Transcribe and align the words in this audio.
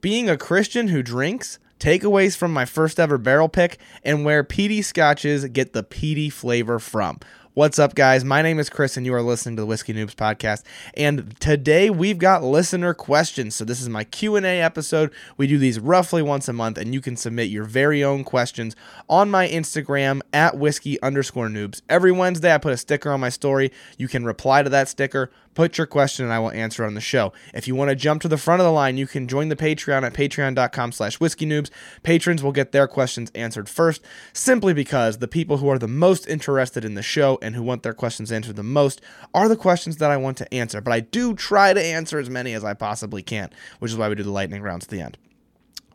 being 0.00 0.30
a 0.30 0.36
Christian 0.36 0.88
who 0.88 1.02
drinks, 1.02 1.58
takeaways 1.78 2.36
from 2.36 2.52
my 2.52 2.64
first 2.64 2.98
ever 2.98 3.18
barrel 3.18 3.48
pick, 3.48 3.78
and 4.02 4.24
where 4.24 4.42
peaty 4.42 4.82
scotches 4.82 5.44
get 5.46 5.72
the 5.72 5.82
peaty 5.82 6.30
flavor 6.30 6.78
from. 6.78 7.18
What's 7.52 7.80
up, 7.80 7.96
guys? 7.96 8.24
My 8.24 8.42
name 8.42 8.60
is 8.60 8.70
Chris, 8.70 8.96
and 8.96 9.04
you 9.04 9.12
are 9.12 9.20
listening 9.20 9.56
to 9.56 9.62
the 9.62 9.66
Whiskey 9.66 9.92
Noobs 9.92 10.14
podcast. 10.14 10.62
And 10.94 11.38
today 11.40 11.90
we've 11.90 12.16
got 12.16 12.44
listener 12.44 12.94
questions. 12.94 13.56
So 13.56 13.64
this 13.64 13.82
is 13.82 13.88
my 13.88 14.04
Q 14.04 14.36
and 14.36 14.46
A 14.46 14.60
episode. 14.60 15.12
We 15.36 15.48
do 15.48 15.58
these 15.58 15.80
roughly 15.80 16.22
once 16.22 16.48
a 16.48 16.52
month, 16.52 16.78
and 16.78 16.94
you 16.94 17.00
can 17.00 17.16
submit 17.16 17.48
your 17.48 17.64
very 17.64 18.04
own 18.04 18.22
questions 18.22 18.76
on 19.08 19.32
my 19.32 19.48
Instagram 19.48 20.20
at 20.32 20.58
whiskey 20.58 21.02
underscore 21.02 21.48
noobs. 21.48 21.82
Every 21.88 22.12
Wednesday, 22.12 22.54
I 22.54 22.58
put 22.58 22.72
a 22.72 22.76
sticker 22.76 23.10
on 23.10 23.20
my 23.20 23.30
story. 23.30 23.72
You 23.98 24.06
can 24.06 24.24
reply 24.24 24.62
to 24.62 24.70
that 24.70 24.88
sticker 24.88 25.30
Put 25.54 25.78
your 25.78 25.86
question 25.86 26.24
and 26.24 26.32
I 26.32 26.38
will 26.38 26.52
answer 26.52 26.84
on 26.84 26.94
the 26.94 27.00
show. 27.00 27.32
If 27.52 27.66
you 27.66 27.74
want 27.74 27.90
to 27.90 27.96
jump 27.96 28.22
to 28.22 28.28
the 28.28 28.38
front 28.38 28.60
of 28.60 28.64
the 28.64 28.72
line, 28.72 28.96
you 28.96 29.06
can 29.06 29.26
join 29.26 29.48
the 29.48 29.56
Patreon 29.56 30.04
at 30.04 30.14
patreon.com 30.14 30.92
slash 30.92 31.18
whiskey 31.18 31.44
noobs. 31.44 31.70
Patrons 32.02 32.42
will 32.42 32.52
get 32.52 32.70
their 32.72 32.86
questions 32.86 33.32
answered 33.34 33.68
first, 33.68 34.00
simply 34.32 34.72
because 34.72 35.18
the 35.18 35.28
people 35.28 35.56
who 35.56 35.68
are 35.68 35.78
the 35.78 35.88
most 35.88 36.28
interested 36.28 36.84
in 36.84 36.94
the 36.94 37.02
show 37.02 37.38
and 37.42 37.56
who 37.56 37.62
want 37.62 37.82
their 37.82 37.94
questions 37.94 38.30
answered 38.30 38.56
the 38.56 38.62
most 38.62 39.00
are 39.34 39.48
the 39.48 39.56
questions 39.56 39.96
that 39.96 40.10
I 40.10 40.16
want 40.16 40.36
to 40.38 40.54
answer. 40.54 40.80
But 40.80 40.92
I 40.92 41.00
do 41.00 41.34
try 41.34 41.72
to 41.72 41.82
answer 41.82 42.18
as 42.18 42.30
many 42.30 42.52
as 42.54 42.64
I 42.64 42.74
possibly 42.74 43.22
can, 43.22 43.50
which 43.80 43.90
is 43.90 43.98
why 43.98 44.08
we 44.08 44.14
do 44.14 44.22
the 44.22 44.30
lightning 44.30 44.62
rounds 44.62 44.84
at 44.84 44.90
the 44.90 45.00
end. 45.00 45.18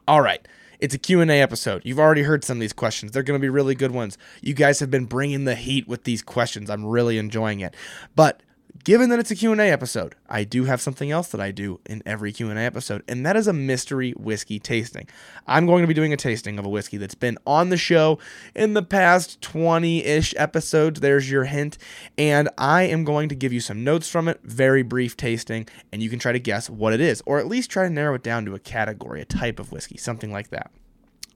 All 0.08 0.22
right. 0.22 0.46
It's 0.80 0.94
a 0.94 0.98
Q&A 0.98 1.42
episode. 1.42 1.82
You've 1.86 2.00
already 2.00 2.24
heard 2.24 2.44
some 2.44 2.58
of 2.58 2.62
these 2.62 2.74
questions. 2.74 3.14
They're 3.14 3.24
going 3.24 3.40
to 3.40 3.42
be 3.42 3.50
really 3.50 3.76
good 3.76 3.92
ones. 3.92 4.18
You 4.42 4.54
guys 4.54 4.80
have 4.82 4.92
been 4.92 5.06
bringing 5.06 5.46
the 5.46 5.56
heat 5.56 5.88
with 5.88 6.04
these 6.04 6.22
questions. 6.22 6.70
I'm 6.70 6.86
really 6.86 7.18
enjoying 7.18 7.62
it. 7.62 7.74
But 8.16 8.42
given 8.86 9.10
that 9.10 9.18
it's 9.18 9.32
a 9.32 9.36
Q&A 9.36 9.72
episode, 9.72 10.14
I 10.30 10.44
do 10.44 10.66
have 10.66 10.80
something 10.80 11.10
else 11.10 11.30
that 11.30 11.42
I 11.42 11.50
do 11.50 11.82
in 11.88 12.04
every 12.06 12.32
Q&A 12.32 12.56
episode, 12.56 13.04
and 13.08 13.26
that 13.26 13.36
is 13.36 13.48
a 13.48 13.54
mystery 13.54 14.12
whiskey 14.12 14.60
tasting. 14.60 15.10
I'm 15.48 15.66
going 15.66 15.82
to 15.82 15.88
be 15.88 15.96
doing 15.96 16.14
a 16.14 16.18
tasting 16.18 16.60
of 16.60 16.66
a 16.66 16.70
whiskey 16.70 16.98
that's 16.98 17.16
been 17.16 17.40
on 17.48 17.70
the 17.70 17.78
show 17.78 18.20
in 18.56 18.76
the 18.76 18.84
past 18.84 19.42
20-ish 19.42 20.36
episodes. 20.38 21.00
There's 21.00 21.30
your 21.30 21.46
hint, 21.46 21.80
and 22.16 22.48
I 22.60 22.84
am 22.84 23.04
going 23.04 23.28
to 23.30 23.36
give 23.36 23.52
you 23.52 23.60
some 23.60 23.84
notes 23.84 24.08
from 24.08 24.28
it, 24.28 24.40
very 24.44 24.84
brief 24.84 25.18
tasting, 25.18 25.68
and 25.92 26.04
you 26.04 26.10
can 26.12 26.20
try 26.20 26.32
to 26.32 26.40
guess 26.40 26.70
what 26.70 26.94
it 26.94 27.02
is, 27.02 27.24
or 27.26 27.40
at 27.40 27.48
least 27.48 27.72
try 27.72 27.84
to 27.88 27.90
narrow 27.90 28.14
it 28.14 28.24
down 28.24 28.46
to 28.46 28.54
a 28.54 28.60
category, 28.60 29.20
a 29.20 29.26
type 29.26 29.60
of 29.60 29.72
whiskey, 29.72 29.98
something 29.98 30.32
like 30.32 30.52
that. 30.52 30.70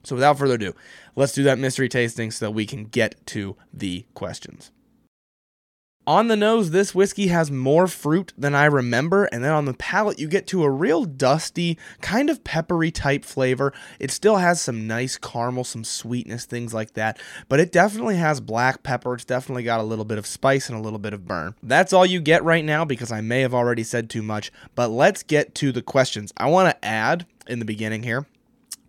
So 0.03 0.15
without 0.15 0.37
further 0.37 0.53
ado, 0.53 0.75
let's 1.15 1.33
do 1.33 1.41
that 1.43 1.57
mystery 1.57 1.89
tasting 1.89 2.29
so 2.29 2.45
that 2.45 2.51
we 2.51 2.67
can 2.67 2.85
get 2.85 3.25
to 3.27 3.57
the 3.73 4.05
questions. 4.13 4.71
On 6.09 6.27
the 6.27 6.35
nose, 6.35 6.71
this 6.71 6.95
whiskey 6.95 7.27
has 7.27 7.51
more 7.51 7.85
fruit 7.85 8.33
than 8.35 8.55
I 8.55 8.65
remember, 8.65 9.25
and 9.25 9.43
then 9.43 9.51
on 9.51 9.65
the 9.65 9.75
palate, 9.75 10.17
you 10.17 10.27
get 10.27 10.47
to 10.47 10.63
a 10.63 10.69
real 10.71 11.05
dusty, 11.05 11.77
kind 12.01 12.31
of 12.31 12.43
peppery 12.43 12.89
type 12.89 13.23
flavor. 13.23 13.73
It 13.99 14.09
still 14.09 14.37
has 14.37 14.59
some 14.59 14.87
nice 14.87 15.19
caramel, 15.19 15.65
some 15.65 15.83
sweetness, 15.83 16.45
things 16.45 16.73
like 16.73 16.95
that, 16.95 17.19
but 17.47 17.59
it 17.59 17.71
definitely 17.71 18.15
has 18.15 18.41
black 18.41 18.81
pepper. 18.81 19.13
It's 19.13 19.23
definitely 19.23 19.61
got 19.61 19.81
a 19.81 19.83
little 19.83 20.03
bit 20.03 20.17
of 20.17 20.25
spice 20.25 20.67
and 20.67 20.79
a 20.79 20.81
little 20.81 20.97
bit 20.97 21.13
of 21.13 21.27
burn. 21.27 21.53
That's 21.61 21.93
all 21.93 22.07
you 22.07 22.21
get 22.21 22.43
right 22.43 22.65
now 22.65 22.85
because 22.85 23.11
I 23.11 23.21
may 23.21 23.41
have 23.41 23.53
already 23.53 23.83
said 23.83 24.09
too 24.09 24.23
much, 24.23 24.51
but 24.73 24.87
let's 24.87 25.21
get 25.21 25.53
to 25.53 25.71
the 25.71 25.83
questions. 25.83 26.33
I 26.37 26.47
want 26.47 26.71
to 26.71 26.83
add 26.83 27.27
in 27.45 27.59
the 27.59 27.65
beginning 27.65 28.01
here 28.01 28.25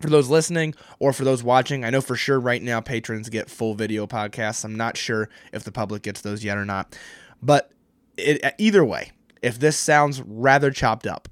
for 0.00 0.08
those 0.08 0.28
listening 0.28 0.74
or 0.98 1.12
for 1.12 1.24
those 1.24 1.42
watching, 1.42 1.84
I 1.84 1.90
know 1.90 2.00
for 2.00 2.16
sure 2.16 2.40
right 2.40 2.62
now 2.62 2.80
patrons 2.80 3.28
get 3.28 3.50
full 3.50 3.74
video 3.74 4.06
podcasts. 4.06 4.64
I'm 4.64 4.74
not 4.74 4.96
sure 4.96 5.28
if 5.52 5.64
the 5.64 5.72
public 5.72 6.02
gets 6.02 6.20
those 6.22 6.42
yet 6.42 6.56
or 6.56 6.64
not. 6.64 6.96
But 7.42 7.70
it, 8.16 8.54
either 8.58 8.84
way, 8.84 9.12
if 9.42 9.58
this 9.58 9.76
sounds 9.76 10.22
rather 10.22 10.70
chopped 10.70 11.06
up, 11.06 11.28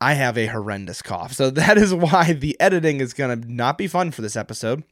I 0.00 0.14
have 0.14 0.36
a 0.36 0.46
horrendous 0.46 1.00
cough. 1.00 1.32
So 1.32 1.50
that 1.50 1.78
is 1.78 1.94
why 1.94 2.32
the 2.32 2.60
editing 2.60 3.00
is 3.00 3.14
going 3.14 3.40
to 3.40 3.52
not 3.52 3.78
be 3.78 3.86
fun 3.86 4.10
for 4.10 4.22
this 4.22 4.36
episode 4.36 4.82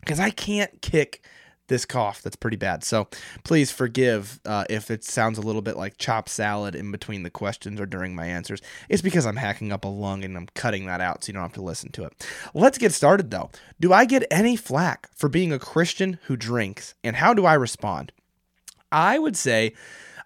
because 0.00 0.20
I 0.20 0.30
can't 0.30 0.80
kick 0.82 1.24
this 1.70 1.86
cough 1.86 2.20
that's 2.20 2.36
pretty 2.36 2.58
bad. 2.58 2.84
So 2.84 3.08
please 3.44 3.70
forgive 3.70 4.40
uh, 4.44 4.64
if 4.68 4.90
it 4.90 5.02
sounds 5.02 5.38
a 5.38 5.40
little 5.40 5.62
bit 5.62 5.78
like 5.78 5.96
chopped 5.96 6.28
salad 6.28 6.74
in 6.74 6.90
between 6.92 7.22
the 7.22 7.30
questions 7.30 7.80
or 7.80 7.86
during 7.86 8.14
my 8.14 8.26
answers. 8.26 8.60
It's 8.90 9.00
because 9.00 9.24
I'm 9.24 9.36
hacking 9.36 9.72
up 9.72 9.86
a 9.86 9.88
lung 9.88 10.22
and 10.22 10.36
I'm 10.36 10.48
cutting 10.54 10.84
that 10.86 11.00
out 11.00 11.24
so 11.24 11.30
you 11.30 11.34
don't 11.34 11.42
have 11.42 11.54
to 11.54 11.62
listen 11.62 11.90
to 11.92 12.04
it. 12.04 12.26
Let's 12.52 12.76
get 12.76 12.92
started 12.92 13.30
though. 13.30 13.50
Do 13.80 13.94
I 13.94 14.04
get 14.04 14.26
any 14.30 14.56
flack 14.56 15.08
for 15.14 15.30
being 15.30 15.52
a 15.52 15.58
Christian 15.58 16.18
who 16.24 16.36
drinks? 16.36 16.94
And 17.02 17.16
how 17.16 17.32
do 17.32 17.46
I 17.46 17.54
respond? 17.54 18.12
I 18.92 19.18
would 19.18 19.36
say 19.36 19.72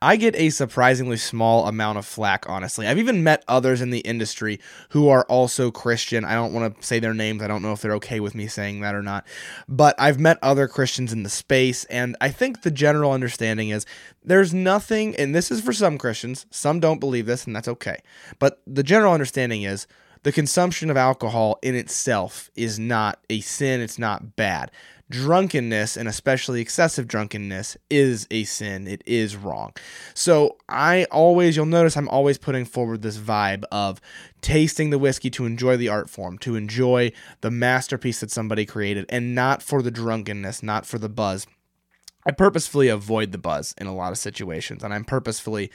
I 0.05 0.17
get 0.17 0.37
a 0.37 0.51
surprisingly 0.51 1.17
small 1.17 1.67
amount 1.67 1.97
of 1.97 2.05
flack, 2.05 2.45
honestly. 2.47 2.87
I've 2.87 2.99
even 2.99 3.25
met 3.25 3.43
others 3.49 3.81
in 3.81 3.89
the 3.89 4.01
industry 4.01 4.61
who 4.91 5.09
are 5.09 5.25
also 5.31 5.71
Christian. 5.71 6.27
I 6.27 6.35
don't 6.35 6.53
want 6.53 6.79
to 6.79 6.87
say 6.87 6.99
their 6.99 7.15
names. 7.15 7.41
I 7.41 7.47
don't 7.47 7.63
know 7.63 7.73
if 7.73 7.81
they're 7.81 7.95
okay 7.95 8.21
with 8.21 8.35
me 8.35 8.47
saying 8.47 8.83
that 8.83 8.95
or 8.95 9.01
not. 9.01 9.27
But 9.67 9.95
I've 9.99 10.21
met 10.21 10.37
other 10.43 10.69
Christians 10.69 11.11
in 11.15 11.23
the 11.23 11.31
space, 11.31 11.85
and 11.87 12.19
I 12.21 12.29
think 12.29 12.61
the 12.61 12.71
general 12.71 13.13
understanding 13.13 13.71
is 13.71 13.87
there's 14.23 14.53
nothing, 14.53 15.17
and 15.17 15.35
this 15.35 15.51
is 15.51 15.63
for 15.63 15.73
some 15.73 15.97
Christians, 15.97 16.45
some 16.51 16.81
don't 16.81 17.01
believe 17.01 17.25
this, 17.25 17.47
and 17.47 17.57
that's 17.57 17.69
okay. 17.69 18.03
But 18.39 18.61
the 18.67 18.83
general 18.83 19.15
understanding 19.15 19.63
is 19.63 19.87
the 20.23 20.33
consumption 20.33 20.91
of 20.91 20.99
alcohol 20.99 21.59
in 21.63 21.75
itself 21.75 22.51
is 22.55 22.79
not 22.79 23.21
a 23.31 23.41
sin, 23.41 23.81
it's 23.81 23.99
not 23.99 24.37
bad 24.37 24.71
drunkenness 25.11 25.97
and 25.97 26.09
especially 26.09 26.61
excessive 26.61 27.07
drunkenness 27.07 27.77
is 27.91 28.27
a 28.31 28.45
sin. 28.45 28.87
It 28.87 29.03
is 29.07 29.37
wrong. 29.37 29.73
So 30.15 30.57
I 30.69 31.05
always, 31.11 31.57
you'll 31.57 31.67
notice 31.67 31.97
I'm 31.97 32.09
always 32.09 32.39
putting 32.39 32.65
forward 32.65 33.03
this 33.03 33.19
vibe 33.19 33.65
of 33.71 34.01
tasting 34.41 34.91
the 34.91 34.99
whiskey 34.99 35.31
to 35.31 35.47
enjoy 35.47 35.77
the 35.77 35.89
art 35.89 36.09
form, 36.09 36.39
to 36.39 36.57
enjoy 36.57 37.13
the 37.41 37.51
masterpiece 37.51 38.21
that 38.21 38.31
somebody 38.31 38.67
created, 38.67 39.07
and 39.09 39.35
not 39.35 39.63
for 39.63 39.83
the 39.83 39.91
drunkenness, 39.91 40.63
not 40.63 40.87
for 40.87 40.99
the 40.99 41.09
buzz. 41.09 41.47
I 42.27 42.33
purposefully 42.33 42.89
avoid 42.89 43.33
the 43.33 43.39
buzz 43.39 43.75
in 43.79 43.87
a 43.87 43.95
lot 43.95 44.13
of 44.13 44.19
situations, 44.19 44.83
and 44.83 44.95
I'm 44.95 45.05
purposefully 45.05 45.71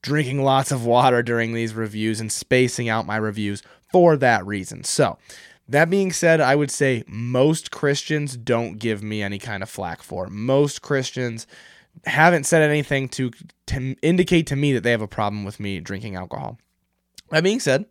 drinking 0.00 0.42
lots 0.42 0.72
of 0.72 0.84
water 0.84 1.22
during 1.22 1.52
these 1.52 1.74
reviews 1.74 2.20
and 2.20 2.32
spacing 2.32 2.88
out 2.88 3.06
my 3.06 3.16
reviews 3.16 3.62
for 3.92 4.16
that 4.16 4.44
reason. 4.46 4.84
So, 4.84 5.18
that 5.72 5.88
being 5.88 6.12
said, 6.12 6.40
I 6.40 6.54
would 6.54 6.70
say 6.70 7.02
most 7.06 7.70
Christians 7.70 8.36
don't 8.36 8.78
give 8.78 9.02
me 9.02 9.22
any 9.22 9.38
kind 9.38 9.62
of 9.62 9.70
flack 9.70 10.02
for. 10.02 10.26
Most 10.28 10.82
Christians 10.82 11.46
haven't 12.04 12.44
said 12.44 12.62
anything 12.62 13.08
to, 13.10 13.30
to 13.66 13.96
indicate 14.02 14.46
to 14.48 14.56
me 14.56 14.74
that 14.74 14.82
they 14.82 14.90
have 14.90 15.02
a 15.02 15.08
problem 15.08 15.44
with 15.44 15.58
me 15.58 15.80
drinking 15.80 16.14
alcohol. 16.14 16.58
That 17.30 17.42
being 17.42 17.58
said, 17.60 17.86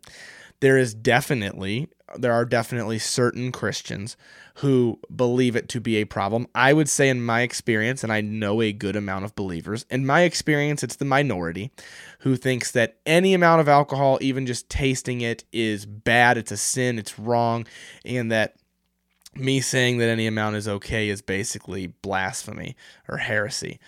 there 0.62 0.78
is 0.78 0.94
definitely 0.94 1.88
there 2.14 2.32
are 2.32 2.44
definitely 2.44 2.98
certain 2.98 3.50
Christians 3.50 4.16
who 4.56 5.00
believe 5.14 5.56
it 5.56 5.68
to 5.70 5.80
be 5.80 5.96
a 5.96 6.04
problem. 6.04 6.46
I 6.54 6.72
would 6.72 6.88
say, 6.88 7.08
in 7.08 7.24
my 7.24 7.40
experience, 7.40 8.04
and 8.04 8.12
I 8.12 8.20
know 8.20 8.60
a 8.60 8.70
good 8.70 8.96
amount 8.96 9.24
of 9.24 9.34
believers, 9.34 9.86
in 9.90 10.06
my 10.06 10.22
experience, 10.22 10.82
it's 10.82 10.96
the 10.96 11.06
minority 11.06 11.72
who 12.20 12.36
thinks 12.36 12.70
that 12.72 12.98
any 13.06 13.34
amount 13.34 13.62
of 13.62 13.68
alcohol, 13.68 14.18
even 14.20 14.46
just 14.46 14.68
tasting 14.68 15.22
it, 15.22 15.44
is 15.52 15.86
bad, 15.86 16.36
it's 16.36 16.52
a 16.52 16.56
sin, 16.56 16.98
it's 16.98 17.18
wrong, 17.18 17.66
and 18.04 18.30
that 18.30 18.56
me 19.34 19.62
saying 19.62 19.98
that 19.98 20.10
any 20.10 20.26
amount 20.26 20.56
is 20.56 20.68
okay 20.68 21.08
is 21.08 21.22
basically 21.22 21.86
blasphemy 21.86 22.76
or 23.08 23.16
heresy. 23.16 23.80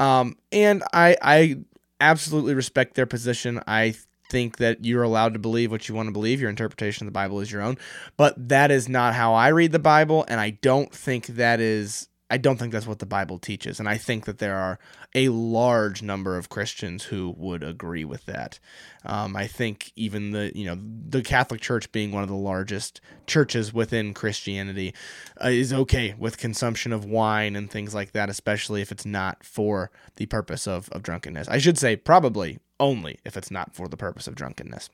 Um, 0.00 0.36
and 0.50 0.82
I, 0.92 1.16
I 1.22 1.58
absolutely 2.00 2.54
respect 2.54 2.94
their 2.96 3.06
position. 3.06 3.62
I 3.68 3.94
think 4.28 4.58
that 4.58 4.84
you're 4.84 5.02
allowed 5.02 5.32
to 5.34 5.38
believe 5.38 5.70
what 5.70 5.88
you 5.88 5.94
want 5.94 6.08
to 6.08 6.12
believe. 6.12 6.40
Your 6.40 6.50
interpretation 6.50 7.06
of 7.06 7.12
the 7.12 7.18
Bible 7.18 7.40
is 7.40 7.50
your 7.50 7.62
own. 7.62 7.78
But 8.16 8.48
that 8.48 8.70
is 8.70 8.88
not 8.88 9.14
how 9.14 9.34
I 9.34 9.48
read 9.48 9.72
the 9.72 9.78
Bible, 9.78 10.24
and 10.28 10.40
I 10.40 10.50
don't 10.50 10.92
think 10.92 11.26
that 11.26 11.60
is 11.60 12.08
I 12.30 12.36
don't 12.36 12.58
think 12.58 12.72
that's 12.72 12.86
what 12.86 12.98
the 12.98 13.06
Bible 13.06 13.38
teaches. 13.38 13.80
And 13.80 13.88
I 13.88 13.96
think 13.96 14.26
that 14.26 14.38
there 14.38 14.56
are 14.56 14.78
a 15.14 15.30
large 15.30 16.02
number 16.02 16.36
of 16.36 16.50
Christians 16.50 17.04
who 17.04 17.34
would 17.38 17.62
agree 17.62 18.04
with 18.04 18.26
that. 18.26 18.58
Um, 19.06 19.34
I 19.34 19.46
think 19.46 19.92
even 19.96 20.32
the, 20.32 20.52
you 20.54 20.66
know, 20.66 20.78
the 21.08 21.22
Catholic 21.22 21.62
Church 21.62 21.90
being 21.90 22.12
one 22.12 22.22
of 22.22 22.28
the 22.28 22.34
largest 22.34 23.00
churches 23.26 23.72
within 23.72 24.12
Christianity 24.12 24.94
uh, 25.42 25.48
is 25.48 25.72
okay 25.72 26.14
with 26.18 26.36
consumption 26.36 26.92
of 26.92 27.06
wine 27.06 27.56
and 27.56 27.70
things 27.70 27.94
like 27.94 28.12
that, 28.12 28.28
especially 28.28 28.82
if 28.82 28.92
it's 28.92 29.06
not 29.06 29.42
for 29.42 29.90
the 30.16 30.26
purpose 30.26 30.66
of, 30.66 30.90
of 30.90 31.02
drunkenness. 31.02 31.48
I 31.48 31.56
should 31.56 31.78
say 31.78 31.96
probably 31.96 32.58
only 32.80 33.18
if 33.24 33.36
it's 33.36 33.50
not 33.50 33.74
for 33.74 33.88
the 33.88 33.96
purpose 33.96 34.26
of 34.26 34.34
drunkenness. 34.34 34.90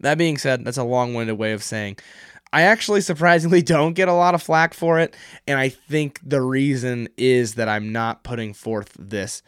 That 0.00 0.18
being 0.18 0.38
said, 0.38 0.64
that's 0.64 0.76
a 0.76 0.84
long 0.84 1.14
winded 1.14 1.38
way 1.38 1.52
of 1.52 1.62
saying 1.62 1.96
I 2.52 2.62
actually 2.62 3.00
surprisingly 3.00 3.62
don't 3.62 3.94
get 3.94 4.08
a 4.08 4.12
lot 4.12 4.34
of 4.34 4.42
flack 4.42 4.74
for 4.74 4.98
it. 4.98 5.16
And 5.46 5.58
I 5.58 5.68
think 5.68 6.20
the 6.22 6.42
reason 6.42 7.08
is 7.16 7.54
that 7.54 7.68
I'm 7.68 7.92
not 7.92 8.22
putting 8.24 8.54
forth 8.54 8.94
this 8.98 9.42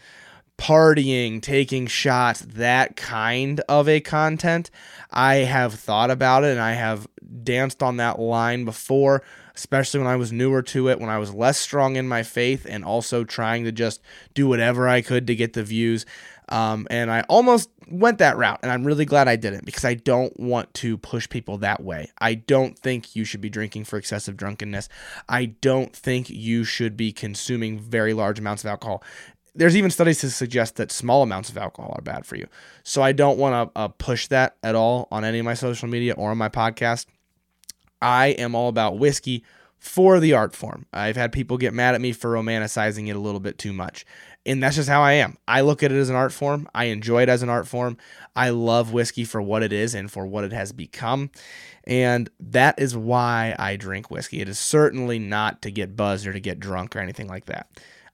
partying, 0.58 1.40
taking 1.40 1.86
shots, 1.86 2.40
that 2.40 2.94
kind 2.94 3.60
of 3.60 3.88
a 3.88 4.00
content. 4.00 4.70
I 5.10 5.36
have 5.36 5.72
thought 5.74 6.10
about 6.10 6.44
it 6.44 6.50
and 6.50 6.60
I 6.60 6.72
have 6.72 7.08
danced 7.42 7.82
on 7.82 7.96
that 7.96 8.18
line 8.18 8.66
before, 8.66 9.22
especially 9.54 10.00
when 10.00 10.06
I 10.06 10.16
was 10.16 10.32
newer 10.32 10.60
to 10.62 10.90
it, 10.90 11.00
when 11.00 11.08
I 11.08 11.16
was 11.16 11.32
less 11.32 11.58
strong 11.58 11.96
in 11.96 12.06
my 12.06 12.22
faith 12.22 12.66
and 12.68 12.84
also 12.84 13.24
trying 13.24 13.64
to 13.64 13.72
just 13.72 14.02
do 14.34 14.46
whatever 14.46 14.86
I 14.86 15.00
could 15.00 15.26
to 15.28 15.34
get 15.34 15.54
the 15.54 15.64
views. 15.64 16.04
Um, 16.50 16.86
and 16.90 17.10
I 17.10 17.22
almost 17.22 17.70
went 17.88 18.18
that 18.18 18.36
route, 18.36 18.58
and 18.62 18.72
I'm 18.72 18.84
really 18.84 19.04
glad 19.04 19.28
I 19.28 19.36
didn't 19.36 19.64
because 19.64 19.84
I 19.84 19.94
don't 19.94 20.38
want 20.38 20.72
to 20.74 20.98
push 20.98 21.28
people 21.28 21.58
that 21.58 21.82
way. 21.82 22.10
I 22.18 22.34
don't 22.34 22.78
think 22.78 23.14
you 23.14 23.24
should 23.24 23.40
be 23.40 23.50
drinking 23.50 23.84
for 23.84 23.96
excessive 23.96 24.36
drunkenness. 24.36 24.88
I 25.28 25.46
don't 25.46 25.94
think 25.94 26.28
you 26.28 26.64
should 26.64 26.96
be 26.96 27.12
consuming 27.12 27.78
very 27.78 28.14
large 28.14 28.38
amounts 28.38 28.64
of 28.64 28.68
alcohol. 28.68 29.02
There's 29.54 29.76
even 29.76 29.90
studies 29.90 30.20
to 30.20 30.30
suggest 30.30 30.76
that 30.76 30.92
small 30.92 31.22
amounts 31.22 31.50
of 31.50 31.58
alcohol 31.58 31.94
are 31.96 32.02
bad 32.02 32.24
for 32.24 32.36
you. 32.36 32.46
So 32.82 33.02
I 33.02 33.12
don't 33.12 33.38
want 33.38 33.74
to 33.74 33.80
uh, 33.80 33.88
push 33.88 34.28
that 34.28 34.56
at 34.62 34.74
all 34.74 35.08
on 35.10 35.24
any 35.24 35.40
of 35.40 35.44
my 35.44 35.54
social 35.54 35.88
media 35.88 36.14
or 36.14 36.30
on 36.30 36.38
my 36.38 36.48
podcast. 36.48 37.06
I 38.00 38.28
am 38.28 38.54
all 38.54 38.68
about 38.68 38.98
whiskey 38.98 39.44
for 39.80 40.20
the 40.20 40.34
art 40.34 40.54
form. 40.54 40.86
I've 40.92 41.16
had 41.16 41.32
people 41.32 41.56
get 41.56 41.74
mad 41.74 41.94
at 41.94 42.00
me 42.00 42.12
for 42.12 42.30
romanticizing 42.30 43.08
it 43.08 43.16
a 43.16 43.18
little 43.18 43.40
bit 43.40 43.58
too 43.58 43.72
much. 43.72 44.04
And 44.46 44.62
that's 44.62 44.76
just 44.76 44.88
how 44.88 45.02
I 45.02 45.12
am. 45.12 45.36
I 45.46 45.60
look 45.60 45.82
at 45.82 45.92
it 45.92 45.98
as 45.98 46.08
an 46.08 46.16
art 46.16 46.32
form. 46.32 46.68
I 46.74 46.84
enjoy 46.84 47.22
it 47.22 47.28
as 47.28 47.42
an 47.42 47.50
art 47.50 47.68
form. 47.68 47.98
I 48.34 48.50
love 48.50 48.92
whiskey 48.92 49.24
for 49.24 49.42
what 49.42 49.62
it 49.62 49.72
is 49.72 49.94
and 49.94 50.10
for 50.10 50.26
what 50.26 50.44
it 50.44 50.52
has 50.52 50.72
become. 50.72 51.30
And 51.84 52.30
that 52.40 52.78
is 52.78 52.96
why 52.96 53.54
I 53.58 53.76
drink 53.76 54.10
whiskey. 54.10 54.40
It 54.40 54.48
is 54.48 54.58
certainly 54.58 55.18
not 55.18 55.60
to 55.62 55.70
get 55.70 55.96
buzzed 55.96 56.26
or 56.26 56.32
to 56.32 56.40
get 56.40 56.58
drunk 56.58 56.96
or 56.96 57.00
anything 57.00 57.28
like 57.28 57.46
that. 57.46 57.68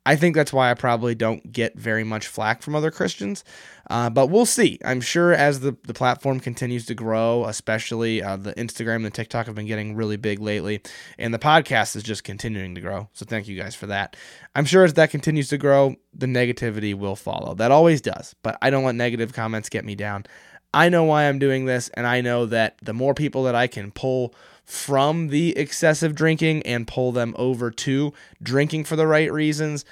I 0.07 0.17
think 0.17 0.37
that's 0.37 0.53
why 0.53 0.71
I 0.71 0.75
probably 0.75 1.15
don't 1.15 1.53
get 1.53 1.77
very 1.77 2.05
much 2.05 2.29
flack 2.29 2.63
from 2.63 2.77
other 2.77 2.91
Christians. 2.91 3.45
Uh, 3.91 4.09
but 4.09 4.29
we'll 4.29 4.47
see. 4.47 4.79
I'm 4.85 5.01
sure 5.01 5.33
as 5.33 5.61
the, 5.61 5.77
the 5.85 5.95
platform 5.95 6.41
continues 6.41 6.87
to 6.87 6.95
grow, 6.95 7.45
especially 7.45 8.23
uh, 8.23 8.37
the 8.37 8.55
Instagram 8.55 8.97
and 8.97 9.05
the 9.05 9.11
TikTok 9.11 9.47
have 9.47 9.55
been 9.55 9.67
getting 9.67 9.95
really 9.95 10.17
big 10.17 10.41
lately, 10.41 10.81
and 11.19 11.33
the 11.33 11.39
podcast 11.39 11.95
is 11.95 12.03
just 12.03 12.25
continuing 12.25 12.75
to 12.75 12.81
grow. 12.81 13.09
So 13.13 13.25
thank 13.25 13.47
you 13.47 13.57
guys 13.57 13.75
for 13.75 13.87
that. 13.87 14.17
I'm 14.55 14.65
sure 14.65 14.85
as 14.85 14.95
that 14.95 15.11
continues 15.11 15.49
to 15.51 15.59
grow, 15.59 15.97
the 16.15 16.27
negativity 16.27 16.95
will 16.95 17.17
follow. 17.17 17.55
That 17.55 17.71
always 17.71 18.01
does. 18.01 18.35
But 18.43 18.59
I 18.63 18.71
don't 18.71 18.85
let 18.85 18.95
negative 18.95 19.33
comments 19.33 19.69
get 19.69 19.85
me 19.85 19.95
down. 19.95 20.25
I 20.75 20.89
know 20.89 21.05
why 21.05 21.25
I'm 21.25 21.39
doing 21.39 21.65
this, 21.65 21.89
and 21.95 22.07
I 22.07 22.21
know 22.21 22.47
that 22.47 22.77
the 22.83 22.93
more 22.93 23.15
people 23.15 23.45
that 23.45 23.55
I 23.55 23.67
can 23.67 23.91
pull 23.91 24.35
from 24.65 25.29
the 25.29 25.57
excessive 25.57 26.15
drinking 26.15 26.63
and 26.65 26.87
pull 26.87 27.13
them 27.13 27.35
over 27.39 27.71
to 27.71 28.13
drinking 28.43 28.85
for 28.85 28.97
the 28.97 29.07
right 29.07 29.33
reasons, 29.33 29.85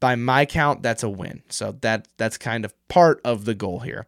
by 0.00 0.16
my 0.16 0.44
count, 0.44 0.82
that's 0.82 1.02
a 1.02 1.08
win. 1.08 1.42
So 1.48 1.72
that 1.80 2.08
that's 2.16 2.36
kind 2.36 2.64
of 2.64 2.74
part 2.88 3.20
of 3.24 3.44
the 3.44 3.54
goal 3.54 3.80
here. 3.80 4.06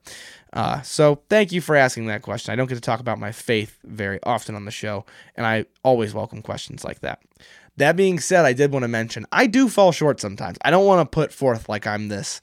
Uh, 0.52 0.80
so 0.82 1.22
thank 1.28 1.52
you 1.52 1.60
for 1.60 1.76
asking 1.76 2.06
that 2.06 2.22
question. 2.22 2.52
I 2.52 2.56
don't 2.56 2.66
get 2.66 2.76
to 2.76 2.80
talk 2.80 3.00
about 3.00 3.18
my 3.18 3.32
faith 3.32 3.78
very 3.84 4.18
often 4.22 4.54
on 4.54 4.64
the 4.64 4.70
show, 4.70 5.04
and 5.36 5.46
I 5.46 5.66
always 5.82 6.14
welcome 6.14 6.42
questions 6.42 6.84
like 6.84 7.00
that. 7.00 7.22
That 7.76 7.94
being 7.94 8.20
said, 8.20 8.44
I 8.44 8.54
did 8.54 8.72
want 8.72 8.84
to 8.84 8.88
mention 8.88 9.26
I 9.32 9.46
do 9.46 9.68
fall 9.68 9.92
short 9.92 10.20
sometimes. 10.20 10.56
I 10.62 10.70
don't 10.70 10.86
want 10.86 11.00
to 11.00 11.14
put 11.14 11.32
forth 11.32 11.68
like 11.68 11.86
I'm 11.86 12.08
this 12.08 12.40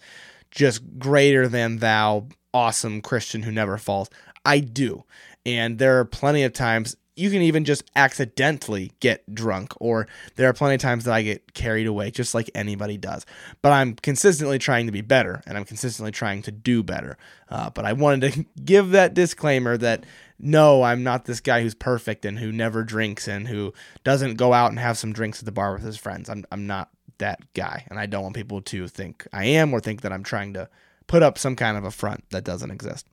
just 0.54 0.82
greater 1.00 1.48
than 1.48 1.78
thou 1.78 2.28
awesome 2.54 3.02
Christian 3.02 3.44
who 3.44 3.52
never 3.52 3.78
falls. 3.78 4.10
I 4.46 4.60
do. 4.60 5.04
And 5.46 5.80
there 5.80 6.00
are 6.00 6.06
plenty 6.06 6.44
of 6.44 6.54
times 6.54 6.96
you 7.16 7.30
can 7.30 7.42
even 7.42 7.64
just 7.64 7.84
accidentally 7.96 8.92
get 9.00 9.24
drunk, 9.34 9.74
or 9.80 10.08
there 10.36 10.50
are 10.50 10.54
plenty 10.54 10.76
of 10.76 10.82
times 10.82 11.04
that 11.04 11.14
I 11.14 11.22
get 11.22 11.54
carried 11.54 11.86
away, 11.86 12.10
just 12.10 12.34
like 12.34 12.50
anybody 12.56 12.98
does. 12.98 13.26
But 13.62 13.72
I'm 13.72 13.94
consistently 13.96 14.58
trying 14.58 14.88
to 14.88 14.92
be 14.92 15.02
better, 15.02 15.44
and 15.46 15.56
I'm 15.56 15.66
consistently 15.66 16.12
trying 16.12 16.42
to 16.44 16.52
do 16.52 16.82
better. 16.82 17.18
Uh, 17.50 17.70
but 17.70 17.86
I 17.86 17.94
wanted 17.94 18.34
to 18.34 18.46
give 18.66 18.92
that 18.92 19.14
disclaimer 19.14 19.78
that 19.78 20.06
no, 20.40 20.82
I'm 20.82 21.04
not 21.04 21.26
this 21.26 21.40
guy 21.40 21.62
who's 21.62 21.76
perfect 21.76 22.26
and 22.26 22.40
who 22.40 22.52
never 22.52 22.84
drinks 22.84 23.28
and 23.28 23.48
who 23.48 23.74
doesn't 24.04 24.36
go 24.36 24.52
out 24.52 24.72
and 24.72 24.80
have 24.80 24.98
some 24.98 25.14
drinks 25.14 25.40
at 25.40 25.46
the 25.46 25.52
bar 25.52 25.74
with 25.74 25.84
his 25.84 25.98
friends. 25.98 26.30
I'm, 26.30 26.46
I'm 26.52 26.68
not 26.68 26.90
that 27.24 27.54
guy, 27.54 27.86
and 27.90 27.98
I 27.98 28.06
don't 28.06 28.22
want 28.22 28.36
people 28.36 28.62
to 28.62 28.88
think 28.90 29.26
I 29.32 29.46
am 29.46 29.74
or 29.74 29.80
think 29.80 30.02
that 30.02 30.12
I'm 30.12 30.24
trying 30.24 30.54
to 30.56 30.68
put 31.08 31.24
up 31.24 31.38
some 31.38 31.56
kind 31.56 31.78
of 31.78 31.86
a 31.86 31.92
front 31.92 32.30
that 32.32 32.44
doesn't 32.44 32.70
exist. 32.70 33.08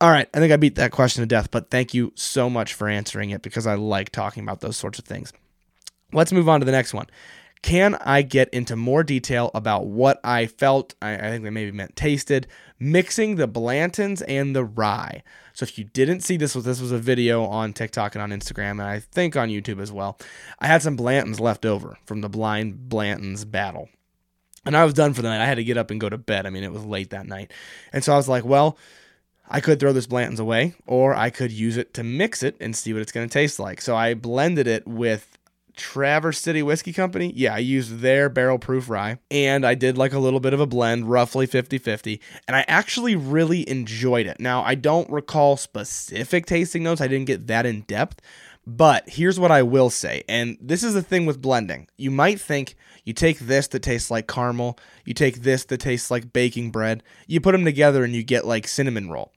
All 0.00 0.10
right, 0.10 0.26
I 0.32 0.38
think 0.38 0.50
I 0.50 0.56
beat 0.56 0.76
that 0.76 0.90
question 0.90 1.20
to 1.20 1.26
death, 1.26 1.50
but 1.50 1.70
thank 1.70 1.92
you 1.92 2.12
so 2.16 2.48
much 2.48 2.72
for 2.72 2.88
answering 2.88 3.28
it 3.28 3.42
because 3.42 3.66
I 3.66 3.74
like 3.74 4.10
talking 4.10 4.42
about 4.42 4.60
those 4.60 4.78
sorts 4.78 4.98
of 4.98 5.04
things. 5.04 5.34
Let's 6.14 6.32
move 6.32 6.48
on 6.48 6.60
to 6.60 6.66
the 6.66 6.72
next 6.72 6.94
one. 6.94 7.08
Can 7.62 7.96
I 7.96 8.22
get 8.22 8.48
into 8.50 8.74
more 8.74 9.02
detail 9.02 9.50
about 9.54 9.86
what 9.86 10.18
I 10.24 10.46
felt? 10.46 10.94
I, 11.02 11.14
I 11.14 11.30
think 11.30 11.44
they 11.44 11.50
maybe 11.50 11.72
meant 11.72 11.94
tasted, 11.94 12.46
mixing 12.78 13.36
the 13.36 13.46
Blanton's 13.46 14.22
and 14.22 14.56
the 14.56 14.64
rye. 14.64 15.22
So 15.52 15.64
if 15.64 15.76
you 15.78 15.84
didn't 15.84 16.20
see 16.20 16.38
this, 16.38 16.54
this 16.54 16.80
was 16.80 16.90
a 16.90 16.98
video 16.98 17.44
on 17.44 17.74
TikTok 17.74 18.14
and 18.14 18.22
on 18.22 18.30
Instagram, 18.30 18.72
and 18.72 18.82
I 18.82 19.00
think 19.00 19.36
on 19.36 19.50
YouTube 19.50 19.80
as 19.80 19.92
well. 19.92 20.18
I 20.58 20.68
had 20.68 20.82
some 20.82 20.96
Blanton's 20.96 21.38
left 21.38 21.66
over 21.66 21.98
from 22.06 22.22
the 22.22 22.30
blind 22.30 22.88
Blanton's 22.88 23.44
battle. 23.44 23.90
And 24.64 24.76
I 24.76 24.84
was 24.84 24.94
done 24.94 25.12
for 25.12 25.22
the 25.22 25.28
night. 25.28 25.42
I 25.42 25.46
had 25.46 25.56
to 25.56 25.64
get 25.64 25.76
up 25.76 25.90
and 25.90 26.00
go 26.00 26.08
to 26.08 26.18
bed. 26.18 26.46
I 26.46 26.50
mean, 26.50 26.64
it 26.64 26.72
was 26.72 26.84
late 26.84 27.10
that 27.10 27.26
night. 27.26 27.52
And 27.92 28.02
so 28.04 28.12
I 28.12 28.16
was 28.16 28.28
like, 28.28 28.44
well, 28.44 28.78
I 29.48 29.60
could 29.60 29.80
throw 29.80 29.92
this 29.92 30.06
Blanton's 30.06 30.40
away, 30.40 30.74
or 30.86 31.14
I 31.14 31.28
could 31.30 31.50
use 31.50 31.76
it 31.76 31.92
to 31.94 32.04
mix 32.04 32.42
it 32.42 32.56
and 32.60 32.74
see 32.76 32.92
what 32.92 33.02
it's 33.02 33.12
going 33.12 33.28
to 33.28 33.32
taste 33.32 33.58
like. 33.58 33.80
So 33.80 33.96
I 33.96 34.14
blended 34.14 34.66
it 34.66 34.86
with 34.86 35.36
Traverse 35.76 36.40
City 36.40 36.62
Whiskey 36.62 36.92
Company. 36.92 37.32
Yeah, 37.34 37.54
I 37.54 37.58
used 37.58 37.98
their 37.98 38.28
barrel 38.28 38.58
proof 38.58 38.88
rye 38.88 39.18
and 39.30 39.66
I 39.66 39.74
did 39.74 39.96
like 39.96 40.12
a 40.12 40.18
little 40.18 40.40
bit 40.40 40.52
of 40.52 40.60
a 40.60 40.66
blend, 40.66 41.10
roughly 41.10 41.46
50 41.46 41.78
50. 41.78 42.20
And 42.46 42.56
I 42.56 42.64
actually 42.68 43.16
really 43.16 43.68
enjoyed 43.68 44.26
it. 44.26 44.40
Now, 44.40 44.62
I 44.62 44.74
don't 44.74 45.10
recall 45.10 45.56
specific 45.56 46.46
tasting 46.46 46.82
notes, 46.82 47.00
I 47.00 47.08
didn't 47.08 47.26
get 47.26 47.46
that 47.46 47.66
in 47.66 47.82
depth. 47.82 48.20
But 48.66 49.08
here's 49.08 49.40
what 49.40 49.50
I 49.50 49.62
will 49.62 49.88
say, 49.88 50.22
and 50.28 50.58
this 50.60 50.84
is 50.84 50.92
the 50.92 51.02
thing 51.02 51.24
with 51.24 51.40
blending. 51.40 51.88
You 51.96 52.10
might 52.10 52.38
think 52.40 52.76
you 53.04 53.14
take 53.14 53.38
this 53.38 53.66
that 53.68 53.82
tastes 53.82 54.10
like 54.10 54.28
caramel, 54.28 54.78
you 55.04 55.14
take 55.14 55.42
this 55.42 55.64
that 55.64 55.80
tastes 55.80 56.10
like 56.10 56.32
baking 56.32 56.70
bread, 56.70 57.02
you 57.26 57.40
put 57.40 57.52
them 57.52 57.64
together 57.64 58.04
and 58.04 58.14
you 58.14 58.22
get 58.22 58.46
like 58.46 58.68
cinnamon 58.68 59.10
roll. 59.10 59.32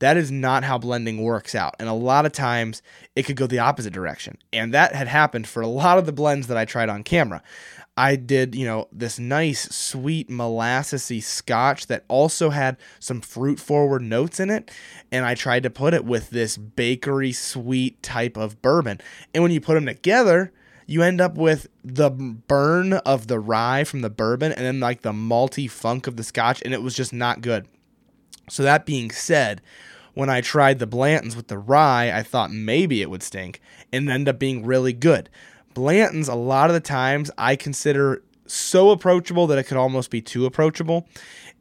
That 0.00 0.16
is 0.16 0.30
not 0.30 0.64
how 0.64 0.78
blending 0.78 1.22
works 1.22 1.54
out. 1.54 1.74
And 1.78 1.88
a 1.88 1.94
lot 1.94 2.26
of 2.26 2.32
times 2.32 2.82
it 3.14 3.22
could 3.22 3.36
go 3.36 3.46
the 3.46 3.60
opposite 3.60 3.92
direction. 3.92 4.38
And 4.52 4.74
that 4.74 4.94
had 4.94 5.08
happened 5.08 5.46
for 5.46 5.62
a 5.62 5.66
lot 5.66 5.98
of 5.98 6.06
the 6.06 6.12
blends 6.12 6.48
that 6.48 6.56
I 6.56 6.64
tried 6.64 6.88
on 6.88 7.02
camera. 7.02 7.42
I 7.96 8.16
did, 8.16 8.54
you 8.54 8.66
know, 8.66 8.88
this 8.92 9.18
nice, 9.18 9.74
sweet, 9.74 10.28
molassesy 10.28 11.22
scotch 11.22 11.86
that 11.86 12.04
also 12.08 12.50
had 12.50 12.76
some 13.00 13.22
fruit 13.22 13.58
forward 13.58 14.02
notes 14.02 14.38
in 14.38 14.50
it. 14.50 14.70
And 15.10 15.24
I 15.24 15.34
tried 15.34 15.62
to 15.62 15.70
put 15.70 15.94
it 15.94 16.04
with 16.04 16.28
this 16.28 16.58
bakery 16.58 17.32
sweet 17.32 18.02
type 18.02 18.36
of 18.36 18.60
bourbon. 18.60 19.00
And 19.32 19.42
when 19.42 19.52
you 19.52 19.62
put 19.62 19.74
them 19.74 19.86
together, 19.86 20.52
you 20.86 21.02
end 21.02 21.22
up 21.22 21.36
with 21.36 21.68
the 21.82 22.10
burn 22.10 22.92
of 22.92 23.28
the 23.28 23.40
rye 23.40 23.84
from 23.84 24.02
the 24.02 24.10
bourbon 24.10 24.52
and 24.52 24.64
then 24.64 24.78
like 24.78 25.00
the 25.00 25.12
malty 25.12 25.68
funk 25.70 26.06
of 26.06 26.16
the 26.16 26.22
scotch. 26.22 26.60
And 26.62 26.74
it 26.74 26.82
was 26.82 26.94
just 26.94 27.14
not 27.14 27.40
good. 27.40 27.66
So, 28.48 28.62
that 28.62 28.86
being 28.86 29.10
said, 29.10 29.60
when 30.14 30.30
I 30.30 30.40
tried 30.40 30.78
the 30.78 30.86
Blanton's 30.86 31.36
with 31.36 31.48
the 31.48 31.58
rye, 31.58 32.10
I 32.10 32.22
thought 32.22 32.50
maybe 32.50 33.02
it 33.02 33.10
would 33.10 33.22
stink 33.22 33.60
and 33.92 34.08
end 34.08 34.28
up 34.28 34.38
being 34.38 34.64
really 34.64 34.92
good. 34.92 35.28
Blanton's, 35.74 36.28
a 36.28 36.34
lot 36.34 36.70
of 36.70 36.74
the 36.74 36.80
times, 36.80 37.30
I 37.36 37.54
consider 37.54 38.22
so 38.46 38.90
approachable 38.90 39.46
that 39.48 39.58
it 39.58 39.64
could 39.64 39.76
almost 39.76 40.10
be 40.10 40.22
too 40.22 40.46
approachable. 40.46 41.06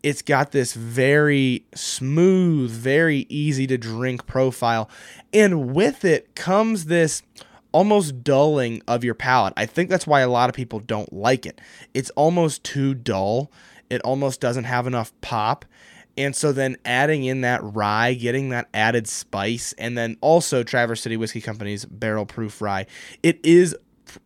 It's 0.03 0.21
got 0.21 0.51
this 0.51 0.73
very 0.73 1.65
smooth, 1.73 2.71
very 2.71 3.25
easy 3.27 3.67
to 3.67 3.77
drink 3.77 4.25
profile. 4.25 4.89
And 5.33 5.73
with 5.73 6.05
it 6.05 6.35
comes 6.35 6.85
this 6.85 7.23
almost 7.71 8.23
dulling 8.23 8.81
of 8.87 9.03
your 9.03 9.15
palate. 9.15 9.53
I 9.57 9.65
think 9.65 9.89
that's 9.89 10.07
why 10.07 10.21
a 10.21 10.29
lot 10.29 10.47
of 10.47 10.55
people 10.55 10.79
don't 10.79 11.11
like 11.11 11.45
it. 11.45 11.59
It's 11.93 12.09
almost 12.11 12.63
too 12.63 12.93
dull. 12.93 13.51
It 13.89 14.01
almost 14.03 14.39
doesn't 14.39 14.63
have 14.63 14.87
enough 14.87 15.11
pop. 15.19 15.65
And 16.17 16.35
so 16.35 16.51
then 16.51 16.77
adding 16.85 17.25
in 17.25 17.41
that 17.41 17.61
rye, 17.63 18.13
getting 18.13 18.49
that 18.49 18.69
added 18.73 19.07
spice, 19.07 19.73
and 19.77 19.97
then 19.97 20.17
also 20.21 20.63
Traverse 20.63 21.01
City 21.01 21.17
Whiskey 21.17 21.41
Company's 21.41 21.85
barrel 21.85 22.25
proof 22.25 22.61
rye. 22.61 22.85
It 23.21 23.39
is 23.43 23.75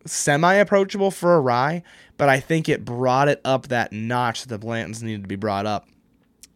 semi 0.05 0.53
approachable 0.53 1.11
for 1.11 1.35
a 1.35 1.39
rye, 1.39 1.83
but 2.17 2.29
I 2.29 2.39
think 2.39 2.69
it 2.69 2.85
brought 2.85 3.27
it 3.27 3.41
up 3.43 3.69
that 3.69 3.91
notch 3.91 4.41
that 4.41 4.49
the 4.49 4.59
Blanton's 4.59 5.01
needed 5.01 5.23
to 5.23 5.27
be 5.27 5.35
brought 5.35 5.65
up. 5.65 5.87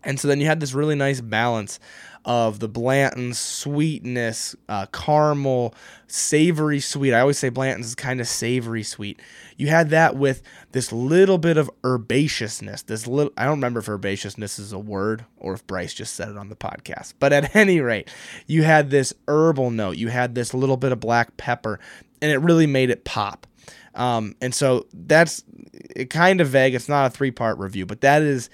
And 0.04 0.20
so 0.20 0.28
then 0.28 0.42
you 0.42 0.48
had 0.48 0.60
this 0.60 0.74
really 0.74 0.96
nice 0.96 1.22
balance 1.22 1.80
of 2.26 2.60
the 2.60 2.68
Blanton's 2.68 3.38
sweetness, 3.38 4.56
uh, 4.70 4.86
caramel, 4.88 5.76
savory 6.08 6.80
sweet. 6.80 7.14
I 7.14 7.20
always 7.20 7.38
say 7.38 7.50
Blanton's 7.50 7.88
is 7.88 7.96
kind 7.96 8.22
of 8.22 8.28
savory 8.28 8.84
sweet. 8.84 9.20
You 9.58 9.68
had 9.68 9.90
that 9.90 10.16
with 10.16 10.42
this 10.72 10.92
little 10.92 11.38
bit 11.38 11.58
of 11.58 11.70
herbaceousness. 11.84 12.86
This 12.86 13.08
little, 13.08 13.34
I 13.38 13.44
don't 13.44 13.58
remember 13.58 13.80
if 13.80 13.88
herbaceousness 13.88 14.58
is 14.60 14.72
a 14.72 14.80
word 14.80 15.26
or 15.38 15.54
if 15.54 15.68
Bryce 15.68 15.94
just 15.94 16.16
said 16.16 16.30
it 16.30 16.38
on 16.38 16.50
the 16.50 16.56
podcast. 16.56 17.14
But 17.20 17.34
at 17.34 17.56
any 17.56 17.82
rate, 17.82 18.10
you 18.48 18.64
had 18.64 18.90
this 18.90 19.14
herbal 19.28 19.72
note. 19.72 19.98
You 19.98 20.08
had 20.08 20.36
this 20.36 20.54
little 20.54 20.78
bit 20.78 20.92
of 20.92 21.00
black 21.00 21.36
pepper 21.38 21.80
and 22.22 22.32
it 22.32 22.38
really 22.38 22.68
made 22.68 22.90
it 22.90 23.04
pop. 23.04 23.48
Um, 23.96 24.36
and 24.42 24.56
so 24.56 24.88
that's 24.94 25.44
kind 26.10 26.42
of 26.42 26.48
vague. 26.48 26.74
It's 26.74 26.90
not 26.90 27.08
a 27.08 27.10
three 27.10 27.32
part 27.32 27.60
review, 27.60 27.86
but 27.86 28.02
that 28.02 28.22
is 28.22 28.50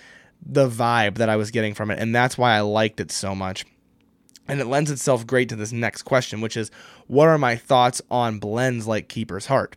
the 0.46 0.70
vibe 0.70 1.16
that 1.16 1.30
I 1.30 1.36
was 1.36 1.52
getting 1.52 1.74
from 1.74 1.92
it. 1.92 2.00
And 2.00 2.14
that's 2.14 2.38
why 2.38 2.56
I 2.56 2.62
liked 2.62 3.00
it 3.00 3.12
so 3.12 3.36
much. 3.36 3.66
And 4.48 4.60
it 4.60 4.66
lends 4.66 4.90
itself 4.90 5.28
great 5.28 5.50
to 5.50 5.56
this 5.56 5.72
next 5.72 6.04
question, 6.04 6.42
which 6.42 6.58
is 6.58 6.72
what 7.08 7.28
are 7.28 7.38
my 7.38 7.56
thoughts 7.56 8.02
on 8.10 8.40
blends 8.40 8.88
like 8.88 9.08
Keeper's 9.08 9.46
Heart? 9.46 9.76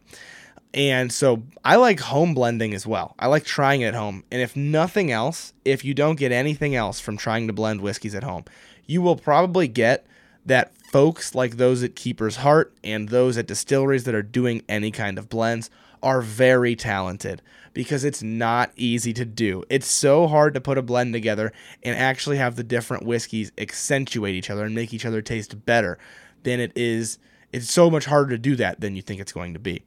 And 0.75 1.13
so 1.13 1.43
I 1.65 1.77
like 1.77 2.01
home 2.01 2.33
blending 2.33 2.73
as 2.73 2.87
well. 2.87 3.15
I 3.19 3.27
like 3.27 3.45
trying 3.45 3.83
it 3.83 3.89
at 3.89 3.95
home. 3.95 4.25
And 4.33 4.41
if 4.41 4.57
nothing 4.57 5.11
else, 5.11 5.53
if 5.67 5.85
you 5.85 5.93
don't 5.93 6.19
get 6.19 6.33
anything 6.33 6.75
else 6.75 6.99
from 6.99 7.19
trying 7.19 7.47
to 7.47 7.53
blend 7.53 7.83
whiskeys 7.83 8.15
at 8.15 8.25
home, 8.25 8.45
you 8.87 9.03
will 9.03 9.17
probably 9.17 9.69
get 9.69 10.07
that 10.47 10.75
folks 10.75 11.35
like 11.35 11.57
those 11.57 11.83
at 11.83 11.95
Keeper's 11.95 12.37
Heart 12.37 12.75
and 12.83 13.11
those 13.11 13.37
at 13.37 13.47
distilleries 13.47 14.05
that 14.05 14.15
are 14.15 14.23
doing 14.23 14.63
any 14.69 14.91
kind 14.91 15.19
of 15.19 15.29
blends 15.29 15.69
are 16.03 16.23
very 16.23 16.75
talented 16.75 17.43
because 17.73 18.05
it's 18.05 18.23
not 18.23 18.71
easy 18.77 19.13
to 19.15 19.25
do. 19.25 19.65
It's 19.69 19.87
so 19.87 20.27
hard 20.27 20.55
to 20.55 20.61
put 20.61 20.79
a 20.79 20.83
blend 20.83 21.13
together 21.13 21.53
and 21.83 21.97
actually 21.97 22.37
have 22.39 22.57
the 22.57 22.65
different 22.65 23.05
whiskeys 23.05 23.53
accentuate 23.59 24.35
each 24.35 24.51
other 24.51 24.65
and 24.65 24.75
make 24.75 24.93
each 24.93 25.07
other 25.07 25.23
taste 25.23 25.65
better 25.65 25.99
than 26.43 26.61
it 26.61 26.73
is. 26.77 27.19
It's 27.53 27.71
so 27.71 27.91
much 27.91 28.07
harder 28.07 28.31
to 28.31 28.39
do 28.39 28.57
that 28.57 28.81
than 28.81 28.97
you 28.97 29.03
think 29.03 29.21
it's 29.21 29.33
going 29.33 29.53
to 29.53 29.61
be. 29.61 29.83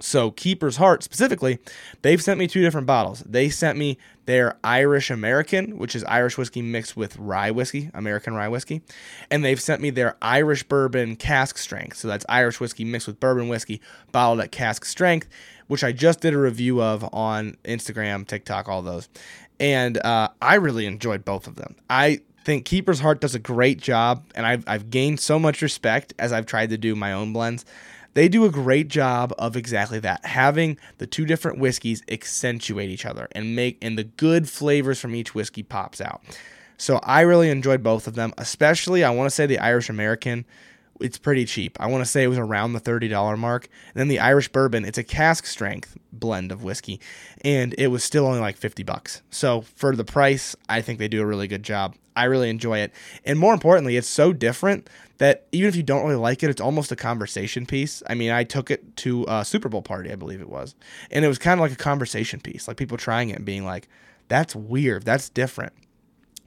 So, 0.00 0.32
Keeper's 0.32 0.76
Heart 0.76 1.04
specifically, 1.04 1.60
they've 2.02 2.22
sent 2.22 2.38
me 2.38 2.48
two 2.48 2.60
different 2.60 2.86
bottles. 2.86 3.22
They 3.24 3.48
sent 3.48 3.78
me 3.78 3.96
their 4.26 4.58
Irish 4.64 5.08
American, 5.08 5.78
which 5.78 5.94
is 5.94 6.02
Irish 6.04 6.36
whiskey 6.36 6.62
mixed 6.62 6.96
with 6.96 7.16
rye 7.16 7.52
whiskey, 7.52 7.90
American 7.94 8.34
rye 8.34 8.48
whiskey. 8.48 8.82
And 9.30 9.44
they've 9.44 9.60
sent 9.60 9.80
me 9.80 9.90
their 9.90 10.16
Irish 10.20 10.64
bourbon 10.64 11.14
cask 11.14 11.58
strength. 11.58 11.96
So, 11.96 12.08
that's 12.08 12.26
Irish 12.28 12.58
whiskey 12.58 12.84
mixed 12.84 13.06
with 13.06 13.20
bourbon 13.20 13.48
whiskey, 13.48 13.80
bottled 14.10 14.40
at 14.40 14.50
cask 14.50 14.84
strength, 14.84 15.28
which 15.66 15.84
I 15.84 15.92
just 15.92 16.20
did 16.20 16.34
a 16.34 16.38
review 16.38 16.82
of 16.82 17.08
on 17.12 17.56
Instagram, 17.64 18.26
TikTok, 18.26 18.68
all 18.68 18.82
those. 18.82 19.08
And 19.60 19.98
uh, 19.98 20.28
I 20.42 20.56
really 20.56 20.86
enjoyed 20.86 21.24
both 21.24 21.46
of 21.46 21.56
them. 21.56 21.76
I 21.88 22.20
think 22.44 22.64
Keeper's 22.64 23.00
Heart 23.00 23.20
does 23.20 23.34
a 23.34 23.38
great 23.38 23.80
job, 23.80 24.24
and 24.34 24.46
I've, 24.46 24.64
I've 24.66 24.90
gained 24.90 25.20
so 25.20 25.38
much 25.38 25.62
respect 25.62 26.12
as 26.18 26.32
I've 26.32 26.46
tried 26.46 26.70
to 26.70 26.78
do 26.78 26.94
my 26.94 27.12
own 27.12 27.32
blends 27.32 27.64
they 28.14 28.28
do 28.28 28.44
a 28.44 28.50
great 28.50 28.88
job 28.88 29.34
of 29.38 29.56
exactly 29.56 29.98
that, 30.00 30.24
having 30.24 30.78
the 30.98 31.06
two 31.06 31.26
different 31.26 31.58
whiskeys 31.58 32.02
accentuate 32.08 32.88
each 32.88 33.04
other 33.04 33.28
and 33.32 33.54
make 33.54 33.76
and 33.82 33.98
the 33.98 34.04
good 34.04 34.48
flavors 34.48 35.00
from 35.00 35.14
each 35.14 35.34
whiskey 35.34 35.62
pops 35.62 36.00
out. 36.00 36.22
So 36.78 37.00
I 37.02 37.20
really 37.22 37.50
enjoyed 37.50 37.82
both 37.82 38.06
of 38.06 38.14
them, 38.14 38.32
especially 38.38 39.04
I 39.04 39.10
want 39.10 39.26
to 39.26 39.34
say 39.34 39.46
the 39.46 39.58
Irish 39.58 39.90
American. 39.90 40.44
It's 41.00 41.18
pretty 41.18 41.44
cheap. 41.44 41.76
I 41.80 41.86
want 41.86 42.04
to 42.04 42.10
say 42.10 42.22
it 42.22 42.28
was 42.28 42.38
around 42.38 42.72
the 42.72 42.80
$30 42.80 43.36
mark. 43.38 43.68
And 43.94 44.00
then 44.00 44.08
the 44.08 44.20
Irish 44.20 44.48
bourbon, 44.48 44.84
it's 44.84 44.98
a 44.98 45.04
cask 45.04 45.46
strength 45.46 45.96
blend 46.12 46.52
of 46.52 46.62
whiskey, 46.62 47.00
and 47.44 47.74
it 47.76 47.88
was 47.88 48.04
still 48.04 48.26
only 48.26 48.38
like 48.38 48.56
50 48.56 48.82
bucks. 48.84 49.22
So 49.30 49.62
for 49.62 49.96
the 49.96 50.04
price, 50.04 50.54
I 50.68 50.80
think 50.80 50.98
they 50.98 51.08
do 51.08 51.20
a 51.20 51.26
really 51.26 51.48
good 51.48 51.62
job. 51.62 51.96
I 52.16 52.24
really 52.24 52.48
enjoy 52.48 52.78
it. 52.78 52.92
And 53.24 53.38
more 53.38 53.52
importantly, 53.52 53.96
it's 53.96 54.08
so 54.08 54.32
different 54.32 54.88
that 55.18 55.46
even 55.52 55.68
if 55.68 55.76
you 55.76 55.82
don't 55.82 56.04
really 56.04 56.14
like 56.14 56.42
it, 56.42 56.50
it's 56.50 56.60
almost 56.60 56.92
a 56.92 56.96
conversation 56.96 57.66
piece. 57.66 58.02
I 58.08 58.14
mean, 58.14 58.30
I 58.30 58.44
took 58.44 58.70
it 58.70 58.96
to 58.98 59.24
a 59.28 59.44
Super 59.44 59.68
Bowl 59.68 59.82
party, 59.82 60.12
I 60.12 60.16
believe 60.16 60.40
it 60.40 60.48
was, 60.48 60.74
and 61.10 61.24
it 61.24 61.28
was 61.28 61.38
kind 61.38 61.58
of 61.58 61.62
like 61.62 61.72
a 61.72 61.76
conversation 61.76 62.40
piece, 62.40 62.68
like 62.68 62.76
people 62.76 62.96
trying 62.96 63.30
it 63.30 63.36
and 63.36 63.44
being 63.44 63.64
like, 63.64 63.88
"That's 64.28 64.54
weird. 64.54 65.04
That's 65.04 65.28
different." 65.28 65.72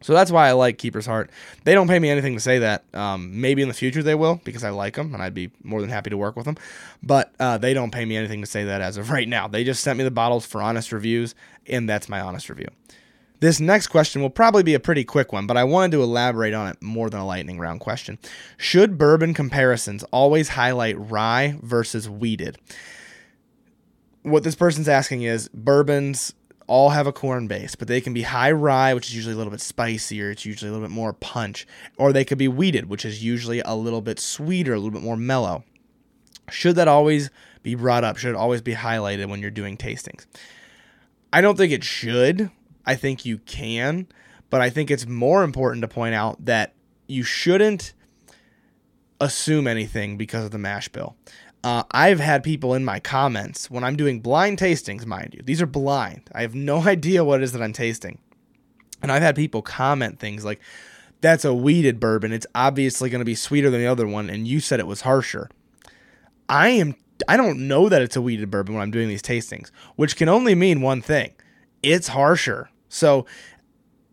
So 0.01 0.13
that's 0.13 0.31
why 0.31 0.47
I 0.47 0.51
like 0.51 0.77
Keeper's 0.77 1.07
Heart. 1.07 1.31
They 1.63 1.73
don't 1.73 1.87
pay 1.87 1.97
me 1.97 2.09
anything 2.09 2.35
to 2.35 2.39
say 2.39 2.59
that. 2.59 2.83
Um, 2.93 3.41
maybe 3.41 3.61
in 3.61 3.67
the 3.67 3.73
future 3.73 4.03
they 4.03 4.15
will 4.15 4.39
because 4.43 4.63
I 4.63 4.69
like 4.69 4.95
them 4.95 5.13
and 5.13 5.23
I'd 5.23 5.33
be 5.33 5.51
more 5.63 5.81
than 5.81 5.89
happy 5.89 6.11
to 6.11 6.17
work 6.17 6.35
with 6.35 6.45
them. 6.45 6.57
But 7.01 7.33
uh, 7.39 7.57
they 7.57 7.73
don't 7.73 7.91
pay 7.91 8.05
me 8.05 8.15
anything 8.15 8.41
to 8.41 8.47
say 8.47 8.63
that 8.65 8.81
as 8.81 8.97
of 8.97 9.09
right 9.11 9.27
now. 9.27 9.47
They 9.47 9.63
just 9.63 9.83
sent 9.83 9.97
me 9.97 10.03
the 10.03 10.11
bottles 10.11 10.45
for 10.45 10.61
honest 10.61 10.91
reviews, 10.91 11.33
and 11.67 11.89
that's 11.89 12.07
my 12.07 12.21
honest 12.21 12.49
review. 12.49 12.67
This 13.39 13.59
next 13.59 13.87
question 13.87 14.21
will 14.21 14.31
probably 14.31 14.63
be 14.63 14.73
a 14.73 14.79
pretty 14.79 15.03
quick 15.03 15.31
one, 15.31 15.45
but 15.45 15.57
I 15.57 15.63
wanted 15.63 15.91
to 15.91 16.01
elaborate 16.01 16.55
on 16.55 16.69
it 16.69 16.81
more 16.81 17.07
than 17.09 17.19
a 17.19 17.25
lightning 17.25 17.59
round 17.59 17.81
question. 17.81 18.17
Should 18.57 18.97
bourbon 18.97 19.35
comparisons 19.35 20.03
always 20.05 20.49
highlight 20.49 20.97
rye 20.97 21.59
versus 21.61 22.09
wheated? 22.09 22.57
What 24.23 24.43
this 24.43 24.55
person's 24.55 24.89
asking 24.89 25.21
is 25.21 25.49
bourbons 25.49 26.33
all 26.67 26.89
have 26.89 27.07
a 27.07 27.13
corn 27.13 27.47
base, 27.47 27.75
but 27.75 27.87
they 27.87 28.01
can 28.01 28.13
be 28.13 28.23
high 28.23 28.51
rye, 28.51 28.93
which 28.93 29.07
is 29.07 29.15
usually 29.15 29.33
a 29.33 29.37
little 29.37 29.51
bit 29.51 29.61
spicier, 29.61 30.29
it's 30.31 30.45
usually 30.45 30.69
a 30.69 30.71
little 30.71 30.85
bit 30.85 30.93
more 30.93 31.13
punch, 31.13 31.65
or 31.97 32.11
they 32.11 32.25
could 32.25 32.37
be 32.37 32.47
wheated, 32.47 32.89
which 32.89 33.05
is 33.05 33.23
usually 33.23 33.61
a 33.61 33.73
little 33.73 34.01
bit 34.01 34.19
sweeter, 34.19 34.73
a 34.73 34.77
little 34.77 34.91
bit 34.91 35.01
more 35.01 35.17
mellow. 35.17 35.63
Should 36.49 36.75
that 36.75 36.87
always 36.87 37.29
be 37.63 37.75
brought 37.75 38.03
up? 38.03 38.17
Should 38.17 38.31
it 38.31 38.35
always 38.35 38.61
be 38.61 38.75
highlighted 38.75 39.29
when 39.29 39.41
you're 39.41 39.51
doing 39.51 39.77
tastings? 39.77 40.25
I 41.31 41.41
don't 41.41 41.57
think 41.57 41.71
it 41.71 41.83
should. 41.83 42.51
I 42.85 42.95
think 42.95 43.25
you 43.25 43.39
can, 43.39 44.07
but 44.49 44.61
I 44.61 44.69
think 44.69 44.89
it's 44.89 45.05
more 45.05 45.43
important 45.43 45.81
to 45.81 45.87
point 45.87 46.15
out 46.15 46.45
that 46.45 46.73
you 47.07 47.23
shouldn't 47.23 47.93
assume 49.19 49.67
anything 49.67 50.17
because 50.17 50.45
of 50.45 50.51
the 50.51 50.57
mash 50.57 50.87
bill. 50.89 51.15
Uh, 51.67 51.83
I've 51.91 52.21
had 52.21 52.45
people 52.45 52.75
in 52.75 52.85
my 52.85 53.01
comments 53.01 53.69
when 53.69 53.83
I'm 53.83 53.97
doing 53.97 54.21
blind 54.21 54.57
tastings, 54.57 55.05
mind 55.05 55.33
you, 55.33 55.41
these 55.43 55.61
are 55.61 55.65
blind. 55.65 56.29
I 56.33 56.41
have 56.41 56.55
no 56.55 56.77
idea 56.87 57.25
what 57.25 57.41
it 57.41 57.43
is 57.43 57.51
that 57.51 57.61
I'm 57.61 57.73
tasting. 57.73 58.19
And 59.01 59.11
I've 59.11 59.21
had 59.21 59.35
people 59.35 59.61
comment 59.61 60.17
things 60.17 60.45
like, 60.45 60.61
that's 61.19 61.43
a 61.43 61.53
wheated 61.53 61.99
bourbon. 61.99 62.31
It's 62.31 62.47
obviously 62.55 63.09
going 63.09 63.19
to 63.19 63.25
be 63.25 63.35
sweeter 63.35 63.69
than 63.69 63.81
the 63.81 63.87
other 63.87 64.07
one, 64.07 64.29
and 64.29 64.47
you 64.47 64.61
said 64.61 64.79
it 64.79 64.87
was 64.87 65.01
harsher. 65.01 65.49
I 66.47 66.69
am 66.69 66.95
I 67.27 67.35
don't 67.35 67.67
know 67.67 67.89
that 67.89 68.01
it's 68.01 68.15
a 68.15 68.21
wheated 68.21 68.49
bourbon 68.49 68.75
when 68.75 68.83
I'm 68.83 68.91
doing 68.91 69.09
these 69.09 69.21
tastings, 69.21 69.69
which 69.97 70.15
can 70.15 70.29
only 70.29 70.55
mean 70.55 70.81
one 70.81 71.01
thing. 71.01 71.33
It's 71.83 72.07
harsher. 72.09 72.69
So 72.87 73.25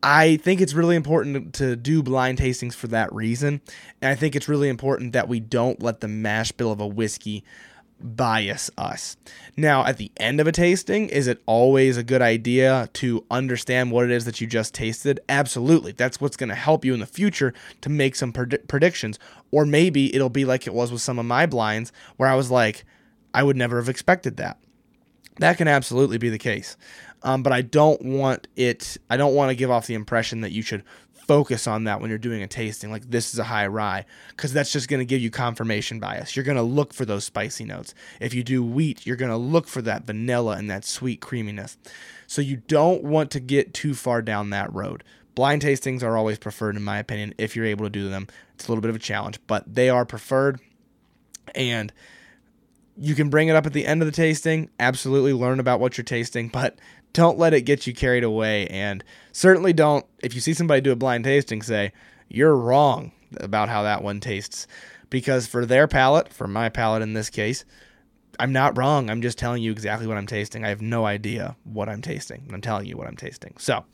I 0.06 0.36
think 0.36 0.60
it's 0.60 0.74
really 0.74 0.96
important 0.96 1.54
to 1.54 1.76
do 1.76 2.02
blind 2.02 2.38
tastings 2.38 2.74
for 2.74 2.88
that 2.88 3.10
reason. 3.14 3.62
And 4.02 4.10
I 4.10 4.14
think 4.14 4.36
it's 4.36 4.50
really 4.50 4.68
important 4.68 5.14
that 5.14 5.28
we 5.28 5.40
don't 5.40 5.80
let 5.82 6.00
the 6.00 6.08
mash 6.08 6.52
bill 6.52 6.70
of 6.70 6.78
a 6.78 6.86
whiskey 6.86 7.42
bias 7.98 8.70
us. 8.76 9.16
Now, 9.56 9.86
at 9.86 9.96
the 9.96 10.12
end 10.18 10.40
of 10.40 10.46
a 10.46 10.52
tasting, 10.52 11.08
is 11.08 11.26
it 11.26 11.42
always 11.46 11.96
a 11.96 12.02
good 12.02 12.20
idea 12.20 12.90
to 12.94 13.24
understand 13.30 13.92
what 13.92 14.04
it 14.04 14.10
is 14.10 14.26
that 14.26 14.42
you 14.42 14.46
just 14.46 14.74
tasted? 14.74 15.20
Absolutely. 15.26 15.92
That's 15.92 16.20
what's 16.20 16.36
going 16.36 16.50
to 16.50 16.54
help 16.54 16.84
you 16.84 16.92
in 16.92 17.00
the 17.00 17.06
future 17.06 17.54
to 17.80 17.88
make 17.88 18.14
some 18.14 18.30
pred- 18.30 18.68
predictions. 18.68 19.18
Or 19.52 19.64
maybe 19.64 20.14
it'll 20.14 20.28
be 20.28 20.44
like 20.44 20.66
it 20.66 20.74
was 20.74 20.92
with 20.92 21.00
some 21.00 21.18
of 21.18 21.24
my 21.24 21.46
blinds 21.46 21.92
where 22.18 22.28
I 22.28 22.34
was 22.34 22.50
like, 22.50 22.84
I 23.32 23.42
would 23.42 23.56
never 23.56 23.78
have 23.78 23.88
expected 23.88 24.36
that. 24.36 24.58
That 25.38 25.56
can 25.56 25.66
absolutely 25.66 26.18
be 26.18 26.28
the 26.28 26.38
case. 26.38 26.76
Um, 27.24 27.42
but 27.42 27.52
I 27.52 27.62
don't 27.62 28.02
want 28.02 28.46
it. 28.54 28.98
I 29.10 29.16
don't 29.16 29.34
want 29.34 29.50
to 29.50 29.56
give 29.56 29.70
off 29.70 29.86
the 29.86 29.94
impression 29.94 30.42
that 30.42 30.52
you 30.52 30.62
should 30.62 30.84
focus 31.26 31.66
on 31.66 31.84
that 31.84 32.02
when 32.02 32.10
you're 32.10 32.18
doing 32.18 32.42
a 32.42 32.46
tasting. 32.46 32.90
Like 32.90 33.10
this 33.10 33.32
is 33.32 33.38
a 33.38 33.44
high 33.44 33.66
rye, 33.66 34.04
because 34.28 34.52
that's 34.52 34.70
just 34.70 34.88
going 34.88 35.00
to 35.00 35.06
give 35.06 35.22
you 35.22 35.30
confirmation 35.30 35.98
bias. 35.98 36.36
You're 36.36 36.44
going 36.44 36.58
to 36.58 36.62
look 36.62 36.92
for 36.92 37.06
those 37.06 37.24
spicy 37.24 37.64
notes. 37.64 37.94
If 38.20 38.34
you 38.34 38.44
do 38.44 38.62
wheat, 38.62 39.06
you're 39.06 39.16
going 39.16 39.30
to 39.30 39.36
look 39.38 39.66
for 39.66 39.80
that 39.82 40.04
vanilla 40.04 40.56
and 40.58 40.70
that 40.70 40.84
sweet 40.84 41.22
creaminess. 41.22 41.78
So 42.26 42.42
you 42.42 42.58
don't 42.58 43.02
want 43.02 43.30
to 43.32 43.40
get 43.40 43.72
too 43.72 43.94
far 43.94 44.20
down 44.20 44.50
that 44.50 44.72
road. 44.72 45.02
Blind 45.34 45.62
tastings 45.62 46.02
are 46.02 46.16
always 46.16 46.38
preferred, 46.38 46.76
in 46.76 46.84
my 46.84 46.98
opinion, 46.98 47.34
if 47.38 47.56
you're 47.56 47.64
able 47.64 47.86
to 47.86 47.90
do 47.90 48.08
them. 48.08 48.28
It's 48.54 48.68
a 48.68 48.70
little 48.70 48.82
bit 48.82 48.90
of 48.90 48.96
a 48.96 49.00
challenge, 49.00 49.40
but 49.46 49.64
they 49.74 49.88
are 49.88 50.04
preferred. 50.04 50.60
And 51.54 51.92
you 52.96 53.14
can 53.14 53.30
bring 53.30 53.48
it 53.48 53.56
up 53.56 53.66
at 53.66 53.72
the 53.72 53.86
end 53.86 54.02
of 54.02 54.06
the 54.06 54.12
tasting, 54.12 54.70
absolutely 54.78 55.32
learn 55.32 55.58
about 55.58 55.80
what 55.80 55.96
you're 55.96 56.04
tasting, 56.04 56.48
but 56.48 56.78
don't 57.14 57.38
let 57.38 57.54
it 57.54 57.62
get 57.62 57.86
you 57.86 57.94
carried 57.94 58.24
away. 58.24 58.66
And 58.66 59.02
certainly 59.32 59.72
don't, 59.72 60.04
if 60.22 60.34
you 60.34 60.40
see 60.40 60.52
somebody 60.52 60.82
do 60.82 60.92
a 60.92 60.96
blind 60.96 61.24
tasting, 61.24 61.62
say, 61.62 61.92
you're 62.28 62.56
wrong 62.56 63.12
about 63.38 63.70
how 63.70 63.82
that 63.84 64.02
one 64.02 64.20
tastes. 64.20 64.66
Because 65.08 65.46
for 65.46 65.64
their 65.64 65.88
palate, 65.88 66.32
for 66.32 66.46
my 66.46 66.68
palate 66.68 67.02
in 67.02 67.14
this 67.14 67.30
case, 67.30 67.64
I'm 68.38 68.52
not 68.52 68.76
wrong. 68.76 69.08
I'm 69.08 69.22
just 69.22 69.38
telling 69.38 69.62
you 69.62 69.70
exactly 69.70 70.08
what 70.08 70.16
I'm 70.16 70.26
tasting. 70.26 70.64
I 70.64 70.68
have 70.68 70.82
no 70.82 71.06
idea 71.06 71.56
what 71.62 71.88
I'm 71.88 72.02
tasting. 72.02 72.50
I'm 72.52 72.60
telling 72.60 72.86
you 72.86 72.96
what 72.96 73.06
I'm 73.06 73.16
tasting. 73.16 73.54
So 73.58 73.84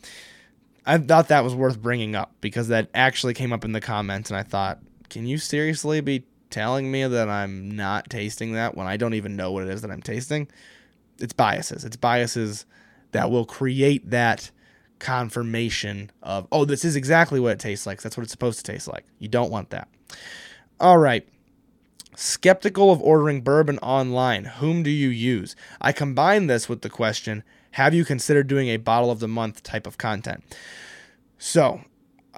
I 0.86 0.96
thought 0.96 1.28
that 1.28 1.44
was 1.44 1.54
worth 1.54 1.80
bringing 1.80 2.14
up 2.14 2.32
because 2.40 2.68
that 2.68 2.88
actually 2.94 3.34
came 3.34 3.52
up 3.52 3.64
in 3.64 3.72
the 3.72 3.82
comments. 3.82 4.30
And 4.30 4.38
I 4.38 4.42
thought, 4.42 4.80
can 5.10 5.26
you 5.26 5.36
seriously 5.36 6.00
be 6.00 6.24
telling 6.48 6.90
me 6.90 7.06
that 7.06 7.28
I'm 7.28 7.70
not 7.70 8.08
tasting 8.08 8.54
that 8.54 8.76
when 8.76 8.86
I 8.86 8.96
don't 8.96 9.14
even 9.14 9.36
know 9.36 9.52
what 9.52 9.64
it 9.64 9.68
is 9.68 9.82
that 9.82 9.90
I'm 9.90 10.02
tasting? 10.02 10.48
It's 11.18 11.34
biases. 11.34 11.84
It's 11.84 11.96
biases 11.96 12.64
that 13.12 13.30
will 13.30 13.44
create 13.44 14.10
that 14.10 14.50
confirmation 14.98 16.10
of, 16.22 16.46
oh, 16.52 16.64
this 16.64 16.84
is 16.84 16.94
exactly 16.94 17.40
what 17.40 17.52
it 17.52 17.58
tastes 17.58 17.86
like. 17.86 18.00
That's 18.02 18.16
what 18.16 18.22
it's 18.22 18.32
supposed 18.32 18.64
to 18.64 18.72
taste 18.72 18.86
like. 18.86 19.04
You 19.18 19.28
don't 19.28 19.50
want 19.50 19.70
that. 19.70 19.88
All 20.78 20.98
right. 20.98 21.26
Skeptical 22.14 22.92
of 22.92 23.00
ordering 23.00 23.40
bourbon 23.40 23.78
online. 23.78 24.44
Whom 24.44 24.82
do 24.82 24.90
you 24.90 25.08
use? 25.08 25.56
I 25.80 25.92
combine 25.92 26.46
this 26.46 26.68
with 26.68 26.82
the 26.82 26.90
question 26.90 27.42
Have 27.72 27.94
you 27.94 28.04
considered 28.04 28.46
doing 28.46 28.68
a 28.68 28.76
bottle 28.76 29.10
of 29.10 29.20
the 29.20 29.28
month 29.28 29.62
type 29.62 29.86
of 29.86 29.96
content? 29.96 30.44
So, 31.38 31.80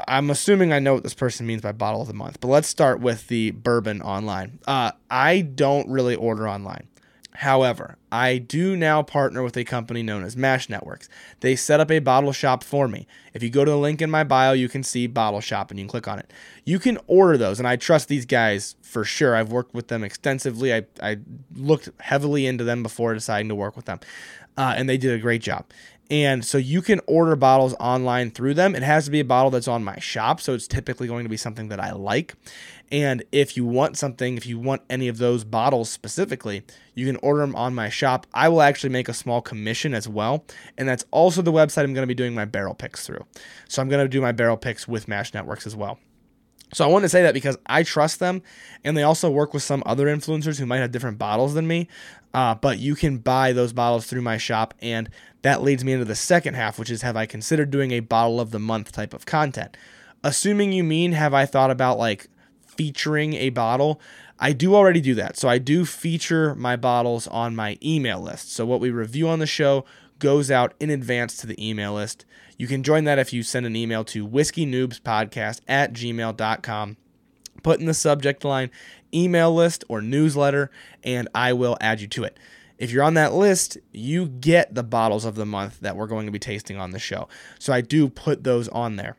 I'm 0.09 0.31
assuming 0.31 0.73
I 0.73 0.79
know 0.79 0.95
what 0.95 1.03
this 1.03 1.15
person 1.15 1.47
means 1.47 1.63
by 1.63 1.73
bottle 1.73 2.01
of 2.01 2.09
the 2.09 2.15
month, 2.15 2.41
but 2.41 2.49
let's 2.49 2.69
start 2.69 3.01
with 3.01 3.29
the 3.29 3.51
bourbon 3.51 4.01
online. 4.01 4.59
Uh, 4.67 4.93
I 5.11 5.41
don't 5.41 5.89
really 5.89 6.15
order 6.15 6.49
online. 6.49 6.89
However, 7.37 7.97
I 8.11 8.37
do 8.37 8.77
now 8.77 9.03
partner 9.03 9.43
with 9.43 9.57
a 9.57 9.65
company 9.65 10.03
known 10.03 10.23
as 10.23 10.37
Mash 10.37 10.69
Networks. 10.69 11.09
They 11.41 11.57
set 11.57 11.81
up 11.81 11.91
a 11.91 11.99
bottle 11.99 12.33
shop 12.33 12.63
for 12.63 12.87
me. 12.87 13.07
If 13.33 13.43
you 13.43 13.49
go 13.49 13.65
to 13.65 13.71
the 13.71 13.79
link 13.79 14.03
in 14.03 14.11
my 14.11 14.23
bio, 14.23 14.53
you 14.53 14.69
can 14.69 14.83
see 14.83 15.07
bottle 15.07 15.41
shop 15.41 15.71
and 15.71 15.81
you 15.81 15.85
can 15.87 15.91
click 15.91 16.07
on 16.07 16.19
it. 16.19 16.31
You 16.65 16.79
can 16.79 16.99
order 17.07 17.39
those, 17.39 17.59
and 17.59 17.67
I 17.67 17.77
trust 17.77 18.09
these 18.09 18.27
guys 18.27 18.77
for 18.83 19.03
sure. 19.03 19.35
I've 19.35 19.51
worked 19.51 19.73
with 19.73 19.89
them 19.89 20.05
extensively. 20.05 20.75
I, 20.75 20.85
I 21.03 21.19
looked 21.57 21.89
heavily 22.01 22.47
into 22.47 22.65
them 22.65 22.83
before 22.83 23.15
deciding 23.15 23.49
to 23.49 23.55
work 23.55 23.77
with 23.77 23.87
them, 23.87 24.01
uh, 24.59 24.75
and 24.77 24.87
they 24.87 24.99
did 24.99 25.15
a 25.15 25.19
great 25.19 25.41
job. 25.41 25.65
And 26.13 26.45
so 26.45 26.59
you 26.59 26.83
can 26.83 27.01
order 27.07 27.35
bottles 27.37 27.75
online 27.81 28.33
through 28.33 28.53
them. 28.53 28.75
It 28.75 28.83
has 28.83 29.07
to 29.07 29.11
be 29.11 29.21
a 29.21 29.25
bottle 29.25 29.51
that's 29.51 29.67
on 29.67 29.83
my 29.83 29.99
shop. 29.99 30.43
So 30.43 30.53
it's 30.53 30.69
typically 30.69 31.09
going 31.09 31.25
to 31.25 31.31
be 31.31 31.39
something 31.39 31.69
that 31.69 31.81
I 31.81 31.93
like. 31.93 32.35
And 32.91 33.25
if 33.33 33.57
you 33.57 33.65
want 33.65 33.97
something, 33.97 34.37
if 34.37 34.45
you 34.45 34.59
want 34.59 34.83
any 34.91 35.09
of 35.09 35.17
those 35.17 35.43
bottles 35.43 35.89
specifically, 35.89 36.65
you 36.95 37.07
can 37.07 37.17
order 37.23 37.41
them 37.41 37.57
on 37.57 37.75
my 37.75 37.89
shop. 37.89 38.27
I 38.35 38.51
will 38.51 38.61
actually 38.61 38.91
make 38.91 39.09
a 39.09 39.15
small 39.15 39.41
commission 39.41 39.95
as 39.95 40.07
well. 40.07 40.45
And 40.77 40.87
that's 40.87 41.07
also 41.13 41.41
the 41.41 41.51
website 41.51 41.85
I'm 41.85 41.95
going 41.95 42.03
to 42.03 42.07
be 42.07 42.15
doing 42.15 42.35
my 42.35 42.45
barrel 42.45 42.75
picks 42.75 43.07
through. 43.07 43.25
So 43.67 43.81
I'm 43.81 43.89
going 43.89 44.05
to 44.05 44.09
do 44.09 44.21
my 44.21 44.33
barrel 44.33 44.59
picks 44.59 44.87
with 44.87 45.09
Mash 45.09 45.33
Networks 45.33 45.67
as 45.67 45.75
well. 45.75 45.99
So 46.73 46.85
I 46.85 46.89
want 46.89 47.03
to 47.03 47.09
say 47.09 47.23
that 47.23 47.35
because 47.35 47.59
I 47.67 47.83
trust 47.83 48.19
them, 48.19 48.43
and 48.83 48.97
they 48.97 49.03
also 49.03 49.31
work 49.31 49.53
with 49.53 49.63
some 49.63 49.83
other 49.85 50.07
influencers 50.07 50.59
who 50.59 50.67
might 50.67 50.79
have 50.79 50.91
different 50.91 51.19
bottles 51.19 51.55
than 51.55 51.67
me. 51.67 51.89
Uh, 52.33 52.55
but 52.55 52.79
you 52.79 52.95
can 52.95 53.19
buy 53.19 53.53
those 53.53 53.75
bottles 53.75 54.07
through 54.07 54.23
my 54.23 54.39
shop, 54.39 54.73
and 54.81 55.11
that 55.43 55.63
leads 55.63 55.85
me 55.85 55.93
into 55.93 56.07
the 56.07 56.15
second 56.15 56.55
half, 56.55 56.79
which 56.79 56.91
is 56.91 57.03
have 57.03 57.17
I 57.17 57.27
considered 57.27 57.71
doing 57.71 57.91
a 57.93 58.01
bottle 58.01 58.41
of 58.41 58.53
the 58.53 58.59
month 58.59 58.91
type 58.93 59.13
of 59.13 59.27
content? 59.27 59.77
Assuming 60.25 60.73
you 60.73 60.85
mean 60.85 61.13
have 61.13 61.35
I 61.35 61.47
thought 61.47 61.71
about 61.71 61.99
like 61.99 62.29
featuring 62.67 63.35
a 63.35 63.51
bottle? 63.51 64.01
I 64.39 64.53
do 64.53 64.75
already 64.75 65.01
do 65.01 65.15
that. 65.17 65.37
So 65.37 65.49
I 65.49 65.59
do 65.59 65.85
feature 65.85 66.55
my 66.55 66.77
bottles 66.77 67.29
on 67.29 67.55
my 67.55 67.79
email 67.83 68.21
list. 68.21 68.53
So 68.53 68.65
what 68.65 68.81
we 68.81 68.91
review 68.91 69.29
on 69.29 69.41
the 69.41 69.47
show 69.47 69.85
goes 70.23 70.53
out 70.53 70.73
in 70.79 70.89
advance 70.89 71.37
to 71.37 71.49
the 71.49 71.69
email 71.69 71.95
list. 71.95 72.25
You 72.57 72.69
can 72.69 72.85
join 72.85 73.03
that 73.05 73.19
if 73.19 73.33
you 73.33 73.43
send 73.43 73.67
an 73.67 73.75
email 73.75 74.05
to 74.05 74.27
whiskeynoobspodcast 74.27 75.61
at 75.67 75.93
gmail.com. 75.93 76.97
Put 77.65 77.81
in 77.81 77.87
the 77.87 77.93
subject 77.93 78.45
line 78.45 78.71
email 79.13 79.53
list 79.53 79.83
or 79.89 80.01
newsletter, 80.01 80.71
and 81.03 81.29
I 81.35 81.53
will 81.53 81.77
add 81.81 82.01
you 82.01 82.07
to 82.07 82.23
it. 82.23 82.39
If 82.79 82.93
you're 82.93 83.03
on 83.03 83.15
that 83.15 83.35
list, 83.35 83.79
you 83.91 84.29
get 84.29 84.75
the 84.75 84.85
bottles 84.85 85.25
of 85.25 85.35
the 85.35 85.45
month 85.45 85.81
that 85.81 85.97
we're 85.97 86.07
going 86.07 86.27
to 86.27 86.33
be 86.33 86.39
tasting 86.39 86.79
on 86.79 86.93
the 86.93 87.01
show. 87.01 87.29
So 87.59 87.73
I 87.73 87.81
do 87.81 88.09
put 88.09 88.45
those 88.45 88.69
on 88.69 88.95
there. 88.95 89.17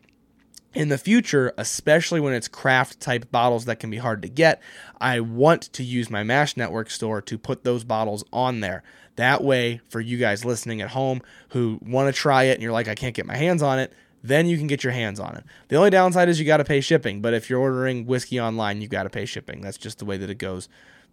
In 0.73 0.89
the 0.89 0.97
future, 0.97 1.53
especially 1.57 2.19
when 2.19 2.33
it's 2.33 2.47
craft 2.47 2.99
type 2.99 3.31
bottles 3.31 3.65
that 3.65 3.79
can 3.79 3.91
be 3.91 3.97
hard 3.97 4.23
to 4.23 4.27
get, 4.27 4.61
I 4.99 5.19
want 5.19 5.71
to 5.73 5.83
use 5.83 6.09
my 6.09 6.23
Mash 6.23 6.57
Network 6.57 6.89
store 6.89 7.21
to 7.21 7.37
put 7.37 7.63
those 7.63 7.83
bottles 7.83 8.23
on 8.33 8.61
there. 8.61 8.83
That 9.15 9.43
way, 9.43 9.81
for 9.89 10.01
you 10.01 10.17
guys 10.17 10.43
listening 10.43 10.81
at 10.81 10.89
home 10.89 11.21
who 11.49 11.79
want 11.83 12.13
to 12.13 12.19
try 12.19 12.43
it 12.43 12.53
and 12.53 12.63
you're 12.63 12.71
like, 12.71 12.87
I 12.87 12.95
can't 12.95 13.15
get 13.15 13.27
my 13.27 13.37
hands 13.37 13.61
on 13.61 13.77
it, 13.77 13.93
then 14.23 14.47
you 14.47 14.57
can 14.57 14.67
get 14.67 14.83
your 14.83 14.93
hands 14.93 15.19
on 15.19 15.35
it. 15.35 15.43
The 15.67 15.75
only 15.75 15.91
downside 15.91 16.29
is 16.29 16.39
you 16.39 16.45
got 16.45 16.57
to 16.57 16.63
pay 16.63 16.81
shipping, 16.81 17.21
but 17.21 17.33
if 17.33 17.49
you're 17.49 17.59
ordering 17.59 18.07
whiskey 18.07 18.39
online, 18.39 18.81
you 18.81 18.87
got 18.87 19.03
to 19.03 19.09
pay 19.09 19.25
shipping. 19.25 19.61
That's 19.61 19.77
just 19.77 19.99
the 19.99 20.05
way 20.05 20.17
that 20.17 20.29
it 20.29 20.39
goes 20.39 20.69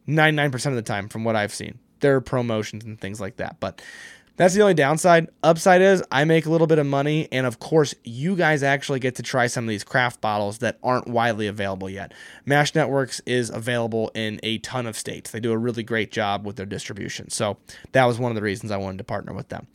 99% 0.08 0.66
of 0.66 0.74
the 0.74 0.82
time 0.82 1.08
from 1.08 1.24
what 1.24 1.36
I've 1.36 1.52
seen. 1.52 1.78
There 2.00 2.16
are 2.16 2.20
promotions 2.22 2.84
and 2.84 2.98
things 2.98 3.20
like 3.20 3.36
that, 3.36 3.56
but 3.60 3.82
that's 4.40 4.54
the 4.54 4.62
only 4.62 4.72
downside. 4.72 5.28
Upside 5.42 5.82
is 5.82 6.02
I 6.10 6.24
make 6.24 6.46
a 6.46 6.50
little 6.50 6.66
bit 6.66 6.78
of 6.78 6.86
money, 6.86 7.28
and 7.30 7.46
of 7.46 7.58
course, 7.58 7.94
you 8.04 8.34
guys 8.34 8.62
actually 8.62 8.98
get 8.98 9.16
to 9.16 9.22
try 9.22 9.46
some 9.46 9.64
of 9.64 9.68
these 9.68 9.84
craft 9.84 10.22
bottles 10.22 10.60
that 10.60 10.78
aren't 10.82 11.06
widely 11.06 11.46
available 11.46 11.90
yet. 11.90 12.14
Mash 12.46 12.74
Networks 12.74 13.20
is 13.26 13.50
available 13.50 14.10
in 14.14 14.40
a 14.42 14.56
ton 14.56 14.86
of 14.86 14.96
states. 14.96 15.30
They 15.30 15.40
do 15.40 15.52
a 15.52 15.58
really 15.58 15.82
great 15.82 16.10
job 16.10 16.46
with 16.46 16.56
their 16.56 16.64
distribution. 16.64 17.28
So 17.28 17.58
that 17.92 18.06
was 18.06 18.18
one 18.18 18.30
of 18.30 18.34
the 18.34 18.40
reasons 18.40 18.72
I 18.72 18.78
wanted 18.78 18.96
to 18.96 19.04
partner 19.04 19.34
with 19.34 19.50
them. 19.50 19.66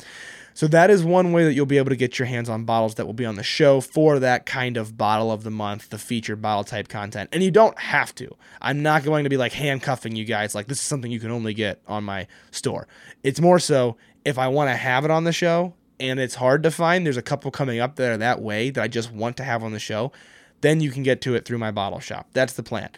So 0.56 0.68
that 0.68 0.90
is 0.90 1.04
one 1.04 1.34
way 1.34 1.44
that 1.44 1.54
you'll 1.54 1.66
be 1.66 1.78
able 1.78 1.90
to 1.90 1.98
get 1.98 2.18
your 2.18 2.28
hands 2.28 2.48
on 2.48 2.64
bottles 2.64 2.96
that 2.96 3.06
will 3.06 3.14
be 3.14 3.26
on 3.26 3.36
the 3.36 3.44
show 3.44 3.82
for 3.82 4.20
that 4.20 4.46
kind 4.46 4.78
of 4.78 4.98
bottle 4.98 5.30
of 5.30 5.44
the 5.44 5.52
month, 5.52 5.90
the 5.90 5.98
featured 5.98 6.42
bottle 6.42 6.64
type 6.64 6.88
content. 6.88 7.30
And 7.34 7.44
you 7.44 7.52
don't 7.52 7.78
have 7.78 8.16
to. 8.16 8.34
I'm 8.62 8.82
not 8.82 9.04
going 9.04 9.26
to 9.26 9.30
be 9.30 9.36
like 9.36 9.52
handcuffing 9.52 10.16
you 10.16 10.24
guys 10.24 10.56
like 10.56 10.68
this 10.68 10.78
is 10.78 10.86
something 10.86 11.12
you 11.12 11.20
can 11.20 11.30
only 11.30 11.54
get 11.54 11.82
on 11.88 12.06
my 12.06 12.28
store. 12.52 12.88
It's 13.22 13.42
more 13.42 13.60
so 13.60 13.98
if 14.24 14.38
I 14.38 14.48
want 14.48 14.70
to 14.70 14.78
have 14.78 15.04
it 15.04 15.12
on 15.12 15.26
the 15.26 15.34
show 15.34 15.74
and 16.00 16.22
it's 16.22 16.36
hard 16.36 16.64
to 16.64 16.72
find, 16.72 17.06
there's 17.06 17.18
a 17.18 17.22
couple 17.22 17.52
coming 17.52 17.82
up 17.82 17.98
that 17.98 18.14
are 18.14 18.18
that 18.18 18.42
way 18.42 18.70
that 18.70 18.82
I 18.82 18.88
just 18.88 19.12
want 19.12 19.36
to 19.38 19.44
have 19.44 19.62
on 19.62 19.74
the 19.74 19.80
show, 19.80 20.14
then 20.62 20.80
you 20.80 20.90
can 20.90 21.04
get 21.04 21.20
to 21.24 21.36
it 21.36 21.44
through 21.44 21.58
my 21.58 21.72
bottle 21.72 22.00
shop. 22.00 22.30
That's 22.32 22.54
the 22.54 22.64
plan. 22.64 22.92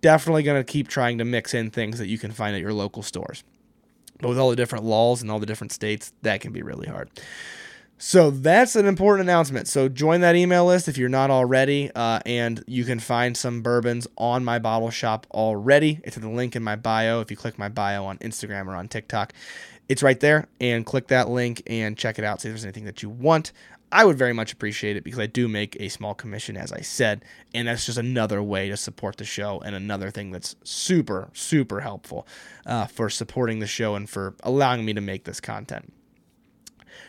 Definitely 0.00 0.44
going 0.44 0.64
to 0.64 0.64
keep 0.64 0.88
trying 0.88 1.18
to 1.18 1.26
mix 1.26 1.52
in 1.52 1.70
things 1.70 1.98
that 1.98 2.06
you 2.06 2.16
can 2.16 2.32
find 2.32 2.56
at 2.56 2.62
your 2.62 2.72
local 2.72 3.02
stores. 3.02 3.44
But 4.22 4.30
with 4.30 4.38
all 4.38 4.48
the 4.48 4.56
different 4.56 4.84
laws 4.84 5.20
and 5.20 5.30
all 5.30 5.38
the 5.38 5.46
different 5.46 5.72
states, 5.72 6.12
that 6.22 6.40
can 6.40 6.52
be 6.52 6.62
really 6.62 6.88
hard. 6.88 7.10
So 7.98 8.30
that's 8.30 8.74
an 8.74 8.86
important 8.86 9.28
announcement. 9.28 9.68
So 9.68 9.88
join 9.88 10.22
that 10.22 10.34
email 10.34 10.66
list 10.66 10.88
if 10.88 10.98
you're 10.98 11.08
not 11.08 11.30
already, 11.30 11.90
uh, 11.94 12.18
and 12.26 12.64
you 12.66 12.84
can 12.84 12.98
find 12.98 13.36
some 13.36 13.62
bourbons 13.62 14.08
on 14.16 14.44
my 14.44 14.58
bottle 14.58 14.90
shop 14.90 15.26
already. 15.30 16.00
It's 16.02 16.16
in 16.16 16.22
the 16.22 16.28
link 16.28 16.56
in 16.56 16.64
my 16.64 16.74
bio. 16.74 17.20
If 17.20 17.30
you 17.30 17.36
click 17.36 17.58
my 17.58 17.68
bio 17.68 18.04
on 18.04 18.18
Instagram 18.18 18.66
or 18.66 18.74
on 18.74 18.88
TikTok, 18.88 19.32
it's 19.88 20.02
right 20.02 20.18
there. 20.18 20.48
And 20.60 20.84
click 20.84 21.08
that 21.08 21.28
link 21.28 21.62
and 21.68 21.96
check 21.96 22.18
it 22.18 22.24
out. 22.24 22.40
See 22.40 22.48
if 22.48 22.54
there's 22.54 22.64
anything 22.64 22.86
that 22.86 23.04
you 23.04 23.08
want. 23.08 23.52
I 23.92 24.06
would 24.06 24.16
very 24.16 24.32
much 24.32 24.54
appreciate 24.54 24.96
it 24.96 25.04
because 25.04 25.18
I 25.18 25.26
do 25.26 25.48
make 25.48 25.76
a 25.78 25.90
small 25.90 26.14
commission, 26.14 26.56
as 26.56 26.72
I 26.72 26.80
said, 26.80 27.24
and 27.52 27.68
that's 27.68 27.84
just 27.84 27.98
another 27.98 28.42
way 28.42 28.70
to 28.70 28.76
support 28.76 29.18
the 29.18 29.24
show 29.24 29.60
and 29.60 29.76
another 29.76 30.10
thing 30.10 30.30
that's 30.30 30.56
super, 30.64 31.28
super 31.34 31.80
helpful 31.80 32.26
uh, 32.64 32.86
for 32.86 33.10
supporting 33.10 33.58
the 33.58 33.66
show 33.66 33.94
and 33.94 34.08
for 34.08 34.34
allowing 34.42 34.86
me 34.86 34.94
to 34.94 35.02
make 35.02 35.24
this 35.24 35.40
content. 35.40 35.92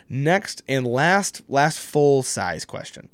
Next 0.10 0.62
and 0.68 0.86
last, 0.86 1.42
last 1.48 1.80
full 1.80 2.22
size 2.22 2.66
question: 2.66 3.10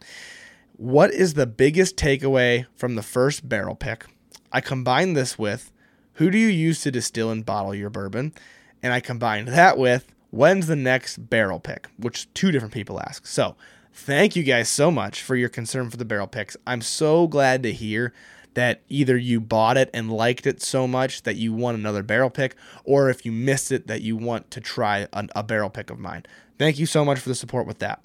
What 0.75 1.11
is 1.13 1.35
the 1.35 1.47
biggest 1.47 1.95
takeaway 1.95 2.65
from 2.75 2.95
the 2.95 3.03
first 3.03 3.47
barrel 3.47 3.75
pick? 3.75 4.05
I 4.51 4.61
combine 4.61 5.13
this 5.13 5.37
with 5.37 5.71
who 6.13 6.31
do 6.31 6.37
you 6.39 6.47
use 6.47 6.81
to 6.81 6.91
distill 6.91 7.29
and 7.29 7.45
bottle 7.45 7.75
your 7.75 7.91
bourbon, 7.91 8.33
and 8.81 8.91
I 8.91 8.99
combined 8.99 9.47
that 9.49 9.77
with 9.77 10.11
when's 10.31 10.67
the 10.67 10.75
next 10.75 11.29
barrel 11.29 11.59
pick? 11.59 11.87
Which 11.97 12.33
two 12.33 12.51
different 12.51 12.73
people 12.73 12.99
ask. 12.99 13.25
So, 13.27 13.55
thank 13.93 14.35
you 14.35 14.43
guys 14.43 14.69
so 14.69 14.91
much 14.91 15.21
for 15.21 15.35
your 15.35 15.49
concern 15.49 15.89
for 15.89 15.97
the 15.97 16.05
barrel 16.05 16.27
picks. 16.27 16.55
I'm 16.65 16.81
so 16.81 17.27
glad 17.27 17.63
to 17.63 17.73
hear 17.73 18.13
that 18.55 18.81
either 18.89 19.15
you 19.15 19.39
bought 19.39 19.77
it 19.77 19.89
and 19.93 20.11
liked 20.11 20.47
it 20.47 20.61
so 20.61 20.87
much 20.87 21.23
that 21.23 21.35
you 21.35 21.53
want 21.53 21.77
another 21.77 22.03
barrel 22.03 22.29
pick, 22.29 22.55
or 22.83 23.09
if 23.09 23.25
you 23.25 23.31
missed 23.31 23.71
it, 23.71 23.87
that 23.87 24.01
you 24.01 24.17
want 24.17 24.49
to 24.51 24.59
try 24.59 25.07
a, 25.13 25.27
a 25.35 25.43
barrel 25.43 25.69
pick 25.69 25.89
of 25.89 25.99
mine. 25.99 26.25
Thank 26.57 26.79
you 26.79 26.85
so 26.85 27.05
much 27.05 27.19
for 27.19 27.29
the 27.29 27.35
support 27.35 27.67
with 27.67 27.79
that. 27.79 28.01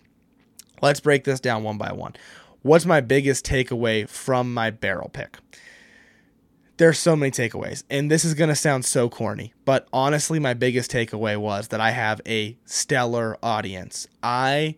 Let's 0.83 1.01
break 1.01 1.25
this 1.25 1.41
down 1.41 1.63
one 1.63 1.79
by 1.79 1.93
one. 1.93 2.15
What's 2.63 2.87
my 2.87 3.01
biggest 3.01 3.45
takeaway 3.45 4.09
from 4.09 4.53
my 4.53 4.71
barrel 4.71 5.09
pick? 5.09 5.39
There's 6.77 6.99
so 6.99 7.15
many 7.15 7.31
takeaways 7.31 7.85
and 7.89 8.11
this 8.11 8.25
is 8.25 8.35
going 8.35 8.49
to 8.49 8.57
sound 8.57 8.85
so 8.85 9.09
corny 9.09 9.53
but 9.65 9.87
honestly 9.93 10.39
my 10.39 10.55
biggest 10.55 10.91
takeaway 10.91 11.37
was 11.37 11.69
that 11.69 11.81
i 11.81 11.91
have 11.91 12.21
a 12.27 12.57
stellar 12.65 13.37
audience. 13.43 14.07
I 14.23 14.77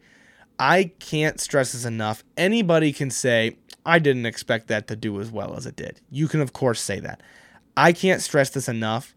i 0.59 0.92
can't 0.98 1.40
stress 1.40 1.72
this 1.72 1.85
enough. 1.85 2.24
Anybody 2.37 2.92
can 2.92 3.11
say 3.11 3.56
i 3.85 3.98
didn't 3.98 4.26
expect 4.26 4.68
that 4.68 4.87
to 4.88 4.96
do 4.96 5.20
as 5.20 5.30
well 5.30 5.54
as 5.56 5.66
it 5.66 5.76
did. 5.76 6.00
You 6.11 6.28
can 6.28 6.40
of 6.40 6.52
course 6.52 6.80
say 6.80 7.00
that. 7.00 7.22
I 7.76 7.92
can't 7.92 8.22
stress 8.22 8.50
this 8.50 8.68
enough. 8.68 9.14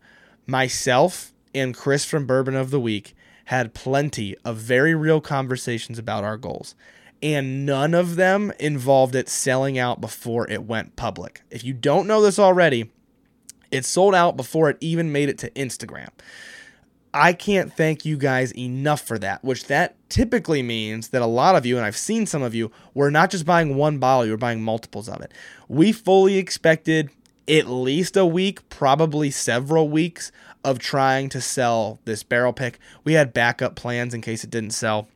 Myself 0.47 1.33
and 1.53 1.75
chris 1.75 2.05
from 2.05 2.25
bourbon 2.25 2.55
of 2.55 2.71
the 2.71 2.79
week 2.79 3.15
had 3.45 3.73
plenty 3.73 4.35
of 4.45 4.57
very 4.57 4.93
real 4.93 5.21
conversations 5.21 5.97
about 5.97 6.23
our 6.23 6.37
goals 6.37 6.75
and 7.21 7.65
none 7.65 7.93
of 7.93 8.15
them 8.15 8.51
involved 8.59 9.15
it 9.15 9.29
selling 9.29 9.77
out 9.77 10.01
before 10.01 10.49
it 10.49 10.63
went 10.63 10.95
public. 10.95 11.41
If 11.49 11.63
you 11.63 11.73
don't 11.73 12.07
know 12.07 12.21
this 12.21 12.39
already, 12.39 12.91
it 13.71 13.85
sold 13.85 14.15
out 14.15 14.37
before 14.37 14.69
it 14.69 14.77
even 14.79 15.11
made 15.11 15.29
it 15.29 15.37
to 15.39 15.49
Instagram. 15.51 16.09
I 17.13 17.33
can't 17.33 17.73
thank 17.73 18.05
you 18.05 18.17
guys 18.17 18.55
enough 18.55 19.01
for 19.01 19.17
that, 19.19 19.43
which 19.43 19.65
that 19.65 19.95
typically 20.09 20.61
means 20.61 21.09
that 21.09 21.23
a 21.23 21.27
lot 21.27 21.55
of 21.55 21.65
you, 21.65 21.75
and 21.75 21.85
I've 21.85 21.97
seen 21.97 22.25
some 22.27 22.43
of 22.43 22.53
you, 22.53 22.71
were 22.93 23.09
not 23.09 23.31
just 23.31 23.45
buying 23.45 23.75
one 23.75 23.97
bottle, 23.97 24.25
you 24.25 24.31
were 24.31 24.37
buying 24.37 24.61
multiples 24.61 25.09
of 25.09 25.21
it. 25.21 25.33
We 25.67 25.91
fully 25.91 26.37
expected 26.37 27.09
at 27.47 27.67
least 27.67 28.15
a 28.15 28.25
week, 28.25 28.67
probably 28.69 29.31
several 29.31 29.89
weeks 29.89 30.31
of 30.63 30.77
trying 30.77 31.29
to 31.29 31.41
sell 31.41 31.99
this 32.05 32.21
barrel 32.21 32.53
pick. 32.53 32.77
We 33.03 33.13
had 33.13 33.33
backup 33.33 33.75
plans 33.75 34.13
in 34.13 34.21
case 34.21 34.43
it 34.43 34.51
didn't 34.51 34.71
sell 34.71 35.07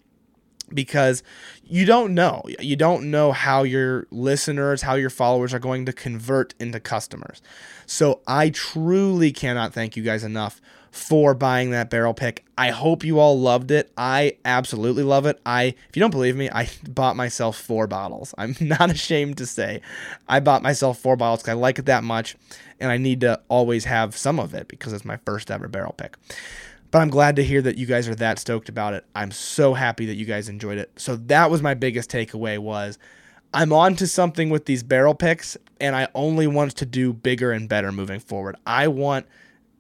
because 0.74 1.24
you 1.66 1.86
don't 1.86 2.14
know. 2.14 2.44
You 2.60 2.76
don't 2.76 3.10
know 3.10 3.32
how 3.32 3.64
your 3.64 4.08
listeners, 4.12 4.82
how 4.82 4.96
your 4.96 5.10
followers 5.10 5.54
are 5.54 5.60
going 5.60 5.86
to 5.86 5.94
convert 5.94 6.54
into 6.60 6.80
customers. 6.80 7.42
So 7.86 8.22
I 8.28 8.50
truly 8.50 9.32
cannot 9.32 9.74
thank 9.74 9.96
you 9.96 10.04
guys 10.04 10.24
enough 10.24 10.62
for 10.94 11.34
buying 11.34 11.72
that 11.72 11.90
barrel 11.90 12.14
pick. 12.14 12.46
I 12.56 12.70
hope 12.70 13.04
you 13.04 13.18
all 13.18 13.40
loved 13.40 13.72
it. 13.72 13.92
I 13.98 14.38
absolutely 14.46 15.02
love 15.02 15.26
it. 15.26 15.42
I 15.44 15.74
if 15.90 15.96
you 15.96 16.00
don't 16.00 16.12
believe 16.12 16.36
me, 16.36 16.52
I 16.52 16.70
bought 16.88 17.16
myself 17.16 17.58
4 17.58 17.88
bottles. 17.88 18.36
I'm 18.38 18.56
not 18.62 18.92
ashamed 18.92 19.38
to 19.40 19.48
say 19.48 19.82
I 20.30 20.40
bought 20.40 20.62
myself 20.62 21.00
4 21.00 21.16
bottles 21.16 21.42
cuz 21.42 21.50
I 21.50 21.54
like 21.54 21.80
it 21.80 21.88
that 21.88 22.04
much 22.04 22.36
and 22.80 22.92
I 22.92 22.98
need 22.98 23.22
to 23.22 23.42
always 23.48 23.86
have 23.86 24.16
some 24.16 24.40
of 24.40 24.54
it 24.54 24.68
because 24.68 24.94
it's 24.94 25.04
my 25.04 25.18
first 25.26 25.50
ever 25.50 25.68
barrel 25.68 25.94
pick. 25.98 26.16
But 26.94 27.02
I'm 27.02 27.10
glad 27.10 27.38
to 27.38 27.44
hear 27.44 27.60
that 27.64 27.76
you 27.76 27.88
guys 27.88 28.08
are 28.08 28.14
that 28.14 28.38
stoked 28.38 28.70
about 28.70 28.94
it. 28.94 29.04
I'm 29.16 29.32
so 29.32 29.74
happy 29.74 30.06
that 30.06 30.14
you 30.14 30.26
guys 30.26 30.48
enjoyed 30.48 30.78
it. 30.78 30.92
So 30.96 31.16
that 31.16 31.50
was 31.50 31.60
my 31.60 31.74
biggest 31.74 32.12
takeaway 32.12 32.60
was 32.60 33.00
I'm 33.52 33.74
on 33.74 33.96
to 33.96 34.06
something 34.06 34.52
with 34.52 34.66
these 34.66 34.84
barrel 34.84 35.16
picks 35.16 35.58
and 35.82 35.96
I 35.96 36.08
only 36.14 36.46
want 36.46 36.76
to 36.76 36.86
do 36.86 37.12
bigger 37.12 37.52
and 37.52 37.68
better 37.68 37.92
moving 37.92 38.20
forward. 38.20 38.58
I 38.68 38.90
want 38.90 39.26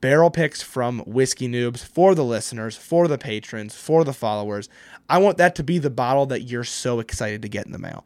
barrel 0.02 0.32
picks 0.32 0.63
from 0.63 1.02
Whiskey 1.02 1.47
Noobs 1.47 1.86
for 1.86 2.15
the 2.15 2.26
listeners, 2.26 2.76
for 2.76 3.08
the 3.08 3.19
patrons, 3.19 3.76
for 3.76 4.04
the 4.04 4.12
followers. 4.12 4.67
I 5.08 5.19
want 5.19 5.38
that 5.38 5.54
to 5.58 5.63
be 5.63 5.78
the 5.78 5.91
bottle 5.91 6.26
that 6.26 6.41
you're 6.41 6.63
so 6.63 6.99
excited 6.99 7.43
to 7.43 7.47
get 7.47 7.67
in 7.67 7.73
the 7.73 7.78
mail. 7.78 8.06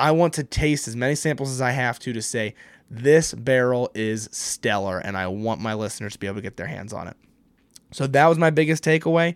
I 0.00 0.10
want 0.10 0.34
to 0.34 0.42
taste 0.42 0.88
as 0.88 0.96
many 0.96 1.14
samples 1.14 1.52
as 1.52 1.60
I 1.60 1.70
have 1.70 2.00
to 2.00 2.12
to 2.12 2.20
say 2.20 2.56
this 2.90 3.34
barrel 3.34 3.92
is 3.94 4.28
stellar 4.32 4.98
and 4.98 5.16
I 5.16 5.28
want 5.28 5.60
my 5.60 5.74
listeners 5.74 6.14
to 6.14 6.18
be 6.18 6.26
able 6.26 6.38
to 6.38 6.42
get 6.42 6.56
their 6.56 6.66
hands 6.66 6.92
on 6.92 7.06
it. 7.06 7.16
So 7.92 8.06
that 8.06 8.26
was 8.26 8.38
my 8.38 8.50
biggest 8.50 8.84
takeaway 8.84 9.34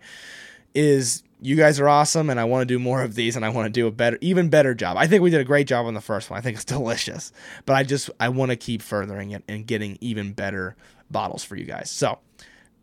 is 0.75 1.23
you 1.41 1.55
guys 1.55 1.79
are 1.79 1.89
awesome 1.89 2.29
and 2.29 2.39
I 2.39 2.45
want 2.45 2.61
to 2.61 2.65
do 2.65 2.79
more 2.79 3.01
of 3.03 3.15
these 3.15 3.35
and 3.35 3.43
I 3.45 3.49
want 3.49 3.65
to 3.65 3.69
do 3.69 3.85
a 3.85 3.91
better 3.91 4.17
even 4.21 4.49
better 4.49 4.73
job. 4.73 4.97
I 4.97 5.07
think 5.07 5.21
we 5.21 5.29
did 5.29 5.41
a 5.41 5.45
great 5.45 5.67
job 5.67 5.85
on 5.85 5.93
the 5.93 6.01
first 6.01 6.29
one. 6.29 6.37
I 6.37 6.41
think 6.41 6.55
it's 6.55 6.65
delicious. 6.65 7.31
But 7.65 7.73
I 7.75 7.83
just 7.83 8.09
I 8.19 8.29
want 8.29 8.51
to 8.51 8.55
keep 8.55 8.81
furthering 8.81 9.31
it 9.31 9.43
and 9.47 9.67
getting 9.67 9.97
even 10.01 10.33
better 10.33 10.75
bottles 11.11 11.43
for 11.43 11.55
you 11.55 11.65
guys. 11.65 11.91
So 11.91 12.19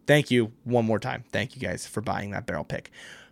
thank 0.07 0.31
you 0.31 0.53
one 0.65 0.85
more 0.85 0.99
time. 0.99 1.25
Thank 1.33 1.55
you 1.55 1.63
guys 1.63 1.87
for 1.87 2.01
buying 2.01 2.33
that 2.33 2.47
barrel 2.47 2.65
pick. 2.65 2.91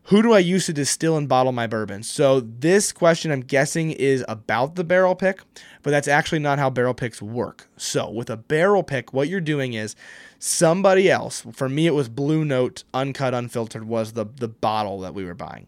Who 0.08 0.22
do 0.22 0.32
I 0.32 0.38
use 0.38 0.64
to 0.64 0.72
distill 0.72 1.18
and 1.18 1.28
bottle 1.28 1.52
my 1.52 1.66
bourbon? 1.66 2.02
So 2.02 2.40
this 2.40 2.92
question 2.92 3.30
I'm 3.30 3.42
guessing 3.42 3.90
is 3.90 4.24
about 4.26 4.74
the 4.74 4.82
barrel 4.82 5.14
pick, 5.14 5.42
but 5.82 5.90
that's 5.90 6.08
actually 6.08 6.38
not 6.38 6.58
how 6.58 6.70
barrel 6.70 6.94
picks 6.94 7.20
work. 7.20 7.68
So 7.76 8.08
with 8.08 8.30
a 8.30 8.38
barrel 8.38 8.82
pick, 8.82 9.12
what 9.12 9.28
you're 9.28 9.42
doing 9.42 9.74
is 9.74 9.94
somebody 10.38 11.10
else, 11.10 11.44
for 11.52 11.68
me 11.68 11.86
it 11.86 11.94
was 11.94 12.08
Blue 12.08 12.42
Note 12.46 12.84
uncut 12.94 13.34
unfiltered 13.34 13.84
was 13.84 14.14
the 14.14 14.24
the 14.24 14.48
bottle 14.48 15.00
that 15.00 15.12
we 15.12 15.26
were 15.26 15.34
buying. 15.34 15.66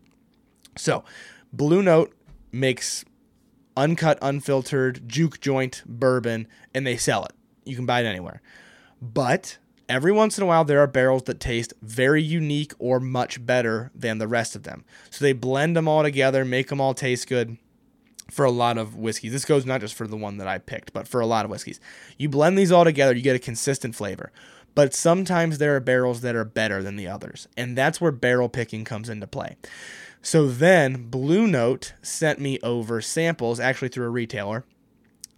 So 0.75 1.05
Blue 1.53 1.83
Note 1.83 2.15
makes 2.51 3.05
uncut 3.77 4.19
unfiltered 4.23 5.07
juke 5.07 5.41
joint 5.41 5.83
bourbon 5.85 6.49
and 6.73 6.87
they 6.87 6.97
sell 6.97 7.27
it. 7.27 7.33
You 7.67 7.77
can 7.77 7.85
buy 7.85 8.01
it 8.01 8.07
anywhere. 8.07 8.41
But 9.03 9.59
every 9.91 10.13
once 10.13 10.39
in 10.39 10.45
a 10.45 10.47
while, 10.47 10.65
there 10.65 10.81
are 10.81 10.87
barrels 10.87 11.25
that 11.25 11.41
taste 11.41 11.75
very 11.83 12.23
unique 12.23 12.73
or 12.79 13.01
much 13.01 13.45
better 13.45 13.91
than 13.95 14.19
the 14.19 14.29
rest 14.29 14.55
of 14.55 14.63
them. 14.63 14.85
So 15.11 15.25
they 15.25 15.33
blend 15.33 15.77
them 15.77 15.89
all 15.89 16.03
together, 16.03 16.45
make 16.45 16.69
them 16.69 16.81
all 16.81 16.95
taste 16.95 17.29
good 17.29 17.59
for 18.31 18.45
a 18.45 18.51
lot 18.51 18.79
of 18.79 18.95
whiskeys. 18.95 19.33
This 19.33 19.45
goes 19.45 19.67
not 19.67 19.81
just 19.81 19.95
for 19.95 20.07
the 20.07 20.17
one 20.17 20.39
that 20.39 20.47
I 20.47 20.59
picked, 20.59 20.93
but 20.93 21.09
for 21.09 21.21
a 21.21 21.27
lot 21.27 21.45
of 21.45 21.51
whiskeys. 21.51 21.81
You 22.17 22.29
blend 22.29 22.57
these 22.57 22.71
all 22.71 22.85
together, 22.85 23.15
you 23.15 23.23
get 23.23 23.37
a 23.37 23.41
consistent 23.41 23.97
flavor. 23.97 24.33
But 24.77 24.95
sometimes 24.95 25.59
there 25.59 25.75
are 25.75 25.81
barrels 25.81 26.21
that 26.21 26.37
are 26.37 26.45
better 26.45 26.81
than 26.81 26.95
the 26.95 27.09
others, 27.09 27.49
and 27.57 27.77
that's 27.77 28.01
where 28.01 28.13
barrel 28.13 28.49
picking 28.49 28.85
comes 28.85 29.09
into 29.09 29.27
play. 29.27 29.57
So 30.23 30.47
then 30.47 31.09
Blue 31.11 31.49
Note 31.49 31.95
sent 32.03 32.39
me 32.39 32.61
over 32.63 33.01
samples, 33.01 33.59
actually 33.59 33.89
through 33.89 34.07
a 34.07 34.11
retailer, 34.11 34.65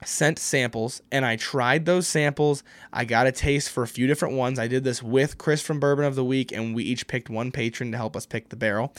sent 0.05 0.39
samples 0.39 1.03
and 1.11 1.25
I 1.25 1.37
tried 1.37 1.85
those 1.85 2.07
samples. 2.07 2.63
I 2.93 3.05
got 3.05 3.27
a 3.27 3.33
taste 3.33 3.71
for 3.71 3.83
a 3.83 3.89
few 3.89 4.07
different 4.07 4.35
ones. 4.35 4.59
I 4.59 4.69
did 4.69 4.85
this 4.85 5.03
with 5.03 5.39
Chris 5.39 5.63
from 5.63 5.81
Bourbon 5.81 6.05
of 6.05 6.15
the 6.15 6.25
Week, 6.25 6.53
and 6.53 6.75
we 6.75 6.85
each 6.85 7.07
picked 7.07 7.31
one 7.31 7.53
patron 7.53 7.93
to 7.93 7.99
help 7.99 8.17
us 8.17 8.27
pick 8.27 8.49
the 8.49 8.57
barrel. 8.57 8.95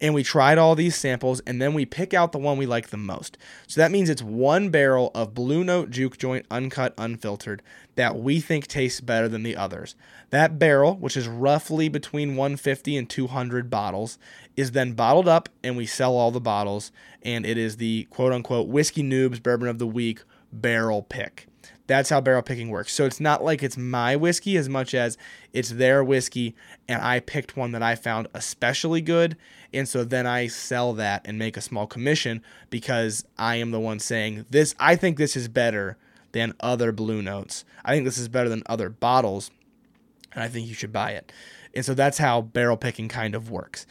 And 0.00 0.14
we 0.14 0.22
tried 0.22 0.56
all 0.56 0.74
these 0.74 0.96
samples, 0.96 1.40
and 1.40 1.60
then 1.60 1.74
we 1.74 1.84
pick 1.84 2.14
out 2.14 2.32
the 2.32 2.38
one 2.38 2.56
we 2.56 2.64
like 2.64 2.88
the 2.88 2.96
most. 2.96 3.36
So 3.66 3.80
that 3.80 3.90
means 3.90 4.08
it's 4.08 4.22
one 4.22 4.70
barrel 4.70 5.10
of 5.14 5.34
Blue 5.34 5.62
Note 5.62 5.90
Juke 5.90 6.16
Joint 6.16 6.46
Uncut 6.50 6.94
Unfiltered 6.96 7.62
that 7.96 8.16
we 8.16 8.40
think 8.40 8.66
tastes 8.66 9.02
better 9.02 9.28
than 9.28 9.42
the 9.42 9.56
others. 9.56 9.94
That 10.30 10.58
barrel, 10.58 10.94
which 10.96 11.18
is 11.18 11.28
roughly 11.28 11.90
between 11.90 12.36
150 12.36 12.96
and 12.96 13.10
200 13.10 13.68
bottles, 13.68 14.18
is 14.56 14.70
then 14.70 14.92
bottled 14.92 15.28
up, 15.28 15.50
and 15.62 15.76
we 15.76 15.84
sell 15.84 16.16
all 16.16 16.30
the 16.30 16.40
bottles. 16.40 16.92
And 17.22 17.44
it 17.44 17.58
is 17.58 17.76
the 17.76 18.04
quote 18.04 18.32
unquote 18.32 18.68
Whiskey 18.68 19.02
Noobs 19.02 19.42
Bourbon 19.42 19.68
of 19.68 19.78
the 19.78 19.86
Week 19.86 20.22
barrel 20.52 21.02
pick. 21.02 21.46
That's 21.86 22.10
how 22.10 22.20
barrel 22.20 22.42
picking 22.42 22.68
works. 22.68 22.92
So 22.92 23.04
it's 23.04 23.18
not 23.18 23.42
like 23.42 23.64
it's 23.64 23.76
my 23.76 24.14
whiskey 24.14 24.56
as 24.56 24.68
much 24.68 24.94
as 24.94 25.18
it's 25.52 25.70
their 25.70 26.04
whiskey, 26.04 26.54
and 26.88 27.02
I 27.02 27.18
picked 27.18 27.56
one 27.56 27.72
that 27.72 27.82
I 27.82 27.96
found 27.96 28.28
especially 28.32 29.00
good. 29.00 29.36
And 29.74 29.88
so 29.88 30.04
then 30.04 30.24
I 30.24 30.46
sell 30.46 30.92
that 30.94 31.22
and 31.24 31.36
make 31.36 31.56
a 31.56 31.60
small 31.60 31.88
commission 31.88 32.42
because 32.70 33.24
I 33.38 33.56
am 33.56 33.72
the 33.72 33.80
one 33.80 33.98
saying, 33.98 34.46
This, 34.50 34.72
I 34.78 34.94
think 34.94 35.18
this 35.18 35.34
is 35.34 35.48
better 35.48 35.96
than 36.30 36.54
other 36.60 36.92
Blue 36.92 37.22
Notes. 37.22 37.64
I 37.84 37.92
think 37.92 38.04
this 38.04 38.18
is 38.18 38.28
better 38.28 38.48
than 38.48 38.62
other 38.66 38.88
bottles, 38.88 39.50
and 40.32 40.44
I 40.44 40.48
think 40.48 40.68
you 40.68 40.74
should 40.74 40.92
buy 40.92 41.10
it. 41.12 41.32
And 41.74 41.84
so 41.84 41.94
that's 41.94 42.18
how 42.18 42.40
barrel 42.40 42.76
picking 42.76 43.08
kind 43.08 43.34
of 43.34 43.50
works. 43.50 43.84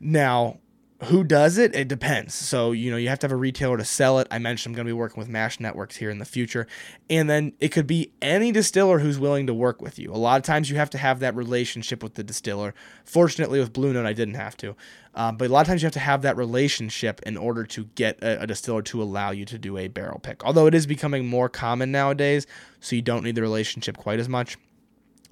Now, 0.00 0.58
who 1.04 1.22
does 1.22 1.58
it? 1.58 1.76
It 1.76 1.86
depends. 1.86 2.34
So, 2.34 2.72
you 2.72 2.90
know, 2.90 2.96
you 2.96 3.08
have 3.08 3.20
to 3.20 3.26
have 3.26 3.32
a 3.32 3.36
retailer 3.36 3.76
to 3.76 3.84
sell 3.84 4.18
it. 4.18 4.26
I 4.32 4.38
mentioned 4.38 4.72
I'm 4.72 4.76
going 4.76 4.86
to 4.86 4.88
be 4.88 4.98
working 4.98 5.20
with 5.20 5.28
Mash 5.28 5.60
Networks 5.60 5.96
here 5.96 6.10
in 6.10 6.18
the 6.18 6.24
future. 6.24 6.66
And 7.08 7.30
then 7.30 7.52
it 7.60 7.68
could 7.68 7.86
be 7.86 8.12
any 8.20 8.50
distiller 8.50 8.98
who's 8.98 9.16
willing 9.16 9.46
to 9.46 9.54
work 9.54 9.80
with 9.80 10.00
you. 10.00 10.12
A 10.12 10.18
lot 10.18 10.38
of 10.38 10.42
times 10.42 10.70
you 10.70 10.76
have 10.76 10.90
to 10.90 10.98
have 10.98 11.20
that 11.20 11.36
relationship 11.36 12.02
with 12.02 12.14
the 12.14 12.24
distiller. 12.24 12.74
Fortunately, 13.04 13.60
with 13.60 13.72
Blue 13.72 13.92
Note, 13.92 14.06
I 14.06 14.12
didn't 14.12 14.34
have 14.34 14.56
to. 14.56 14.74
Um, 15.14 15.36
but 15.36 15.48
a 15.48 15.52
lot 15.52 15.60
of 15.60 15.66
times 15.68 15.82
you 15.82 15.86
have 15.86 15.92
to 15.94 16.00
have 16.00 16.22
that 16.22 16.36
relationship 16.36 17.20
in 17.24 17.36
order 17.36 17.64
to 17.64 17.84
get 17.94 18.20
a, 18.20 18.42
a 18.42 18.46
distiller 18.48 18.82
to 18.82 19.00
allow 19.00 19.30
you 19.30 19.44
to 19.44 19.58
do 19.58 19.78
a 19.78 19.86
barrel 19.86 20.18
pick. 20.18 20.44
Although 20.44 20.66
it 20.66 20.74
is 20.74 20.86
becoming 20.86 21.26
more 21.26 21.48
common 21.48 21.92
nowadays, 21.92 22.44
so 22.80 22.96
you 22.96 23.02
don't 23.02 23.22
need 23.22 23.36
the 23.36 23.42
relationship 23.42 23.96
quite 23.96 24.18
as 24.18 24.28
much. 24.28 24.58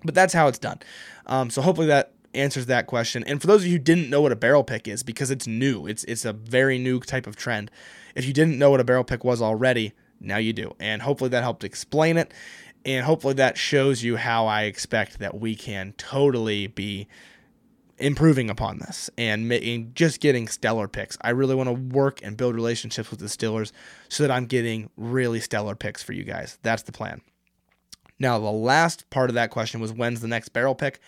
But 0.04 0.14
that's 0.14 0.34
how 0.34 0.46
it's 0.46 0.58
done. 0.58 0.78
Um, 1.26 1.50
so 1.50 1.62
hopefully 1.62 1.88
that 1.88 2.12
answers 2.36 2.66
that 2.66 2.86
question. 2.86 3.24
And 3.24 3.40
for 3.40 3.46
those 3.46 3.62
of 3.62 3.66
you 3.66 3.74
who 3.74 3.78
didn't 3.78 4.10
know 4.10 4.20
what 4.20 4.32
a 4.32 4.36
barrel 4.36 4.64
pick 4.64 4.86
is, 4.86 5.02
because 5.02 5.30
it's 5.30 5.46
new, 5.46 5.86
it's 5.86 6.04
it's 6.04 6.24
a 6.24 6.32
very 6.32 6.78
new 6.78 7.00
type 7.00 7.26
of 7.26 7.36
trend. 7.36 7.70
If 8.14 8.26
you 8.26 8.32
didn't 8.32 8.58
know 8.58 8.70
what 8.70 8.80
a 8.80 8.84
barrel 8.84 9.04
pick 9.04 9.24
was 9.24 9.42
already, 9.42 9.92
now 10.20 10.38
you 10.38 10.52
do. 10.52 10.74
And 10.78 11.02
hopefully 11.02 11.30
that 11.30 11.42
helped 11.42 11.64
explain 11.64 12.16
it. 12.16 12.32
And 12.84 13.04
hopefully 13.04 13.34
that 13.34 13.58
shows 13.58 14.02
you 14.02 14.16
how 14.16 14.46
I 14.46 14.62
expect 14.62 15.18
that 15.18 15.40
we 15.40 15.56
can 15.56 15.92
totally 15.98 16.68
be 16.68 17.08
improving 17.98 18.50
upon 18.50 18.78
this 18.78 19.10
and 19.16 19.48
making 19.48 19.92
just 19.94 20.20
getting 20.20 20.48
stellar 20.48 20.86
picks. 20.86 21.16
I 21.22 21.30
really 21.30 21.54
want 21.54 21.68
to 21.68 21.72
work 21.72 22.20
and 22.22 22.36
build 22.36 22.54
relationships 22.54 23.10
with 23.10 23.18
the 23.18 23.24
distillers 23.24 23.72
so 24.08 24.22
that 24.22 24.30
I'm 24.30 24.46
getting 24.46 24.90
really 24.96 25.40
stellar 25.40 25.74
picks 25.74 26.02
for 26.02 26.12
you 26.12 26.22
guys. 26.22 26.58
That's 26.62 26.82
the 26.82 26.92
plan. 26.92 27.22
Now, 28.18 28.38
the 28.38 28.50
last 28.50 29.08
part 29.10 29.30
of 29.30 29.34
that 29.34 29.50
question 29.50 29.80
was 29.80 29.92
when's 29.92 30.20
the 30.20 30.28
next 30.28 30.50
barrel 30.50 30.74
pick? 30.74 31.00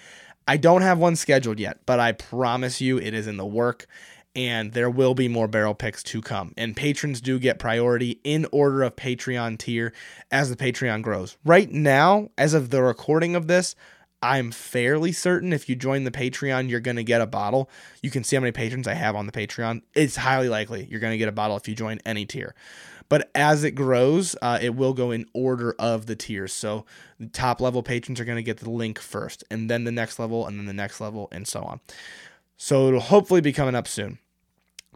I 0.49 0.57
don't 0.57 0.81
have 0.81 0.99
one 0.99 1.15
scheduled 1.15 1.61
yet, 1.61 1.81
but 1.85 2.01
I 2.01 2.13
promise 2.13 2.81
you 2.81 2.99
it 2.99 3.13
is 3.13 3.27
in 3.27 3.37
the 3.37 3.45
work 3.45 3.87
and 4.35 4.73
there 4.73 4.89
will 4.89 5.15
be 5.15 5.29
more 5.29 5.47
barrel 5.47 5.75
picks 5.75 6.03
to 6.05 6.23
come. 6.23 6.55
And 6.57 6.75
patrons 6.75 7.21
do 7.21 7.39
get 7.39 7.59
priority 7.59 8.19
in 8.25 8.47
order 8.51 8.83
of 8.83 8.97
Patreon 8.97 9.59
tier 9.59 9.93
as 10.31 10.49
the 10.49 10.57
Patreon 10.57 11.03
grows. 11.03 11.37
Right 11.45 11.71
now, 11.71 12.31
as 12.39 12.55
of 12.55 12.71
the 12.71 12.83
recording 12.83 13.37
of 13.37 13.47
this, 13.47 13.75
I'm 14.23 14.51
fairly 14.51 15.13
certain 15.13 15.53
if 15.53 15.69
you 15.69 15.77
join 15.77 16.05
the 16.05 16.11
Patreon, 16.11 16.71
you're 16.71 16.81
going 16.81 16.97
to 16.97 17.05
get 17.05 17.21
a 17.21 17.27
bottle. 17.27 17.69
You 18.03 18.11
can 18.11 18.25
see 18.25 18.37
how 18.37 18.41
many 18.41 18.53
patrons 18.53 18.89
I 18.89 18.95
have 18.95 19.17
on 19.17 19.27
the 19.27 19.33
Patreon. 19.33 19.83
It's 19.95 20.17
highly 20.17 20.49
likely 20.49 20.87
you're 20.91 21.01
going 21.01 21.13
to 21.13 21.19
get 21.19 21.29
a 21.29 21.33
bottle 21.33 21.59
if 21.59 21.69
you 21.69 21.75
join 21.75 21.99
any 22.07 22.25
tier. 22.25 22.55
But 23.09 23.31
as 23.35 23.65
it 23.65 23.73
grows, 23.73 24.37
uh, 24.43 24.59
it 24.61 24.75
will 24.75 24.93
go 24.93 25.11
in 25.11 25.27
order 25.33 25.75
of 25.79 26.07
the 26.07 26.17
tiers. 26.17 26.53
So 26.53 26.85
the 27.19 27.29
top 27.29 27.61
level 27.61 27.83
patrons 27.83 28.21
are 28.21 28.25
going 28.25 28.37
to 28.37 28.43
get 28.43 28.59
the 28.59 28.71
link 28.71 28.99
first, 28.99 29.45
and 29.51 29.71
then 29.71 29.85
the 29.85 29.93
next 29.93 30.19
level, 30.19 30.47
and 30.47 30.59
then 30.59 30.67
the 30.67 30.73
next 30.73 31.01
level, 31.01 31.29
and 31.33 31.47
so 31.47 31.63
on. 31.63 31.81
So 32.57 32.89
it'll 32.89 33.01
hopefully 33.01 33.41
be 33.41 33.53
coming 33.53 33.75
up 33.75 33.89
soon. 33.89 34.19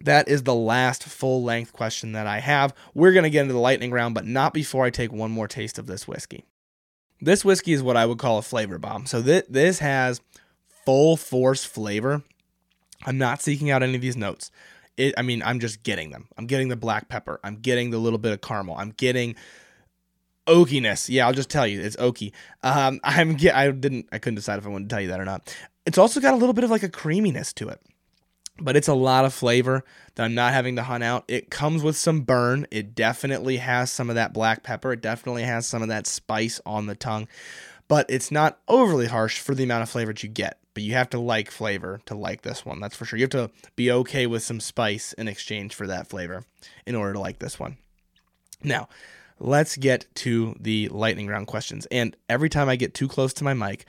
That 0.00 0.28
is 0.28 0.42
the 0.42 0.54
last 0.54 1.04
full 1.04 1.44
length 1.44 1.72
question 1.72 2.12
that 2.12 2.26
I 2.26 2.40
have. 2.40 2.74
We're 2.92 3.12
going 3.12 3.22
to 3.22 3.30
get 3.30 3.42
into 3.42 3.54
the 3.54 3.60
lightning 3.60 3.92
round, 3.92 4.14
but 4.14 4.26
not 4.26 4.52
before 4.52 4.84
I 4.84 4.90
take 4.90 5.12
one 5.12 5.30
more 5.30 5.48
taste 5.48 5.78
of 5.78 5.86
this 5.86 6.08
whiskey. 6.08 6.44
This 7.20 7.44
whiskey 7.44 7.72
is 7.72 7.82
what 7.82 7.96
I 7.96 8.04
would 8.04 8.18
call 8.18 8.38
a 8.38 8.42
flavor 8.42 8.78
bomb. 8.78 9.06
So 9.06 9.22
th- 9.22 9.46
this 9.48 9.78
has 9.78 10.20
full 10.84 11.16
force 11.16 11.64
flavor. 11.64 12.22
I'm 13.06 13.18
not 13.18 13.42
seeking 13.42 13.70
out 13.70 13.82
any 13.82 13.94
of 13.94 14.00
these 14.00 14.16
notes 14.16 14.50
it, 14.96 15.14
I 15.16 15.22
mean, 15.22 15.42
I'm 15.42 15.60
just 15.60 15.82
getting 15.82 16.10
them. 16.10 16.28
I'm 16.36 16.46
getting 16.46 16.68
the 16.68 16.76
black 16.76 17.08
pepper. 17.08 17.40
I'm 17.42 17.56
getting 17.56 17.90
the 17.90 17.98
little 17.98 18.18
bit 18.18 18.32
of 18.32 18.40
caramel. 18.40 18.76
I'm 18.76 18.90
getting 18.90 19.34
oakiness. 20.46 21.08
Yeah, 21.08 21.26
I'll 21.26 21.32
just 21.32 21.50
tell 21.50 21.66
you, 21.66 21.80
it's 21.80 21.96
oaky. 21.96 22.32
Um, 22.62 23.00
I'm 23.04 23.34
get. 23.34 23.54
I 23.54 23.70
didn't. 23.70 24.08
I 24.12 24.18
couldn't 24.18 24.36
decide 24.36 24.58
if 24.58 24.66
I 24.66 24.68
wanted 24.68 24.88
to 24.88 24.94
tell 24.94 25.02
you 25.02 25.08
that 25.08 25.20
or 25.20 25.24
not. 25.24 25.54
It's 25.86 25.98
also 25.98 26.20
got 26.20 26.34
a 26.34 26.36
little 26.36 26.52
bit 26.52 26.64
of 26.64 26.70
like 26.70 26.82
a 26.84 26.88
creaminess 26.88 27.52
to 27.54 27.68
it, 27.68 27.80
but 28.60 28.76
it's 28.76 28.86
a 28.86 28.94
lot 28.94 29.24
of 29.24 29.34
flavor 29.34 29.84
that 30.14 30.24
I'm 30.24 30.34
not 30.34 30.52
having 30.52 30.76
to 30.76 30.82
hunt 30.84 31.02
out. 31.02 31.24
It 31.26 31.50
comes 31.50 31.82
with 31.82 31.96
some 31.96 32.20
burn. 32.20 32.66
It 32.70 32.94
definitely 32.94 33.56
has 33.56 33.90
some 33.90 34.08
of 34.08 34.14
that 34.14 34.32
black 34.32 34.62
pepper. 34.62 34.92
It 34.92 35.00
definitely 35.00 35.42
has 35.42 35.66
some 35.66 35.82
of 35.82 35.88
that 35.88 36.06
spice 36.06 36.60
on 36.64 36.86
the 36.86 36.94
tongue. 36.94 37.26
but 37.88 38.06
it's 38.08 38.30
not 38.30 38.58
overly 38.68 39.06
harsh 39.06 39.38
for 39.40 39.54
the 39.54 39.64
amount 39.64 39.82
of 39.82 39.90
flavor 39.90 40.12
that 40.12 40.22
you 40.22 40.28
get. 40.28 40.58
But 40.74 40.82
you 40.82 40.94
have 40.94 41.10
to 41.10 41.18
like 41.18 41.50
flavor 41.50 42.00
to 42.06 42.14
like 42.14 42.42
this 42.42 42.64
one. 42.64 42.80
That's 42.80 42.96
for 42.96 43.04
sure. 43.04 43.18
You 43.18 43.24
have 43.24 43.30
to 43.30 43.50
be 43.76 43.90
okay 43.90 44.26
with 44.26 44.42
some 44.42 44.60
spice 44.60 45.12
in 45.12 45.28
exchange 45.28 45.74
for 45.74 45.86
that 45.86 46.08
flavor 46.08 46.44
in 46.86 46.94
order 46.94 47.12
to 47.12 47.20
like 47.20 47.38
this 47.38 47.58
one. 47.60 47.76
Now, 48.62 48.88
let's 49.38 49.76
get 49.76 50.06
to 50.16 50.56
the 50.58 50.88
lightning 50.88 51.26
round 51.26 51.46
questions. 51.46 51.86
And 51.90 52.16
every 52.28 52.48
time 52.48 52.68
I 52.68 52.76
get 52.76 52.94
too 52.94 53.08
close 53.08 53.32
to 53.34 53.44
my 53.44 53.54
mic, 53.54 53.84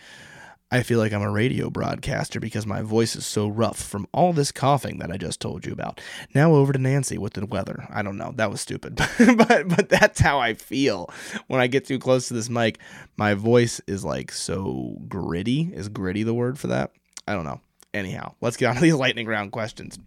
I 0.73 0.81
feel 0.81 0.97
like 0.97 1.13
I'm 1.13 1.21
a 1.21 1.29
radio 1.29 1.69
broadcaster 1.69 2.39
because 2.39 2.65
my 2.65 2.81
voice 2.81 3.15
is 3.15 3.27
so 3.27 3.47
rough 3.47 3.77
from 3.77 4.07
all 4.11 4.33
this 4.33 4.51
coughing 4.51 4.97
that 4.97 5.11
I 5.11 5.17
just 5.17 5.39
told 5.39 5.67
you 5.67 5.71
about. 5.71 6.01
Now 6.33 6.55
over 6.55 6.73
to 6.73 6.79
Nancy 6.79 7.19
with 7.19 7.33
the 7.33 7.45
weather. 7.45 7.87
I 7.91 8.01
don't 8.01 8.17
know. 8.17 8.33
That 8.37 8.49
was 8.49 8.61
stupid. 8.61 8.95
but 9.37 9.67
but 9.67 9.89
that's 9.89 10.19
how 10.19 10.39
I 10.39 10.55
feel 10.55 11.11
when 11.45 11.61
I 11.61 11.67
get 11.67 11.85
too 11.85 11.99
close 11.99 12.27
to 12.27 12.33
this 12.33 12.49
mic. 12.49 12.79
My 13.17 13.35
voice 13.35 13.81
is 13.85 14.03
like 14.03 14.31
so 14.31 14.97
gritty. 15.07 15.71
Is 15.71 15.89
gritty 15.89 16.23
the 16.23 16.33
word 16.33 16.57
for 16.57 16.65
that? 16.65 16.89
I 17.27 17.33
don't 17.35 17.45
know. 17.45 17.61
Anyhow, 17.93 18.33
let's 18.41 18.57
get 18.57 18.69
on 18.69 18.75
to 18.77 18.81
these 18.81 18.95
lightning 18.95 19.27
round 19.27 19.51
questions. 19.51 19.99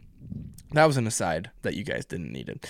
That 0.72 0.86
was 0.86 0.96
an 0.96 1.06
aside 1.06 1.52
that 1.62 1.76
you 1.76 1.84
guys 1.84 2.06
didn't 2.06 2.32
need 2.32 2.48
it. 2.48 2.68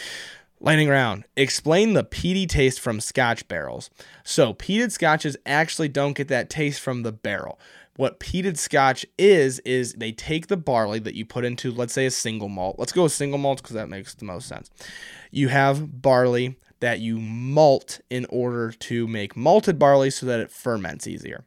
Lightning 0.60 0.88
round. 0.88 1.24
Explain 1.34 1.94
the 1.94 2.04
peaty 2.04 2.46
taste 2.46 2.78
from 2.78 3.00
scotch 3.00 3.48
barrels. 3.48 3.88
So, 4.22 4.52
peated 4.52 4.90
scotches 4.90 5.36
actually 5.46 5.88
don't 5.88 6.14
get 6.14 6.28
that 6.28 6.50
taste 6.50 6.80
from 6.80 7.02
the 7.02 7.12
barrel 7.12 7.58
what 7.96 8.20
peated 8.20 8.56
scotch 8.56 9.04
is 9.18 9.58
is 9.60 9.94
they 9.94 10.12
take 10.12 10.46
the 10.46 10.56
barley 10.56 10.98
that 10.98 11.14
you 11.14 11.24
put 11.24 11.44
into 11.44 11.70
let's 11.70 11.92
say 11.92 12.06
a 12.06 12.10
single 12.10 12.48
malt 12.48 12.76
let's 12.78 12.92
go 12.92 13.04
with 13.04 13.12
single 13.12 13.38
malt 13.38 13.62
because 13.62 13.74
that 13.74 13.88
makes 13.88 14.14
the 14.14 14.24
most 14.24 14.48
sense 14.48 14.70
you 15.30 15.48
have 15.48 16.00
barley 16.02 16.56
that 16.80 17.00
you 17.00 17.18
malt 17.18 18.00
in 18.10 18.26
order 18.28 18.70
to 18.70 19.06
make 19.06 19.36
malted 19.36 19.78
barley 19.78 20.10
so 20.10 20.26
that 20.26 20.40
it 20.40 20.50
ferments 20.50 21.06
easier 21.06 21.44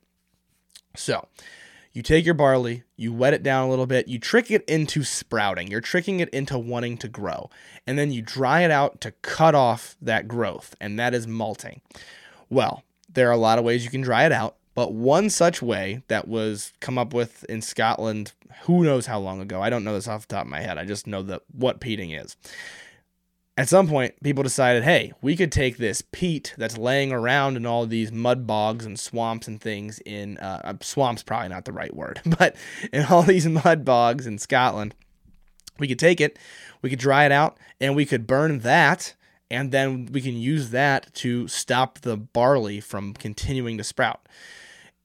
so 0.96 1.28
you 1.92 2.04
take 2.04 2.24
your 2.24 2.36
barley, 2.36 2.84
you 2.96 3.12
wet 3.12 3.34
it 3.34 3.42
down 3.42 3.66
a 3.66 3.70
little 3.70 3.88
bit, 3.88 4.08
you 4.08 4.20
trick 4.20 4.52
it 4.52 4.64
into 4.66 5.04
sprouting. 5.04 5.68
You're 5.68 5.82
tricking 5.82 6.20
it 6.20 6.30
into 6.30 6.58
wanting 6.58 6.98
to 7.00 7.08
grow. 7.08 7.50
And 7.88 7.98
then 7.98 8.12
you 8.12 8.22
dry 8.22 8.62
it 8.62 8.72
out 8.72 9.02
to 9.02 9.12
cut 9.12 9.56
off 9.56 9.98
that 10.02 10.28
growth, 10.28 10.76
and 10.80 11.00
that 11.00 11.14
is 11.14 11.28
malting. 11.28 11.82
Well, 12.50 12.84
there 13.12 13.28
are 13.28 13.34
a 13.34 13.38
lot 13.38 13.58
of 13.58 13.66
ways 13.66 13.84
you 13.84 13.90
can 13.90 14.02
dry 14.02 14.26
it 14.26 14.32
out. 14.32 14.56
But 14.80 14.94
one 14.94 15.30
such 15.30 15.62
way 15.62 16.04
that 16.08 16.30
was 16.30 16.72
come 16.80 16.98
up 16.98 17.14
with 17.14 17.44
in 17.50 17.62
Scotland, 17.62 18.32
who 18.62 18.86
knows 18.86 19.08
how 19.08 19.20
long 19.20 19.42
ago? 19.42 19.62
I 19.62 19.70
don't 19.70 19.84
know 19.84 19.94
this 19.94 20.08
off 20.08 20.26
the 20.26 20.34
top 20.36 20.46
of 20.46 20.50
my 20.50 20.62
head. 20.62 20.78
I 20.78 20.86
just 20.86 21.06
know 21.06 21.22
that 21.24 21.42
what 21.52 21.82
peating 21.82 22.12
is. 22.12 22.38
At 23.58 23.68
some 23.68 23.90
point, 23.90 24.14
people 24.24 24.42
decided, 24.42 24.86
hey, 24.86 25.12
we 25.22 25.36
could 25.36 25.52
take 25.52 25.76
this 25.76 26.02
peat 26.14 26.56
that's 26.58 26.78
laying 26.78 27.12
around 27.12 27.58
in 27.58 27.66
all 27.66 27.86
these 27.88 28.14
mud 28.14 28.48
bogs 28.48 28.86
and 28.86 28.98
swamps 28.98 29.50
and 29.50 29.60
things 29.60 30.00
in 30.06 30.38
uh, 30.38 30.62
uh 30.64 30.74
swamps, 30.80 31.24
probably 31.24 31.50
not 31.50 31.66
the 31.66 31.74
right 31.74 31.94
word, 31.94 32.22
but 32.40 32.56
in 32.94 33.04
all 33.04 33.24
these 33.24 33.50
mud 33.50 33.84
bogs 33.84 34.26
in 34.26 34.38
Scotland, 34.38 34.96
we 35.78 35.90
could 35.90 36.00
take 36.00 36.22
it, 36.22 36.40
we 36.82 36.90
could 36.90 37.00
dry 37.00 37.26
it 37.26 37.34
out, 37.34 37.58
and 37.82 37.98
we 37.98 38.06
could 38.06 38.26
burn 38.26 38.60
that 38.60 39.14
and 39.52 39.72
then 39.72 40.06
we 40.12 40.22
can 40.22 40.38
use 40.38 40.70
that 40.70 41.14
to 41.16 41.48
stop 41.48 42.00
the 42.00 42.16
barley 42.16 42.80
from 42.80 43.14
continuing 43.14 43.78
to 43.78 43.84
sprout. 43.84 44.22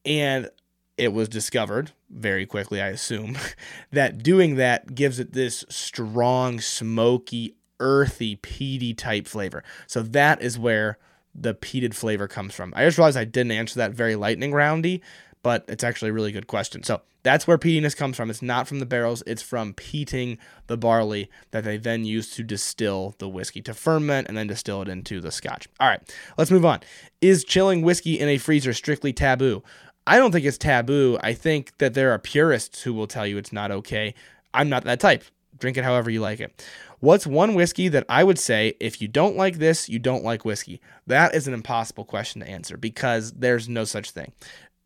And 0.04 0.50
it 0.96 1.12
was 1.12 1.28
discovered 1.28 1.92
very 2.10 2.46
quickly, 2.46 2.80
I 2.80 2.88
assume, 2.88 3.36
that 3.92 4.22
doing 4.22 4.56
that 4.56 4.94
gives 4.94 5.18
it 5.18 5.32
this 5.32 5.64
strong, 5.68 6.60
smoky, 6.60 7.56
earthy, 7.80 8.36
peaty 8.36 8.94
type 8.94 9.26
flavor. 9.26 9.64
So 9.86 10.02
that 10.02 10.40
is 10.40 10.58
where 10.58 10.98
the 11.34 11.54
peated 11.54 11.94
flavor 11.94 12.28
comes 12.28 12.54
from. 12.54 12.72
I 12.76 12.84
just 12.84 12.98
realized 12.98 13.16
I 13.16 13.24
didn't 13.24 13.52
answer 13.52 13.76
that 13.80 13.92
very 13.92 14.14
lightning 14.14 14.52
roundy, 14.52 15.02
but 15.42 15.64
it's 15.68 15.84
actually 15.84 16.10
a 16.10 16.14
really 16.14 16.32
good 16.32 16.46
question. 16.46 16.84
So 16.84 17.02
that's 17.24 17.46
where 17.46 17.58
peatiness 17.58 17.96
comes 17.96 18.16
from. 18.16 18.30
It's 18.30 18.42
not 18.42 18.68
from 18.68 18.78
the 18.78 18.86
barrels, 18.86 19.22
it's 19.26 19.42
from 19.42 19.72
peating 19.74 20.38
the 20.68 20.76
barley 20.76 21.28
that 21.50 21.64
they 21.64 21.76
then 21.76 22.04
use 22.04 22.30
to 22.36 22.42
distill 22.42 23.16
the 23.18 23.28
whiskey, 23.28 23.60
to 23.62 23.74
ferment 23.74 24.28
and 24.28 24.36
then 24.36 24.46
distill 24.46 24.82
it 24.82 24.88
into 24.88 25.20
the 25.20 25.32
scotch. 25.32 25.66
All 25.80 25.88
right, 25.88 26.00
let's 26.38 26.50
move 26.50 26.64
on. 26.64 26.80
Is 27.20 27.42
chilling 27.42 27.82
whiskey 27.82 28.20
in 28.20 28.28
a 28.28 28.38
freezer 28.38 28.72
strictly 28.72 29.12
taboo? 29.12 29.62
I 30.06 30.18
don't 30.18 30.32
think 30.32 30.44
it's 30.44 30.58
taboo. 30.58 31.18
I 31.22 31.32
think 31.32 31.76
that 31.78 31.94
there 31.94 32.10
are 32.10 32.18
purists 32.18 32.82
who 32.82 32.92
will 32.92 33.06
tell 33.06 33.26
you 33.26 33.38
it's 33.38 33.52
not 33.52 33.70
okay. 33.70 34.14
I'm 34.52 34.68
not 34.68 34.84
that 34.84 35.00
type. 35.00 35.24
Drink 35.58 35.76
it 35.76 35.84
however 35.84 36.10
you 36.10 36.20
like 36.20 36.40
it. 36.40 36.64
What's 37.00 37.26
one 37.26 37.54
whiskey 37.54 37.88
that 37.88 38.06
I 38.08 38.24
would 38.24 38.38
say 38.38 38.76
if 38.80 39.00
you 39.00 39.08
don't 39.08 39.36
like 39.36 39.58
this, 39.58 39.88
you 39.88 39.98
don't 39.98 40.24
like 40.24 40.44
whiskey? 40.44 40.80
That 41.06 41.34
is 41.34 41.46
an 41.46 41.54
impossible 41.54 42.04
question 42.04 42.40
to 42.40 42.48
answer 42.48 42.76
because 42.76 43.32
there's 43.32 43.68
no 43.68 43.84
such 43.84 44.10
thing. 44.10 44.32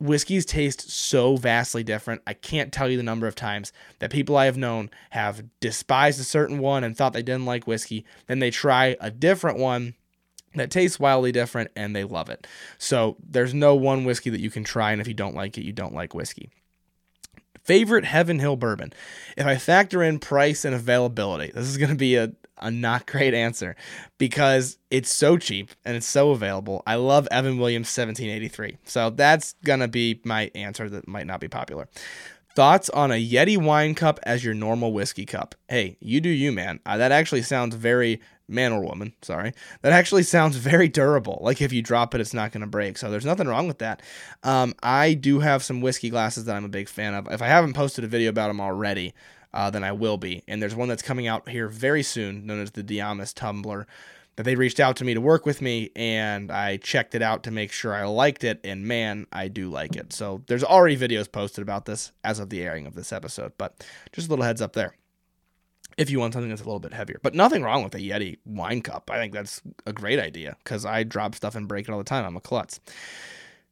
Whiskeys 0.01 0.47
taste 0.47 0.91
so 0.91 1.37
vastly 1.37 1.83
different. 1.83 2.23
I 2.27 2.35
can't 2.35 2.73
tell 2.73 2.89
you 2.89 2.97
the 2.97 3.03
number 3.03 3.27
of 3.27 3.35
times 3.35 3.73
that 3.99 4.13
people 4.13 4.37
I 4.37 4.45
have 4.45 4.57
known 4.57 4.91
have 5.11 5.45
despised 5.61 6.21
a 6.21 6.25
certain 6.25 6.59
one 6.59 6.85
and 6.85 6.97
thought 6.97 7.13
they 7.13 7.23
didn't 7.23 7.47
like 7.47 7.67
whiskey. 7.67 8.05
Then 8.27 8.39
they 8.39 8.51
try 8.51 8.97
a 9.01 9.11
different 9.11 9.59
one 9.59 9.95
that 10.55 10.71
tastes 10.71 10.99
wildly 10.99 11.33
different 11.33 11.71
and 11.77 11.95
they 11.95 12.05
love 12.05 12.31
it. 12.31 12.47
So 12.79 13.17
there's 13.27 13.55
no 13.55 13.75
one 13.75 14.05
whiskey 14.05 14.31
that 14.31 14.41
you 14.41 14.51
can 14.51 14.65
try, 14.65 14.93
and 14.93 15.01
if 15.01 15.09
you 15.09 15.15
don't 15.15 15.35
like 15.35 15.59
it, 15.59 15.65
you 15.65 15.73
don't 15.73 15.95
like 15.95 16.15
whiskey. 16.15 16.51
Favorite 17.69 18.07
Heaven 18.07 18.39
Hill 18.39 18.57
bourbon. 18.57 18.95
If 19.37 19.47
I 19.47 19.57
factor 19.57 20.03
in 20.03 20.21
price 20.21 20.65
and 20.65 20.75
availability, 20.75 21.53
this 21.55 21.69
is 21.69 21.77
going 21.77 21.91
to 21.91 21.97
be 21.97 22.17
a, 22.17 22.33
a 22.57 22.71
not 22.71 23.07
great 23.07 23.35
answer 23.35 23.77
because 24.17 24.79
it's 24.91 25.11
so 25.11 25.37
cheap 25.37 25.73
and 25.85 25.95
it's 25.95 26.07
so 26.07 26.31
available. 26.31 26.83
I 26.87 26.95
love 26.95 27.29
Evan 27.31 27.59
Williams 27.59 27.89
1783. 27.89 28.79
So 28.85 29.11
that's 29.11 29.55
going 29.65 29.81
to 29.81 29.89
be 29.89 30.19
my 30.25 30.51
answer 30.55 30.89
that 30.89 31.07
might 31.07 31.27
not 31.27 31.41
be 31.41 31.49
popular. 31.49 31.89
Thoughts 32.59 32.91
on 32.91 33.13
a 33.13 33.25
Yeti 33.25 33.57
wine 33.57 33.95
cup 33.95 34.19
as 34.25 34.45
your 34.45 34.53
normal 34.53 34.93
whiskey 34.93 35.25
cup? 35.25 35.55
Hey, 35.69 35.97
you 36.01 36.21
do 36.21 36.29
you, 36.29 36.51
man. 36.51 36.81
Uh, 36.85 36.97
that 36.97 37.13
actually 37.13 37.43
sounds 37.43 37.77
very 37.77 38.21
man 38.49 38.73
or 38.73 38.83
woman, 38.83 39.15
sorry. 39.23 39.53
That 39.83 39.93
actually 39.93 40.25
sounds 40.25 40.57
very 40.57 40.89
durable. 40.89 41.39
Like 41.41 41.63
if 41.63 41.73
you 41.73 41.83
drop 41.83 42.17
it, 42.17 42.21
it's 42.21 42.35
not 42.35 42.51
going 42.51 42.63
to 42.63 42.67
break. 42.67 42.99
So 42.99 43.13
there's 43.13 43.25
nothing 43.25 43.47
wrong 43.47 43.69
with 43.69 43.79
that. 43.79 44.03
Um, 44.43 44.75
I 44.83 45.15
do 45.15 45.39
have 45.39 45.63
some 45.63 45.81
whiskey 45.81 46.11
glasses 46.11 46.47
that 46.47 46.57
I'm 46.57 46.65
a 46.65 46.69
big 46.69 46.89
fan 46.89 47.15
of. 47.15 47.31
If 47.31 47.43
I 47.43 47.47
haven't 47.47 47.75
posted 47.75 48.03
a 48.03 48.09
video 48.09 48.31
about 48.31 48.49
them 48.49 48.61
already, 48.61 49.15
uh, 49.55 49.71
then 49.71 49.85
I 49.85 49.93
will 49.93 50.17
be. 50.17 50.43
And 50.49 50.61
there's 50.61 50.75
one 50.75 50.89
that's 50.89 51.01
coming 51.01 51.29
out 51.29 51.49
here 51.49 51.69
very 51.69 52.03
soon, 52.03 52.45
known 52.45 52.61
as 52.61 52.73
the 52.73 52.83
Diamas 52.83 53.33
Tumbler 53.33 53.87
that 54.39 54.45
they 54.45 54.55
reached 54.55 54.79
out 54.79 54.95
to 54.95 55.05
me 55.05 55.15
to 55.15 55.21
work 55.21 55.45
with 55.45 55.61
me 55.61 55.91
and 55.97 56.53
I 56.53 56.77
checked 56.77 57.17
it 57.17 57.23
out 57.23 57.43
to 57.43 57.51
make 57.51 57.73
sure 57.73 57.93
I 57.93 58.05
liked 58.05 58.45
it 58.45 58.61
and 58.63 58.87
man, 58.87 59.27
I 59.33 59.49
do 59.49 59.69
like 59.69 59.97
it. 59.97 60.13
So 60.13 60.45
there's 60.47 60.63
already 60.63 60.97
videos 60.97 61.31
posted 61.31 61.61
about 61.61 61.87
this 61.87 62.13
as 62.23 62.39
of 62.39 62.49
the 62.49 62.63
airing 62.63 62.87
of 62.87 62.95
this 62.95 63.13
episode, 63.13 63.51
but 63.59 63.85
just 64.13 64.29
a 64.29 64.31
little 64.31 64.45
heads 64.45 64.63
up 64.63 64.75
there. 64.75 64.95
If 65.97 66.09
you 66.09 66.21
want 66.21 66.35
something 66.35 66.51
that's 66.51 66.61
a 66.61 66.65
little 66.65 66.79
bit 66.79 66.93
heavier, 66.93 67.19
but 67.21 67.35
nothing 67.35 67.65
wrong 67.65 67.83
with 67.83 67.97
a 67.97 67.99
Yeti 67.99 68.39
wine 68.45 68.81
cup. 68.81 69.11
I 69.11 69.17
think 69.17 69.33
that's 69.33 69.61
a 69.87 69.93
great 69.93 70.21
idea 70.21 70.57
because 70.63 70.87
I 70.87 71.03
drop 71.03 71.35
stuff 71.35 71.57
and 71.57 71.67
break 71.67 71.89
it 71.89 71.91
all 71.91 71.99
the 71.99 72.05
time. 72.05 72.25
I'm 72.25 72.37
a 72.37 72.41
klutz. 72.41 72.79